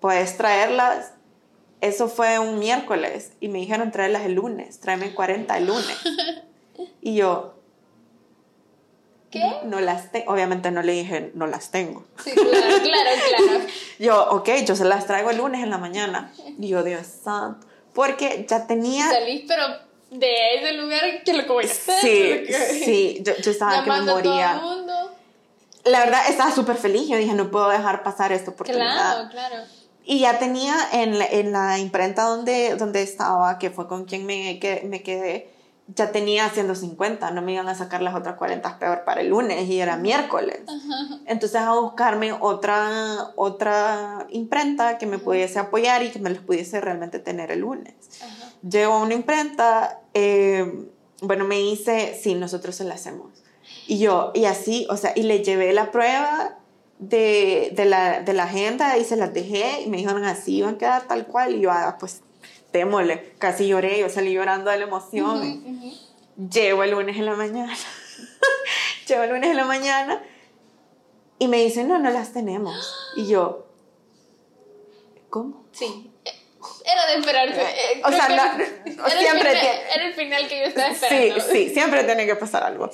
puedes 0.01 0.35
traerlas, 0.35 1.13
eso 1.79 2.09
fue 2.09 2.37
un 2.37 2.59
miércoles 2.59 3.31
y 3.39 3.47
me 3.47 3.59
dijeron 3.59 3.89
traerlas 3.89 4.25
el 4.25 4.33
lunes, 4.33 4.81
tráeme 4.81 5.13
40 5.13 5.57
el 5.57 5.67
lunes. 5.67 5.97
Y 7.01 7.15
yo, 7.15 7.55
¿Qué? 9.31 9.41
No 9.63 9.79
las 9.79 10.11
tengo. 10.11 10.31
Obviamente 10.31 10.69
no 10.71 10.83
le 10.83 10.91
dije, 10.91 11.31
no 11.33 11.47
las 11.47 11.71
tengo. 11.71 12.05
Sí, 12.23 12.31
claro, 12.31 12.51
claro, 12.51 13.09
claro. 13.29 13.65
yo, 13.99 14.29
ok, 14.29 14.49
yo 14.65 14.75
se 14.75 14.85
las 14.85 15.07
traigo 15.07 15.31
el 15.31 15.37
lunes 15.37 15.63
en 15.63 15.69
la 15.69 15.79
mañana. 15.79 16.31
Y 16.59 16.67
yo, 16.67 16.83
Dios 16.83 17.07
santo. 17.07 17.65
Porque 17.93 18.45
ya 18.47 18.67
tenía. 18.67 19.09
Salís, 19.09 19.45
pero 19.47 19.63
de 20.11 20.55
ese 20.55 20.73
lugar, 20.73 21.23
que 21.23 21.33
lo 21.33 21.43
que 21.43 21.51
voy 21.51 21.65
a 21.65 21.67
hacer? 21.67 21.99
Sí, 22.01 22.53
sí, 22.85 23.23
yo, 23.23 23.33
yo 23.37 23.51
estaba 23.51 23.83
que 23.83 23.89
me 23.89 24.01
moría. 24.01 24.55
A 24.55 24.59
todo 24.59 24.71
el 24.71 24.77
mundo. 24.77 24.93
La 25.85 25.99
verdad, 25.99 26.21
estaba 26.29 26.51
súper 26.51 26.75
feliz. 26.75 27.07
Yo 27.07 27.17
dije, 27.17 27.33
no 27.33 27.49
puedo 27.49 27.69
dejar 27.69 28.03
pasar 28.03 28.31
esta 28.31 28.51
oportunidad. 28.51 29.29
Claro, 29.29 29.29
claro. 29.29 29.55
Y 30.05 30.19
ya 30.19 30.39
tenía 30.39 30.75
en 30.93 31.19
la, 31.19 31.25
en 31.25 31.51
la 31.51 31.79
imprenta 31.79 32.23
donde, 32.23 32.75
donde 32.75 33.01
estaba, 33.01 33.59
que 33.59 33.69
fue 33.69 33.87
con 33.87 34.05
quien 34.05 34.25
me, 34.25 34.59
que, 34.59 34.83
me 34.85 35.03
quedé 35.03 35.49
ya 35.95 36.11
tenía 36.11 36.49
150, 36.49 37.31
no 37.31 37.41
me 37.41 37.53
iban 37.53 37.69
a 37.69 37.75
sacar 37.75 38.01
las 38.01 38.13
otras 38.13 38.35
40 38.35 38.77
peor 38.77 39.03
para 39.05 39.21
el 39.21 39.29
lunes 39.29 39.69
y 39.69 39.79
era 39.79 39.95
miércoles. 39.95 40.59
Entonces 41.25 41.61
a 41.61 41.73
buscarme 41.73 42.33
otra, 42.33 43.31
otra 43.35 44.27
imprenta 44.29 44.97
que 44.97 45.05
me 45.05 45.17
pudiese 45.17 45.59
apoyar 45.59 46.03
y 46.03 46.09
que 46.09 46.19
me 46.19 46.29
los 46.29 46.39
pudiese 46.39 46.81
realmente 46.81 47.19
tener 47.19 47.51
el 47.51 47.59
lunes. 47.59 47.93
Llego 48.69 48.93
a 48.93 49.01
una 49.01 49.13
imprenta, 49.13 50.01
eh, 50.13 50.87
bueno, 51.21 51.45
me 51.45 51.57
dice, 51.57 52.19
sí, 52.21 52.35
nosotros 52.35 52.75
se 52.75 52.83
la 52.83 52.95
hacemos. 52.95 53.43
Y 53.87 53.99
yo, 53.99 54.31
y 54.33 54.45
así, 54.45 54.85
o 54.89 54.97
sea, 54.97 55.13
y 55.15 55.23
le 55.23 55.41
llevé 55.41 55.71
la 55.71 55.91
prueba 55.91 56.57
de, 56.99 57.71
de, 57.73 57.85
la, 57.85 58.21
de 58.21 58.33
la 58.33 58.43
agenda 58.43 58.97
y 58.97 59.05
se 59.05 59.15
las 59.15 59.33
dejé 59.33 59.83
y 59.83 59.89
me 59.89 59.97
dijeron 59.97 60.25
así, 60.25 60.61
van 60.61 60.75
a 60.75 60.77
quedar 60.77 61.07
tal 61.07 61.27
cual. 61.27 61.55
Y 61.55 61.61
yo, 61.61 61.71
ah, 61.71 61.95
pues 61.97 62.21
démosle. 62.71 63.33
Casi 63.39 63.67
lloré, 63.67 63.99
yo 63.99 64.09
salí 64.09 64.33
llorando 64.33 64.71
de 64.71 64.77
la 64.77 64.85
emoción. 64.85 65.61
Llego 66.51 66.83
el 66.83 66.91
lunes 66.91 67.17
en 67.17 67.25
la 67.25 67.35
mañana. 67.35 67.75
Llego 69.07 69.23
el 69.23 69.29
lunes 69.29 69.49
en 69.49 69.57
la 69.57 69.65
mañana 69.65 70.21
y 71.39 71.47
me 71.47 71.57
dicen, 71.63 71.87
no, 71.87 71.99
no 71.99 72.09
las 72.09 72.33
tenemos. 72.33 72.95
Y 73.15 73.27
yo, 73.27 73.67
¿cómo? 75.29 75.65
Sí. 75.71 76.11
Era 76.83 77.05
de 77.07 77.19
esperarse. 77.19 77.61
Eh, 77.61 78.01
o 78.03 78.09
sea, 78.09 78.29
no, 78.29 78.35
era, 78.35 78.55
siempre 79.19 79.51
el 79.51 79.57
final, 79.57 79.77
era 79.93 80.07
el 80.07 80.13
final 80.13 80.47
que 80.47 80.59
yo 80.59 80.65
estaba 80.65 80.87
esperando. 80.91 81.41
Sí, 81.41 81.51
sí, 81.51 81.69
siempre 81.73 82.03
tiene 82.03 82.25
que 82.25 82.35
pasar 82.35 82.63
algo. 82.63 82.89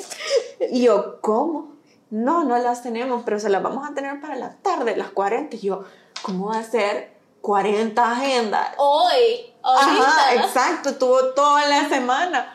Y 0.71 0.84
yo, 0.84 1.21
¿cómo? 1.21 1.74
No, 2.09 2.43
no 2.43 2.57
las 2.57 2.84
tenemos, 2.84 3.24
pero 3.24 3.39
se 3.39 3.49
las 3.49 3.63
vamos 3.63 3.89
a 3.89 3.93
tener 3.93 4.19
para 4.19 4.36
la 4.36 4.57
tarde, 4.57 4.95
las 4.95 5.09
40. 5.09 5.55
Y 5.55 5.59
yo, 5.59 5.86
¿cómo 6.21 6.47
va 6.47 6.59
a 6.59 6.63
ser 6.63 7.13
40 7.41 8.11
agendas? 8.11 8.74
Hoy. 8.78 9.52
Ajá, 9.64 10.36
exacto, 10.36 10.95
tuvo 10.95 11.34
toda 11.34 11.66
la 11.68 11.88
semana. 11.88 12.53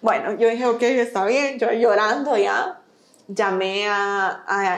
Bueno, 0.00 0.32
yo 0.32 0.48
dije, 0.48 0.66
ok, 0.66 0.82
está 0.82 1.24
bien, 1.24 1.58
yo 1.58 1.72
llorando 1.72 2.36
ya. 2.36 2.80
Llamé 3.28 3.86
a, 3.86 4.28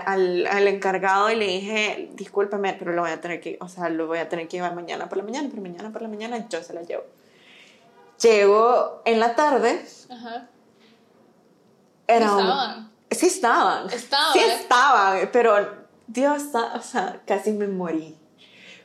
al, 0.04 0.44
al, 0.46 0.66
encargado 0.66 1.30
y 1.30 1.36
le 1.36 1.46
dije, 1.46 2.10
discúlpeme, 2.14 2.74
pero 2.74 2.92
lo 2.92 3.02
voy 3.02 3.12
a 3.12 3.20
tener 3.20 3.40
que, 3.40 3.56
o 3.60 3.68
sea, 3.68 3.88
lo 3.88 4.08
voy 4.08 4.18
a 4.18 4.28
tener 4.28 4.48
que 4.48 4.56
llevar 4.56 4.74
mañana 4.74 5.08
por 5.08 5.18
la 5.18 5.24
mañana, 5.24 5.48
pero 5.48 5.62
mañana 5.62 5.92
por 5.92 6.02
la 6.02 6.08
mañana 6.08 6.48
yo 6.48 6.60
se 6.60 6.74
la 6.74 6.82
llevo. 6.82 7.04
Llego 8.20 9.02
en 9.04 9.20
la 9.20 9.36
tarde. 9.36 9.86
Ajá. 10.10 10.48
Era 12.08 12.26
estaban? 12.26 12.90
sí 13.12 13.26
estaban. 13.26 13.90
Estaban. 13.90 14.32
Sí 14.32 14.38
estaban, 14.40 15.30
pero 15.32 15.68
Dios, 16.08 16.42
o 16.74 16.82
sea, 16.82 17.20
casi 17.24 17.52
me 17.52 17.68
morí 17.68 18.19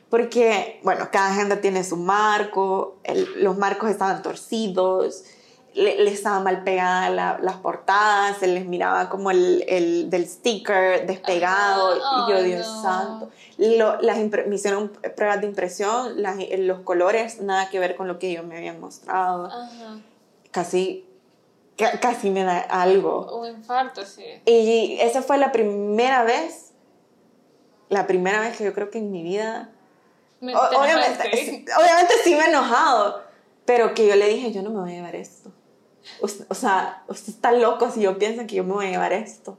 porque, 0.08 0.80
bueno, 0.84 1.08
cada 1.10 1.32
agenda 1.32 1.60
tiene 1.60 1.82
su 1.82 1.96
marco, 1.96 2.96
los 3.36 3.58
marcos 3.58 3.90
estaban 3.90 4.22
torcidos, 4.22 5.24
le, 5.74 6.08
estaban 6.08 6.44
mal 6.44 6.62
pegadas 6.62 7.40
las 7.42 7.56
portadas, 7.56 8.38
se 8.38 8.46
les 8.46 8.66
miraba 8.66 9.08
como 9.08 9.30
el, 9.30 9.64
el 9.68 10.08
del 10.08 10.26
sticker 10.26 11.06
despegado, 11.06 11.96
y 11.96 12.30
yo, 12.30 12.42
Dios 12.42 12.66
santo. 12.82 13.30
Lo, 13.58 14.00
las 14.00 14.18
me 14.18 14.54
hicieron 14.54 14.90
pruebas 15.16 15.40
de 15.40 15.46
impresión, 15.48 16.14
los 16.58 16.80
colores, 16.80 17.40
nada 17.40 17.68
que 17.68 17.78
ver 17.78 17.96
con 17.96 18.06
lo 18.06 18.18
que 18.18 18.30
ellos 18.30 18.44
me 18.44 18.56
habían 18.56 18.80
mostrado. 18.80 19.50
Casi, 20.52 21.04
casi 22.00 22.30
me 22.30 22.44
da 22.44 22.60
algo. 22.60 23.40
Un 23.40 23.48
infarto, 23.48 24.04
sí. 24.06 24.24
Y 24.46 24.98
esa 25.00 25.20
fue 25.20 25.36
la 25.36 25.52
primera 25.52 26.22
vez, 26.22 26.72
la 27.88 28.06
primera 28.06 28.40
vez 28.40 28.56
que 28.56 28.64
yo 28.64 28.72
creo 28.72 28.90
que 28.90 28.98
en 28.98 29.10
mi 29.10 29.22
vida 29.22 29.72
obviamente, 30.40 31.64
obviamente 31.78 32.14
sí 32.24 32.34
me 32.34 32.44
he 32.44 32.48
enojado, 32.48 33.22
pero 33.64 33.94
que 33.94 34.06
yo 34.06 34.16
le 34.16 34.28
dije, 34.28 34.52
yo 34.52 34.62
no 34.62 34.70
me 34.70 34.80
voy 34.80 34.92
a 34.92 34.94
llevar 34.94 35.16
esto. 35.16 35.52
O, 36.20 36.54
sea, 36.54 37.02
usted 37.08 37.32
está 37.32 37.52
loco 37.52 37.90
si 37.90 38.00
yo 38.00 38.18
pienso 38.18 38.46
que 38.46 38.56
yo 38.56 38.64
me 38.64 38.72
voy 38.72 38.86
a 38.86 38.90
llevar 38.90 39.12
esto. 39.12 39.58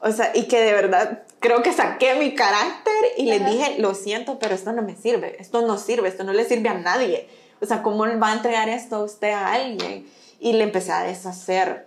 O 0.00 0.10
sea, 0.12 0.30
y 0.34 0.44
que 0.44 0.60
de 0.60 0.72
verdad 0.72 1.22
creo 1.40 1.62
que 1.62 1.72
saqué 1.72 2.14
mi 2.14 2.34
carácter 2.34 2.94
y 3.16 3.24
le 3.24 3.40
dije, 3.40 3.76
lo 3.78 3.94
siento, 3.94 4.38
pero 4.38 4.54
esto 4.54 4.72
no 4.72 4.82
me 4.82 4.96
sirve, 4.96 5.36
esto 5.40 5.66
no 5.66 5.78
sirve, 5.78 6.08
esto 6.08 6.24
no 6.24 6.32
le 6.32 6.44
sirve 6.44 6.68
a 6.68 6.74
nadie. 6.74 7.28
O 7.60 7.66
sea, 7.66 7.82
¿cómo 7.82 8.06
va 8.18 8.30
a 8.30 8.34
entregar 8.34 8.68
esto 8.68 8.96
a 8.96 9.04
usted 9.04 9.30
a 9.30 9.52
alguien? 9.52 10.06
Y 10.38 10.54
le 10.54 10.64
empecé 10.64 10.92
a 10.92 11.02
deshacer 11.02 11.86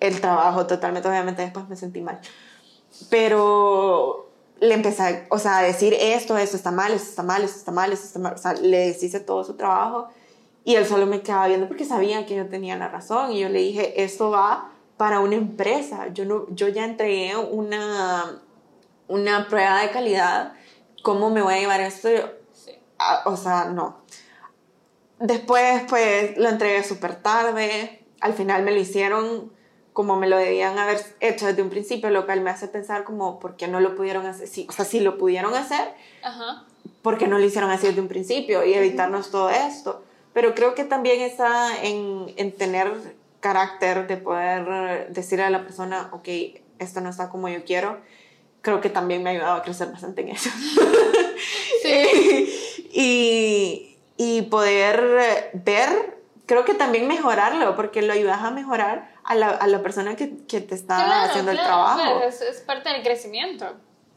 el 0.00 0.20
trabajo 0.20 0.66
totalmente, 0.66 1.08
obviamente 1.08 1.42
después 1.42 1.68
me 1.68 1.76
sentí 1.76 2.00
mal. 2.00 2.20
Pero 3.10 4.30
le 4.60 4.74
empecé, 4.74 5.26
o 5.30 5.38
sea, 5.38 5.58
a 5.58 5.62
decir 5.62 5.94
esto, 5.98 6.36
esto 6.38 6.56
está 6.56 6.70
mal, 6.70 6.92
esto 6.92 7.08
está 7.08 7.22
mal, 7.22 7.42
esto 7.42 7.58
está 7.58 7.72
mal, 7.72 7.92
esto 7.92 8.06
está 8.06 8.18
mal, 8.18 8.34
o 8.34 8.38
sea, 8.38 8.54
le 8.54 8.78
deshice 8.88 9.20
todo 9.20 9.44
su 9.44 9.54
trabajo 9.54 10.08
y 10.64 10.76
él 10.76 10.86
solo 10.86 11.06
me 11.06 11.20
quedaba 11.20 11.48
viendo 11.48 11.68
porque 11.68 11.84
sabía 11.84 12.24
que 12.26 12.36
yo 12.36 12.48
tenía 12.48 12.76
la 12.76 12.88
razón 12.88 13.32
y 13.32 13.40
yo 13.40 13.48
le 13.48 13.58
dije, 13.60 14.02
esto 14.02 14.30
va 14.30 14.70
para 14.96 15.20
una 15.20 15.34
empresa, 15.34 16.08
yo, 16.08 16.24
no, 16.24 16.46
yo 16.50 16.68
ya 16.68 16.84
entregué 16.84 17.36
una, 17.36 18.40
una 19.08 19.48
prueba 19.48 19.82
de 19.82 19.90
calidad, 19.90 20.54
¿cómo 21.02 21.30
me 21.30 21.42
voy 21.42 21.54
a 21.54 21.58
llevar 21.58 21.80
esto? 21.80 22.08
O 23.26 23.36
sea, 23.36 23.66
no. 23.66 24.04
Después, 25.18 25.82
pues, 25.88 26.36
lo 26.38 26.48
entregué 26.48 26.82
súper 26.84 27.16
tarde, 27.16 28.06
al 28.20 28.34
final 28.34 28.62
me 28.62 28.70
lo 28.70 28.78
hicieron 28.78 29.52
como 29.94 30.16
me 30.16 30.28
lo 30.28 30.36
debían 30.36 30.76
haber 30.76 31.00
hecho 31.20 31.46
desde 31.46 31.62
un 31.62 31.70
principio, 31.70 32.10
lo 32.10 32.26
cual 32.26 32.40
me 32.40 32.50
hace 32.50 32.66
pensar 32.66 33.04
como, 33.04 33.38
¿por 33.38 33.56
qué 33.56 33.68
no 33.68 33.78
lo 33.78 33.94
pudieron 33.94 34.26
hacer? 34.26 34.48
Sí, 34.48 34.66
o 34.68 34.72
sea, 34.72 34.84
si 34.84 34.98
lo 34.98 35.16
pudieron 35.16 35.54
hacer, 35.54 35.94
Ajá. 36.20 36.64
¿por 37.00 37.16
qué 37.16 37.28
no 37.28 37.38
lo 37.38 37.44
hicieron 37.44 37.70
así 37.70 37.86
desde 37.86 38.00
un 38.00 38.08
principio 38.08 38.64
y 38.64 38.74
evitarnos 38.74 39.30
todo 39.30 39.50
esto? 39.50 40.02
Pero 40.32 40.56
creo 40.56 40.74
que 40.74 40.82
también 40.82 41.20
está 41.20 41.80
en, 41.80 42.26
en, 42.36 42.50
tener 42.50 42.92
carácter 43.38 44.08
de 44.08 44.16
poder 44.16 45.12
decirle 45.12 45.44
a 45.44 45.50
la 45.50 45.62
persona, 45.62 46.08
ok, 46.10 46.28
esto 46.80 47.00
no 47.00 47.08
está 47.08 47.30
como 47.30 47.48
yo 47.48 47.64
quiero. 47.64 47.98
Creo 48.62 48.80
que 48.80 48.90
también 48.90 49.22
me 49.22 49.30
ha 49.30 49.32
ayudado 49.34 49.54
a 49.54 49.62
crecer 49.62 49.92
bastante 49.92 50.22
en 50.22 50.30
eso. 50.30 50.50
Sí. 51.82 52.88
y, 52.94 53.98
y 54.16 54.42
poder 54.42 55.50
ver, 55.52 56.18
creo 56.46 56.64
que 56.64 56.72
también 56.72 57.06
mejorarlo, 57.06 57.76
porque 57.76 58.00
lo 58.00 58.14
ayudas 58.14 58.40
a 58.40 58.50
mejorar 58.50 59.13
a 59.24 59.34
la, 59.34 59.50
a 59.50 59.66
la 59.66 59.82
persona 59.82 60.16
que, 60.16 60.36
que, 60.46 60.60
te 60.60 60.74
está 60.74 61.24
haciendo 61.24 61.50
el 61.50 61.58
trabajo. 61.58 62.00
Claro, 62.00 62.22
es, 62.22 62.40
es, 62.42 62.60
parte 62.60 62.90
del 62.90 63.02
crecimiento. 63.02 63.66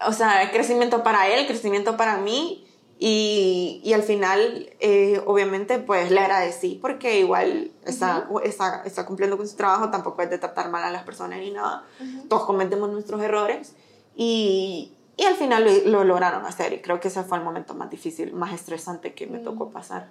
O 0.06 0.12
sea, 0.12 0.52
crecimiento 0.52 1.04
para 1.04 1.28
él, 1.30 1.48
crecimiento 1.48 1.98
para 1.98 2.18
mí. 2.18 2.64
Y, 3.00 3.80
y 3.84 3.94
al 3.94 4.02
final, 4.02 4.72
eh, 4.80 5.22
obviamente, 5.26 5.78
pues 5.78 6.10
le 6.10 6.20
agradecí 6.20 6.80
porque 6.82 7.20
igual 7.20 7.72
está, 7.86 8.28
está, 8.44 8.82
está, 8.86 9.06
cumpliendo 9.06 9.38
con 9.38 9.48
su 9.48 9.56
trabajo, 9.56 9.92
tampoco 9.92 10.24
es 10.24 10.32
de 10.32 10.40
tratar 10.40 10.70
mal 10.72 10.84
a 10.84 10.90
las 10.90 11.04
personas 11.04 11.40
ni 11.40 11.52
nada. 11.52 11.86
Todos 12.28 12.46
cometemos 12.46 12.90
nuestros 12.90 13.22
errores 13.22 13.76
y, 14.16 14.94
y 15.16 15.24
al 15.26 15.36
final 15.36 15.64
lo, 15.64 15.92
lo, 15.92 16.04
lograron 16.06 16.44
hacer 16.46 16.74
y 16.74 16.82
creo 16.82 17.00
que 17.00 17.10
ese 17.10 17.22
fue 17.22 17.38
el 17.38 17.44
momento 17.44 17.76
más 17.76 17.92
difícil, 17.92 18.34
más 18.34 18.52
estresante 18.52 19.14
que 19.14 19.28
me 19.28 19.38
tocó 19.40 19.70
pasar. 19.70 20.10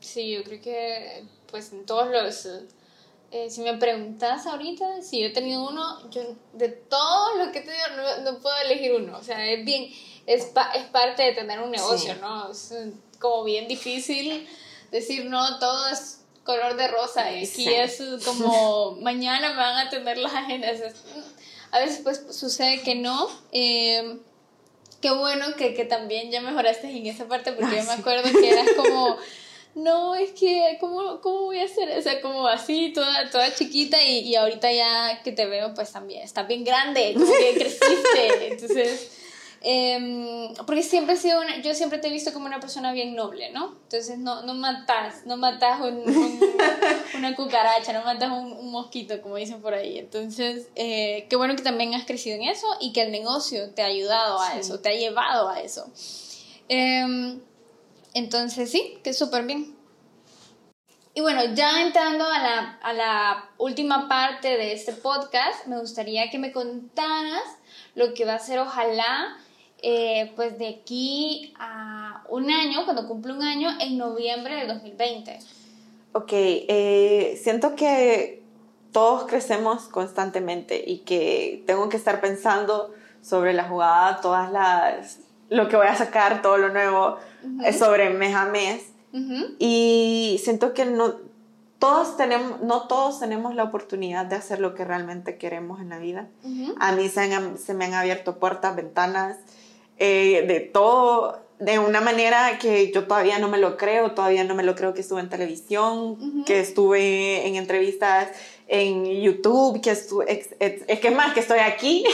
Sí, 0.00 0.32
yo 0.32 0.42
creo 0.42 0.62
que 0.62 1.26
pues 1.50 1.70
en 1.74 1.84
todos 1.84 2.08
los 2.10 2.48
eh, 3.32 3.50
si 3.50 3.60
me 3.60 3.74
preguntas 3.74 4.46
ahorita 4.46 5.02
si 5.02 5.20
yo 5.20 5.26
he 5.26 5.30
tenido 5.30 5.68
uno, 5.68 6.08
yo 6.10 6.22
de 6.52 6.68
todo 6.68 7.34
lo 7.36 7.50
que 7.52 7.58
he 7.58 7.62
tenido 7.62 7.88
no, 7.96 8.32
no 8.32 8.38
puedo 8.38 8.56
elegir 8.64 8.94
uno. 8.94 9.18
O 9.18 9.22
sea, 9.22 9.44
es 9.50 9.64
bien, 9.64 9.92
es, 10.26 10.46
es 10.74 10.84
parte 10.92 11.22
de 11.24 11.32
tener 11.32 11.60
un 11.60 11.70
negocio, 11.70 12.14
¿no? 12.20 12.50
Es 12.50 12.72
como 13.18 13.44
bien 13.44 13.66
difícil 13.66 14.46
decir, 14.90 15.26
no, 15.26 15.58
todo 15.58 15.88
es 15.88 16.20
color 16.44 16.76
de 16.76 16.88
rosa 16.88 17.32
y 17.32 17.44
aquí 17.44 17.68
es 17.68 18.00
como 18.24 18.92
mañana 19.00 19.50
me 19.50 19.56
van 19.56 19.86
a 19.86 19.90
tener 19.90 20.18
las 20.18 20.32
agendas. 20.32 20.80
A 21.72 21.80
veces 21.80 22.00
pues 22.02 22.24
sucede 22.30 22.82
que 22.82 22.94
no. 22.94 23.28
Eh, 23.52 24.18
qué 25.00 25.10
bueno 25.10 25.54
que, 25.56 25.74
que, 25.74 25.84
también 25.84 26.30
ya 26.30 26.40
mejoraste 26.40 26.88
en 26.88 27.06
esa 27.06 27.26
parte 27.26 27.52
porque 27.52 27.76
yo 27.76 27.84
me 27.84 27.92
acuerdo 27.92 28.30
que 28.30 28.50
eras 28.50 28.68
como 28.76 29.16
no, 29.76 30.14
es 30.14 30.32
que, 30.32 30.78
¿cómo, 30.80 31.20
cómo 31.20 31.42
voy 31.42 31.60
a 31.60 31.64
hacer? 31.64 31.98
O 31.98 32.00
sea, 32.00 32.22
como 32.22 32.46
así, 32.48 32.94
toda, 32.94 33.28
toda 33.30 33.54
chiquita 33.54 34.02
y, 34.02 34.20
y 34.20 34.34
ahorita 34.34 34.72
ya 34.72 35.20
que 35.22 35.32
te 35.32 35.44
veo, 35.44 35.74
pues 35.74 35.92
también, 35.92 36.22
estás 36.22 36.48
bien 36.48 36.64
grande, 36.64 37.12
como 37.12 37.30
que 37.30 37.54
creciste. 37.58 38.52
Entonces, 38.52 39.10
em, 39.60 40.54
porque 40.64 40.82
siempre 40.82 41.14
he 41.14 41.18
sido 41.18 41.42
una, 41.42 41.60
yo 41.60 41.74
siempre 41.74 41.98
te 41.98 42.08
he 42.08 42.10
visto 42.10 42.32
como 42.32 42.46
una 42.46 42.58
persona 42.58 42.92
bien 42.92 43.14
noble, 43.14 43.50
¿no? 43.50 43.76
Entonces, 43.82 44.16
no, 44.16 44.40
no 44.44 44.54
matas, 44.54 45.26
no 45.26 45.36
matas 45.36 45.78
un, 45.82 45.98
un, 46.08 46.40
una 47.18 47.36
cucaracha, 47.36 47.92
no 47.92 48.02
matas 48.02 48.30
un, 48.30 48.52
un, 48.52 48.70
mosquito, 48.70 49.20
como 49.20 49.36
dicen 49.36 49.60
por 49.60 49.74
ahí. 49.74 49.98
Entonces, 49.98 50.68
eh, 50.74 51.26
qué 51.28 51.36
bueno 51.36 51.54
que 51.54 51.62
también 51.62 51.92
has 51.92 52.06
crecido 52.06 52.36
en 52.36 52.44
eso 52.44 52.66
y 52.80 52.94
que 52.94 53.02
el 53.02 53.12
negocio 53.12 53.68
te 53.74 53.82
ha 53.82 53.86
ayudado 53.86 54.40
a 54.40 54.52
sí. 54.52 54.60
eso, 54.60 54.80
te 54.80 54.88
ha 54.88 54.94
llevado 54.94 55.50
a 55.50 55.60
eso. 55.60 55.86
Eh, 56.70 57.36
entonces 58.18 58.70
sí, 58.70 58.98
que 59.04 59.12
súper 59.12 59.44
bien. 59.44 59.76
Y 61.14 61.22
bueno, 61.22 61.42
ya 61.54 61.80
entrando 61.80 62.26
a 62.26 62.38
la, 62.38 62.78
a 62.82 62.92
la, 62.92 63.50
última 63.56 64.06
parte 64.06 64.48
de 64.48 64.72
este 64.74 64.92
podcast, 64.92 65.66
me 65.66 65.78
gustaría 65.78 66.30
que 66.30 66.38
me 66.38 66.52
contaras 66.52 67.42
lo 67.94 68.12
que 68.12 68.26
va 68.26 68.34
a 68.34 68.38
ser 68.38 68.58
ojalá, 68.58 69.36
eh, 69.80 70.32
pues 70.36 70.58
de 70.58 70.68
aquí 70.68 71.54
a 71.58 72.22
un 72.28 72.50
año, 72.50 72.84
cuando 72.84 73.08
cumple 73.08 73.32
un 73.32 73.42
año, 73.42 73.70
en 73.80 73.96
noviembre 73.96 74.56
del 74.56 74.68
2020. 74.68 75.38
Ok, 76.12 76.32
eh, 76.32 77.40
siento 77.42 77.74
que 77.74 78.42
todos 78.92 79.26
crecemos 79.26 79.88
constantemente 79.88 80.82
y 80.86 80.98
que 80.98 81.62
tengo 81.66 81.88
que 81.88 81.96
estar 81.96 82.20
pensando 82.20 82.94
sobre 83.22 83.52
la 83.52 83.64
jugada, 83.64 84.20
todas 84.20 84.52
las, 84.52 85.18
lo 85.48 85.68
que 85.68 85.76
voy 85.76 85.86
a 85.86 85.94
sacar, 85.96 86.42
todo 86.42 86.58
lo 86.58 86.70
nuevo 86.70 87.18
uh 87.42 87.46
-huh. 87.46 87.72
sobre 87.72 88.10
mes 88.10 88.34
a 88.34 88.46
mes. 88.46 88.82
Uh 89.12 89.18
-huh. 89.18 89.56
Y 89.58 90.40
siento 90.42 90.74
que 90.74 90.84
no 90.84 91.14
todos, 91.78 92.16
tenemos, 92.16 92.60
no 92.62 92.88
todos 92.88 93.20
tenemos 93.20 93.54
la 93.54 93.64
oportunidad 93.64 94.26
de 94.26 94.36
hacer 94.36 94.60
lo 94.60 94.74
que 94.74 94.84
realmente 94.84 95.36
queremos 95.36 95.80
en 95.80 95.90
la 95.90 95.98
vida. 95.98 96.28
Uh 96.42 96.48
-huh. 96.48 96.74
A 96.78 96.92
mí 96.92 97.08
se, 97.08 97.20
han, 97.20 97.58
se, 97.58 97.74
me 97.74 97.84
han 97.84 97.94
abierto 97.94 98.38
puertas, 98.38 98.74
ventanas, 98.74 99.36
eh, 99.98 100.44
de 100.48 100.60
todo, 100.60 101.38
de 101.58 101.78
una 101.78 102.00
manera 102.00 102.58
que 102.58 102.92
yo 102.92 103.06
todavía 103.06 103.38
no 103.38 103.48
me 103.48 103.58
lo 103.58 103.76
creo, 103.76 104.12
todavía 104.12 104.44
no 104.44 104.54
me 104.54 104.62
lo 104.62 104.74
creo 104.74 104.92
que 104.92 105.00
estuve 105.00 105.20
en 105.20 105.30
televisión, 105.30 106.44
que 106.44 106.60
estuve 106.60 107.46
en 107.46 107.56
entrevistas 107.56 108.28
en 108.68 109.06
YouTube, 109.06 109.80
que 109.80 109.90
estuve, 109.90 110.30
es, 110.30 110.54
es, 110.58 110.82
es 110.86 111.00
que 111.00 111.10
más 111.10 111.32
que 111.32 111.40
estoy 111.40 111.60
aquí. 111.60 112.04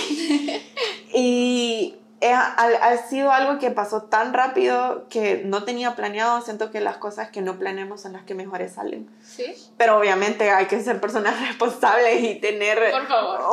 y 1.14 1.96
ha, 2.30 2.54
ha, 2.54 2.96
sido 2.98 3.32
algo 3.32 3.58
que 3.58 3.70
pasó 3.70 4.02
tan 4.02 4.32
rápido 4.32 5.06
que 5.08 5.42
no 5.44 5.64
tenía 5.64 5.96
planeado. 5.96 6.40
Siento 6.42 6.70
que 6.70 6.80
las 6.80 6.98
cosas 6.98 7.30
que 7.30 7.42
no 7.42 7.58
planeamos 7.58 8.02
son 8.02 8.12
las 8.12 8.22
que 8.22 8.34
mejores 8.34 8.74
salen. 8.74 9.10
¿Sí? 9.24 9.46
Pero 9.76 9.98
obviamente 9.98 10.50
hay 10.50 10.66
que 10.66 10.80
ser 10.80 11.00
personas 11.00 11.40
responsables 11.48 12.22
y 12.22 12.36
tener 12.36 12.80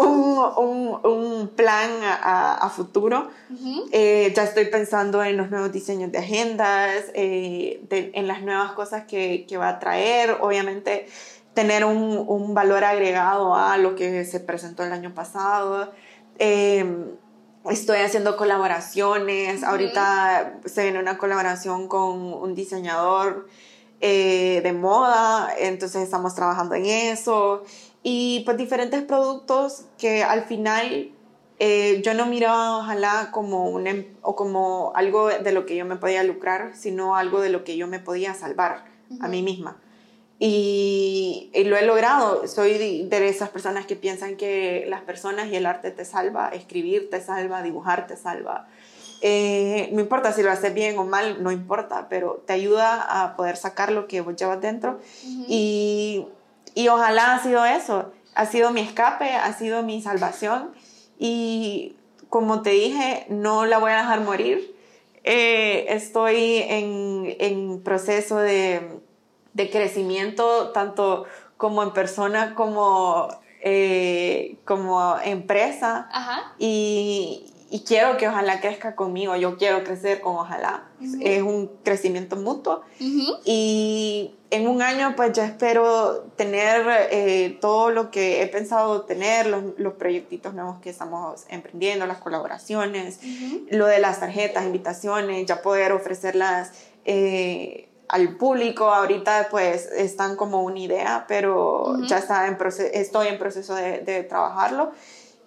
un, 0.01 0.39
un, 0.57 1.05
un, 1.05 1.47
plan 1.47 1.89
a, 2.03 2.55
a 2.55 2.69
futuro. 2.69 3.29
Uh 3.49 3.53
-huh. 3.53 3.89
eh, 3.91 4.31
ya 4.35 4.43
estoy 4.43 4.65
pensando 4.65 5.23
en 5.23 5.37
los 5.37 5.49
nuevos 5.49 5.71
diseños 5.71 6.11
de 6.11 6.19
agendas, 6.19 7.05
eh, 7.13 7.81
de, 7.89 8.11
en 8.13 8.27
las 8.27 8.43
nuevas 8.43 8.73
cosas 8.73 9.05
que, 9.05 9.45
que, 9.47 9.57
va 9.57 9.69
a 9.69 9.79
traer. 9.79 10.37
Obviamente 10.41 11.07
tener 11.55 11.83
un, 11.85 12.23
un, 12.27 12.53
valor 12.53 12.83
agregado 12.83 13.55
a 13.55 13.77
lo 13.77 13.95
que 13.95 14.23
se 14.25 14.39
presentó 14.39 14.83
el 14.83 14.91
año 14.91 15.13
pasado. 15.15 15.91
Eh, 16.37 16.85
Estoy 17.69 17.99
haciendo 17.99 18.35
colaboraciones. 18.37 19.61
Uh 19.61 19.65
-huh. 19.65 19.69
Ahorita 19.69 20.59
se 20.65 20.83
viene 20.83 20.99
una 20.99 21.17
colaboración 21.17 21.87
con 21.87 22.33
un 22.33 22.55
diseñador 22.55 23.47
eh, 24.01 24.61
de 24.63 24.73
moda, 24.73 25.53
entonces 25.57 26.03
estamos 26.03 26.33
trabajando 26.35 26.75
en 26.75 26.85
eso. 26.85 27.63
Y 28.01 28.41
pues 28.45 28.57
diferentes 28.57 29.03
productos 29.03 29.85
que 29.97 30.23
al 30.23 30.43
final 30.45 31.11
eh, 31.59 32.01
yo 32.03 32.13
no 32.13 32.25
miraba 32.25 32.77
ojalá 32.77 33.29
como, 33.31 33.65
un, 33.69 34.17
o 34.21 34.35
como 34.35 34.93
algo 34.95 35.27
de 35.27 35.51
lo 35.51 35.65
que 35.65 35.75
yo 35.75 35.85
me 35.85 35.97
podía 35.97 36.23
lucrar, 36.23 36.71
sino 36.75 37.17
algo 37.17 37.41
de 37.41 37.49
lo 37.49 37.63
que 37.65 37.75
yo 37.75 37.87
me 37.87 37.99
podía 37.99 38.33
salvar 38.33 38.85
uh 39.09 39.15
-huh. 39.15 39.25
a 39.25 39.27
mí 39.27 39.41
misma. 39.43 39.77
Y, 40.41 41.51
y, 41.53 41.63
lo 41.65 41.75
he 41.75 41.85
logrado. 41.85 42.47
Soy 42.47 42.77
de, 42.77 43.27
esas 43.27 43.49
personas 43.49 43.85
que 43.85 43.97
piensan 43.97 44.37
que 44.37 44.85
las 44.87 45.01
personas 45.01 45.47
y 45.47 45.57
el 45.57 45.65
arte 45.65 45.91
te 45.91 46.05
salva, 46.05 46.49
escribir 46.49 47.09
te 47.09 47.19
salva, 47.19 47.61
dibujar 47.61 48.07
te 48.07 48.15
salva. 48.15 48.67
Eh, 49.21 49.89
no 49.91 49.99
importa 49.99 50.31
si 50.31 50.41
lo 50.41 50.49
haces 50.49 50.73
bien 50.73 50.97
o 50.97 51.03
mal, 51.03 51.43
no 51.43 51.51
importa, 51.51 52.07
pero 52.09 52.41
te 52.47 52.53
ayuda 52.53 53.23
a 53.23 53.35
poder 53.35 53.57
sacar 53.57 53.91
lo 53.91 54.07
que 54.07 54.21
vos 54.21 54.37
llevas 54.37 54.61
dentro. 54.61 54.99
Uh 55.25 55.27
-huh. 55.27 55.45
y, 55.49 56.25
y 56.73 56.87
ojalá 56.87 57.35
ha 57.35 57.43
sido 57.43 57.65
eso. 57.65 58.13
Ha 58.33 58.45
sido 58.45 58.71
mi 58.71 58.79
escape, 58.79 59.31
ha 59.31 59.51
sido 59.53 59.83
mi 59.83 60.01
salvación. 60.01 60.71
Y 61.17 61.97
como 62.29 62.61
te 62.61 62.69
dije, 62.69 63.25
no 63.27 63.65
la 63.65 63.79
voy 63.79 63.91
a 63.91 63.97
dejar 63.97 64.21
morir. 64.21 64.75
Eh, 65.25 65.87
estoy 65.89 66.63
en, 66.67 67.35
en 67.39 67.81
proceso 67.83 68.37
de 68.37 68.98
de 69.53 69.69
crecimiento, 69.69 70.69
tanto 70.71 71.25
como 71.57 71.83
en 71.83 71.91
persona 71.91 72.55
como, 72.55 73.27
eh, 73.61 74.57
como 74.63 75.17
empresa. 75.23 76.07
Ajá. 76.11 76.53
Y, 76.57 77.53
y, 77.69 77.81
quiero 77.81 78.15
que 78.15 78.29
ojalá 78.29 78.61
crezca 78.61 78.95
conmigo, 78.95 79.35
yo 79.35 79.57
quiero 79.57 79.83
crecer 79.83 80.21
con 80.21 80.37
ojalá. 80.37 80.87
Uh 81.01 81.03
-huh. 81.03 81.21
Es 81.21 81.41
un 81.41 81.69
crecimiento 81.83 82.37
mutuo. 82.37 82.83
Uh 82.99 83.03
-huh. 83.03 83.39
Y 83.43 84.35
en 84.51 84.67
un 84.67 84.81
año 84.81 85.15
pues 85.17 85.33
yo 85.33 85.43
espero 85.43 86.21
tener 86.37 86.85
eh, 87.11 87.57
todo 87.59 87.91
lo 87.91 88.09
que 88.09 88.41
he 88.41 88.47
pensado 88.47 89.01
tener, 89.01 89.45
los, 89.47 89.63
los, 89.77 89.95
proyectitos 89.95 90.53
nuevos 90.53 90.79
que 90.79 90.89
estamos 90.89 91.43
emprendiendo, 91.49 92.07
las 92.07 92.19
colaboraciones, 92.19 93.19
uh 93.21 93.25
-huh. 93.25 93.67
lo 93.71 93.85
de 93.85 93.99
las 93.99 94.21
tarjetas, 94.21 94.65
invitaciones, 94.65 95.45
ya 95.45 95.61
poder 95.61 95.91
ofrecerlas. 95.91 96.71
Eh, 97.03 97.88
al 98.09 98.35
público. 98.35 98.91
Ahorita 98.91 99.47
pues 99.49 99.85
están 99.85 100.35
como 100.35 100.63
una 100.63 100.79
idea, 100.79 101.25
pero 101.27 101.83
uh 101.83 101.93
-huh. 101.93 102.07
ya 102.07 102.17
está 102.17 102.47
en 102.47 102.57
estoy 102.93 103.27
en 103.27 103.37
proceso 103.37 103.75
de, 103.75 103.99
de 103.99 104.23
trabajarlo 104.23 104.91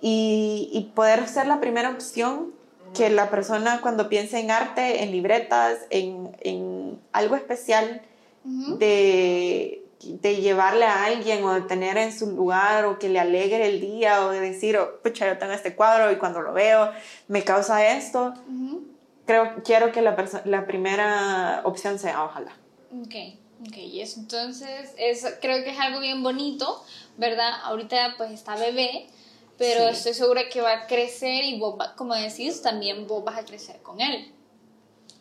y, 0.01 0.71
y, 0.73 0.93
poder 0.95 1.29
ser 1.29 1.47
la 1.47 1.61
primera 1.61 1.91
opción 1.91 2.53
que 2.95 3.09
la 3.11 3.31
persona 3.31 3.81
cuando 3.81 4.09
piense 4.09 4.39
en 4.41 4.51
arte, 4.51 5.03
en 5.03 5.13
libretas, 5.13 5.79
en, 5.91 6.37
en 6.41 7.01
algo 7.13 7.37
especial 7.37 8.03
uh 8.45 8.49
-huh. 8.49 8.79
de, 8.79 9.85
de, 10.03 10.37
llevarle 10.37 10.85
a 10.85 11.05
alguien 11.05 11.45
o 11.45 11.55
de 11.55 11.63
tener 11.63 11.97
en 11.97 12.13
su 12.13 12.27
lugar 12.33 12.85
o 12.85 12.99
que 12.99 13.09
le 13.09 13.21
alegre 13.21 13.67
el 13.67 13.81
día 13.81 14.27
o 14.27 14.31
de 14.31 14.41
decir, 14.41 14.77
oh, 14.77 15.01
pucha, 15.03 15.27
yo 15.27 15.39
tengo 15.39 15.53
este 15.53 15.75
cuadro 15.75 16.11
y 16.13 16.17
cuando 16.17 16.43
lo 16.43 16.53
veo 16.53 16.91
me 17.29 17.43
causa 17.45 17.87
esto. 17.97 18.35
Uh 18.49 18.53
-huh 18.53 18.91
creo, 19.27 19.62
quiero 19.64 19.93
que 19.93 20.03
la, 20.03 20.16
la 20.45 20.66
primera 20.66 21.62
opción 21.64 21.99
sea 21.99 22.25
ojalá. 22.25 22.53
Ok, 23.01 23.14
ok, 23.66 23.77
y 23.77 24.01
eso 24.01 24.20
entonces 24.20 24.95
es, 24.99 25.25
creo 25.41 25.64
que 25.64 25.70
es 25.70 25.79
algo 25.79 26.01
bien 26.01 26.23
bonito, 26.23 26.83
¿verdad? 27.16 27.53
Ahorita 27.64 28.14
pues 28.16 28.31
está 28.31 28.57
bebé, 28.57 29.09
pero 29.59 29.89
sí. 29.89 29.97
estoy 29.97 30.14
segura 30.14 30.49
que 30.49 30.61
va 30.61 30.73
a 30.73 30.87
crecer 30.87 31.45
y 31.45 31.59
vos, 31.59 31.77
como 31.97 32.14
decís, 32.14 32.62
también 32.62 33.07
vos 33.07 33.25
vas 33.25 33.39
a 33.39 33.45
crecer 33.45 33.81
con 33.83 34.01
él. 34.01 34.33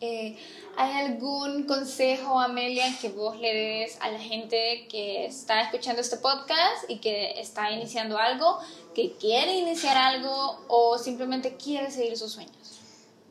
Eh, 0.04 0.36
¿Hay 0.76 1.06
algún 1.06 1.62
consejo, 1.62 2.40
Amelia, 2.40 2.86
que 3.00 3.10
vos 3.10 3.38
le 3.38 3.54
des 3.54 3.98
a 4.00 4.10
la 4.10 4.18
gente 4.18 4.88
que 4.90 5.26
está 5.26 5.62
escuchando 5.62 6.00
este 6.00 6.16
podcast 6.16 6.88
y 6.90 6.98
que 6.98 7.40
está 7.40 7.70
iniciando 7.70 8.18
algo, 8.18 8.58
que 8.96 9.12
quiere 9.12 9.54
iniciar 9.54 9.96
algo 9.96 10.58
o 10.66 10.98
simplemente 10.98 11.56
quiere 11.56 11.88
seguir 11.92 12.16
sus 12.16 12.32
sueños? 12.32 12.61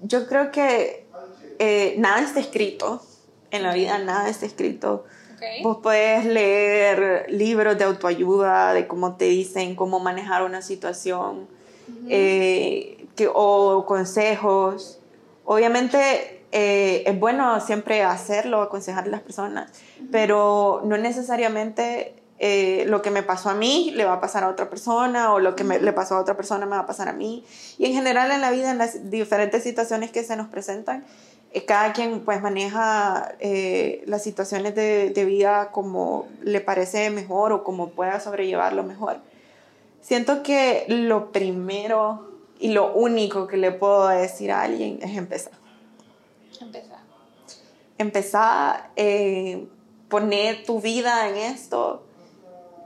Yo 0.03 0.27
creo 0.27 0.51
que 0.51 1.05
eh, 1.59 1.95
nada 1.97 2.21
está 2.21 2.39
escrito. 2.39 3.01
En 3.51 3.63
la 3.63 3.73
vida 3.73 3.97
nada 3.99 4.29
está 4.29 4.45
escrito. 4.45 5.05
Okay. 5.35 5.63
Vos 5.63 5.79
puedes 5.81 6.25
leer 6.25 7.25
libros 7.29 7.77
de 7.77 7.83
autoayuda, 7.83 8.73
de 8.73 8.87
cómo 8.87 9.15
te 9.15 9.25
dicen 9.25 9.75
cómo 9.75 9.99
manejar 9.99 10.43
una 10.43 10.61
situación, 10.61 11.39
uh 11.39 11.91
-huh. 11.91 12.07
eh, 12.09 13.05
que, 13.15 13.27
o 13.33 13.85
consejos. 13.85 14.99
Obviamente 15.45 16.43
eh, 16.51 17.03
es 17.05 17.19
bueno 17.19 17.59
siempre 17.59 18.03
hacerlo, 18.03 18.61
aconsejar 18.61 19.05
a 19.05 19.07
las 19.07 19.21
personas, 19.21 19.71
uh 19.71 20.03
-huh. 20.03 20.07
pero 20.11 20.81
no 20.85 20.97
necesariamente 20.97 22.20
eh, 22.43 22.85
lo 22.87 23.03
que 23.03 23.11
me 23.11 23.21
pasó 23.21 23.51
a 23.51 23.53
mí 23.53 23.91
le 23.95 24.03
va 24.03 24.13
a 24.13 24.19
pasar 24.19 24.43
a 24.43 24.49
otra 24.49 24.67
persona 24.67 25.31
o 25.31 25.39
lo 25.39 25.55
que 25.55 25.63
me, 25.63 25.79
le 25.79 25.93
pasó 25.93 26.15
a 26.15 26.19
otra 26.21 26.35
persona 26.35 26.65
me 26.65 26.71
va 26.71 26.79
a 26.79 26.85
pasar 26.87 27.07
a 27.07 27.13
mí. 27.13 27.45
Y 27.77 27.85
en 27.85 27.93
general 27.93 28.31
en 28.31 28.41
la 28.41 28.49
vida, 28.49 28.71
en 28.71 28.79
las 28.79 29.11
diferentes 29.11 29.61
situaciones 29.61 30.11
que 30.11 30.23
se 30.23 30.35
nos 30.35 30.47
presentan, 30.47 31.05
eh, 31.51 31.65
cada 31.65 31.93
quien 31.93 32.21
pues 32.21 32.41
maneja 32.41 33.35
eh, 33.39 34.01
las 34.07 34.23
situaciones 34.23 34.73
de, 34.73 35.11
de, 35.11 35.23
vida 35.23 35.69
como 35.69 36.27
le 36.41 36.61
parece 36.61 37.11
mejor 37.11 37.51
o 37.51 37.63
como 37.63 37.89
pueda 37.89 38.19
sobrellevarlo 38.19 38.81
mejor. 38.81 39.17
Siento 40.01 40.41
que 40.41 40.85
lo 40.87 41.31
primero 41.31 42.27
y 42.57 42.69
lo 42.69 42.91
único 42.91 43.45
que 43.45 43.57
le 43.57 43.71
puedo 43.71 44.07
decir 44.07 44.51
a 44.51 44.63
alguien 44.63 44.97
es 45.03 45.15
empezar. 45.15 45.53
Empezar. 46.59 47.01
Empezar 47.99 48.89
poner 50.09 50.65
tu 50.65 50.81
vida 50.81 51.29
en 51.29 51.37
esto. 51.37 52.07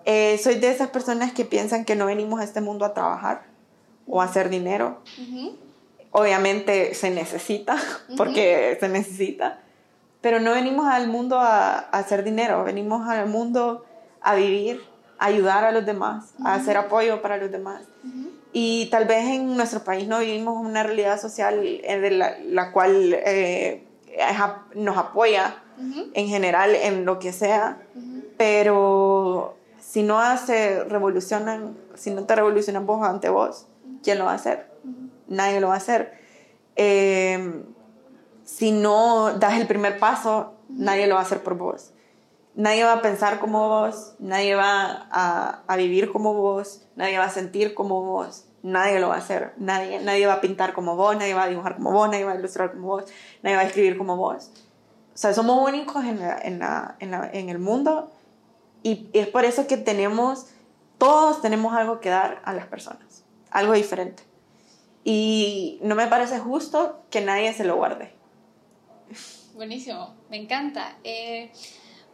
Eh, 0.05 0.37
soy 0.37 0.55
de 0.55 0.69
esas 0.69 0.89
personas 0.89 1.33
que 1.33 1.45
piensan 1.45 1.83
que 1.83 1.95
no 1.95 2.05
venimos 2.05 2.39
a 2.39 2.43
este 2.43 2.61
mundo 2.61 2.85
a 2.85 2.93
trabajar 2.93 3.43
o 4.07 4.21
a 4.21 4.25
hacer 4.25 4.49
dinero. 4.49 5.01
Obviamente 6.11 6.93
se 6.93 7.09
necesita, 7.09 7.75
porque 8.17 8.77
se 8.79 8.87
necesita, 8.87 9.59
pero 10.21 10.39
no 10.39 10.51
venimos 10.51 10.85
al 10.85 11.07
mundo 11.07 11.39
a, 11.39 11.77
hacer 11.77 12.23
dinero, 12.23 12.63
venimos 12.63 13.09
al 13.09 13.27
mundo 13.27 13.83
a 14.21 14.35
vivir, 14.35 14.81
a 15.17 15.25
ayudar 15.25 15.63
a 15.63 15.71
los 15.71 15.85
demás, 15.85 16.33
a 16.43 16.53
hacer 16.53 16.77
apoyo 16.77 17.21
para 17.21 17.37
los 17.37 17.51
demás. 17.51 17.81
Y 18.53 18.85
tal 18.89 19.05
vez 19.05 19.25
en 19.25 19.57
nuestro 19.57 19.83
país 19.83 20.07
no 20.07 20.19
vivimos 20.19 20.63
una 20.63 20.83
realidad 20.83 21.19
social 21.19 21.61
eh, 21.61 21.99
de 21.99 22.11
la, 22.11 22.71
cual 22.71 23.13
eh, 23.13 23.83
nos 24.75 24.97
apoya 24.97 25.61
en 26.13 26.27
general 26.27 26.73
en 26.73 27.05
lo 27.05 27.19
que 27.19 27.33
sea, 27.33 27.79
pero 28.37 29.57
si 29.95 30.03
no 30.03 30.19
hace, 30.19 30.83
revolucionan, 30.83 31.77
si 31.93 32.11
no 32.11 32.25
te 32.25 32.35
revolucionan 32.35 32.85
vos 32.85 33.01
ante 33.01 33.29
vos, 33.29 33.67
¿quién 34.03 34.19
lo 34.19 34.25
va 34.25 34.33
a 34.33 34.35
hacer? 34.35 34.69
Nadie 35.29 35.61
lo 35.61 35.69
va 35.69 35.75
a 35.75 35.77
hacer. 35.77 36.19
Eh, 36.75 37.63
si 38.43 38.73
no 38.73 39.39
das 39.39 39.57
el 39.57 39.67
primer 39.67 39.97
paso, 39.97 40.55
nadie 40.67 41.07
lo 41.07 41.15
va 41.15 41.21
a 41.21 41.23
hacer 41.23 41.43
por 41.43 41.55
vos. 41.55 41.93
Nadie 42.55 42.83
va 42.83 42.91
a 42.91 43.01
pensar 43.01 43.39
como 43.39 43.69
vos, 43.69 44.15
nadie 44.19 44.55
va 44.55 45.07
a, 45.09 45.63
a, 45.65 45.75
vivir 45.77 46.11
como 46.11 46.33
vos, 46.33 46.85
nadie 46.97 47.17
va 47.17 47.23
a 47.23 47.29
sentir 47.29 47.73
como 47.73 48.01
vos, 48.01 48.49
nadie 48.63 48.99
lo 48.99 49.07
va 49.07 49.15
a 49.15 49.19
hacer. 49.19 49.53
Nadie, 49.55 50.01
nadie 50.01 50.27
va 50.27 50.33
a 50.33 50.41
pintar 50.41 50.73
como 50.73 50.97
vos, 50.97 51.15
nadie 51.15 51.33
va 51.33 51.43
a 51.43 51.47
dibujar 51.47 51.77
como 51.77 51.93
vos, 51.93 52.09
nadie 52.09 52.25
va 52.25 52.33
a 52.33 52.35
ilustrar 52.35 52.73
como 52.73 52.87
vos, 52.87 53.05
nadie 53.43 53.55
va 53.55 53.61
a 53.61 53.65
escribir 53.65 53.97
como 53.97 54.17
vos. 54.17 54.51
O 55.13 55.17
sea, 55.17 55.33
somos 55.33 55.65
únicos 55.65 56.03
en, 56.03 56.19
en, 56.21 56.59
la, 56.59 56.97
en, 56.99 57.11
la, 57.11 57.29
en 57.31 57.47
el 57.47 57.59
mundo 57.59 58.11
y 58.85 59.09
es 59.13 59.27
por 59.27 59.45
eso 59.45 59.65
que 59.65 59.77
tenemos, 59.77 60.45
todos 60.99 61.41
tenemos 61.41 61.73
algo 61.73 61.99
que 61.99 62.09
dar 62.09 62.39
a 62.45 62.53
las 62.53 62.67
personas, 62.67 63.23
algo 63.49 63.73
diferente. 63.73 64.21
Y 65.03 65.79
no 65.81 65.95
me 65.95 66.05
parece 66.05 66.37
justo 66.37 67.03
que 67.09 67.21
nadie 67.21 67.51
se 67.53 67.63
lo 67.63 67.77
guarde. 67.77 68.13
Buenísimo, 69.55 70.13
me 70.29 70.37
encanta. 70.37 70.99
Eh, 71.03 71.51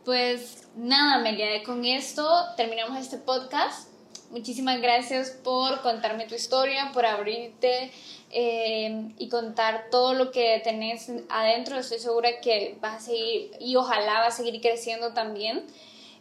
pues 0.05 0.69
nada, 0.77 1.15
Amelia, 1.15 1.61
con 1.65 1.83
esto 1.83 2.25
terminamos 2.55 2.97
este 2.99 3.17
podcast. 3.17 3.89
Muchísimas 4.29 4.79
gracias 4.79 5.31
por 5.43 5.81
contarme 5.81 6.25
tu 6.25 6.35
historia, 6.35 6.91
por 6.93 7.05
abrirte 7.05 7.91
eh, 8.29 9.11
y 9.17 9.27
contar 9.27 9.87
todo 9.91 10.13
lo 10.13 10.31
que 10.31 10.61
tenés 10.63 11.11
adentro. 11.27 11.77
Estoy 11.77 11.99
segura 11.99 12.39
que 12.39 12.77
vas 12.79 12.95
a 12.95 13.05
seguir 13.07 13.51
y 13.59 13.75
ojalá 13.75 14.21
va 14.21 14.27
a 14.27 14.31
seguir 14.31 14.61
creciendo 14.61 15.13
también. 15.13 15.65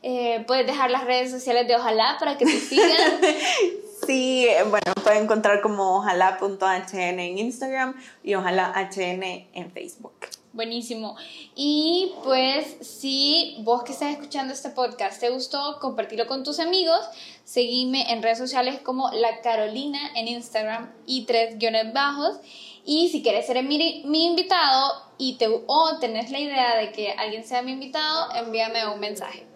Eh, 0.03 0.45
puedes 0.47 0.67
dejar 0.67 0.91
las 0.91 1.05
redes 1.05 1.31
sociales 1.31 1.69
de 1.69 1.77
Ojalá 1.77 2.17
para 2.19 2.39
que 2.39 2.45
te 2.45 2.59
sigan. 2.59 3.21
Sí, 4.07 4.49
bueno, 4.71 4.93
pueden 5.05 5.25
encontrar 5.25 5.61
como 5.61 5.99
ojalá.hn 5.99 6.95
en 6.95 7.39
Instagram 7.39 7.95
y 8.25 8.35
ojalá.hn 8.35 9.23
en 9.23 9.71
Facebook. 9.73 10.15
Buenísimo. 10.53 11.17
Y 11.55 12.13
pues 12.25 12.77
si 12.81 13.59
vos 13.61 13.85
que 13.85 13.93
estás 13.93 14.11
escuchando 14.13 14.53
este 14.53 14.71
podcast 14.71 15.21
te 15.21 15.29
gustó, 15.29 15.79
compartirlo 15.81 16.27
con 16.27 16.43
tus 16.43 16.59
amigos. 16.59 16.99
Seguime 17.45 18.11
en 18.11 18.23
redes 18.23 18.39
sociales 18.39 18.81
como 18.81 19.11
La 19.13 19.43
Carolina 19.43 20.01
en 20.17 20.27
Instagram 20.27 20.91
y 21.07 21.25
tres 21.27 21.59
guiones 21.59 21.93
bajos. 21.93 22.39
Y 22.85 23.11
si 23.11 23.23
quieres 23.23 23.47
ser 23.47 23.63
mi, 23.63 24.03
mi 24.07 24.27
invitado 24.27 24.93
y 25.19 25.35
te, 25.35 25.47
o 25.49 25.99
tenés 26.01 26.31
la 26.31 26.41
idea 26.41 26.77
de 26.77 26.91
que 26.91 27.13
alguien 27.13 27.45
sea 27.45 27.63
mi 27.63 27.73
invitado, 27.73 28.35
envíame 28.35 28.89
un 28.89 28.99
mensaje. 28.99 29.50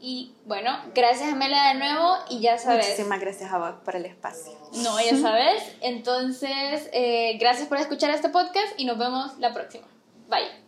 Y 0.00 0.32
bueno, 0.46 0.70
gracias 0.94 1.32
Amelia 1.32 1.68
de 1.68 1.74
nuevo 1.74 2.16
y 2.30 2.40
ya 2.40 2.58
sabes. 2.58 2.86
Muchísimas 2.86 3.20
gracias 3.20 3.52
a 3.52 3.58
vos 3.58 3.74
por 3.84 3.96
el 3.96 4.06
espacio. 4.06 4.52
No, 4.82 5.00
ya 5.00 5.16
sabes. 5.16 5.62
Entonces, 5.80 6.88
eh, 6.92 7.36
gracias 7.38 7.68
por 7.68 7.78
escuchar 7.78 8.10
este 8.10 8.28
podcast 8.28 8.78
y 8.78 8.84
nos 8.84 8.98
vemos 8.98 9.38
la 9.38 9.52
próxima. 9.52 9.86
Bye. 10.28 10.67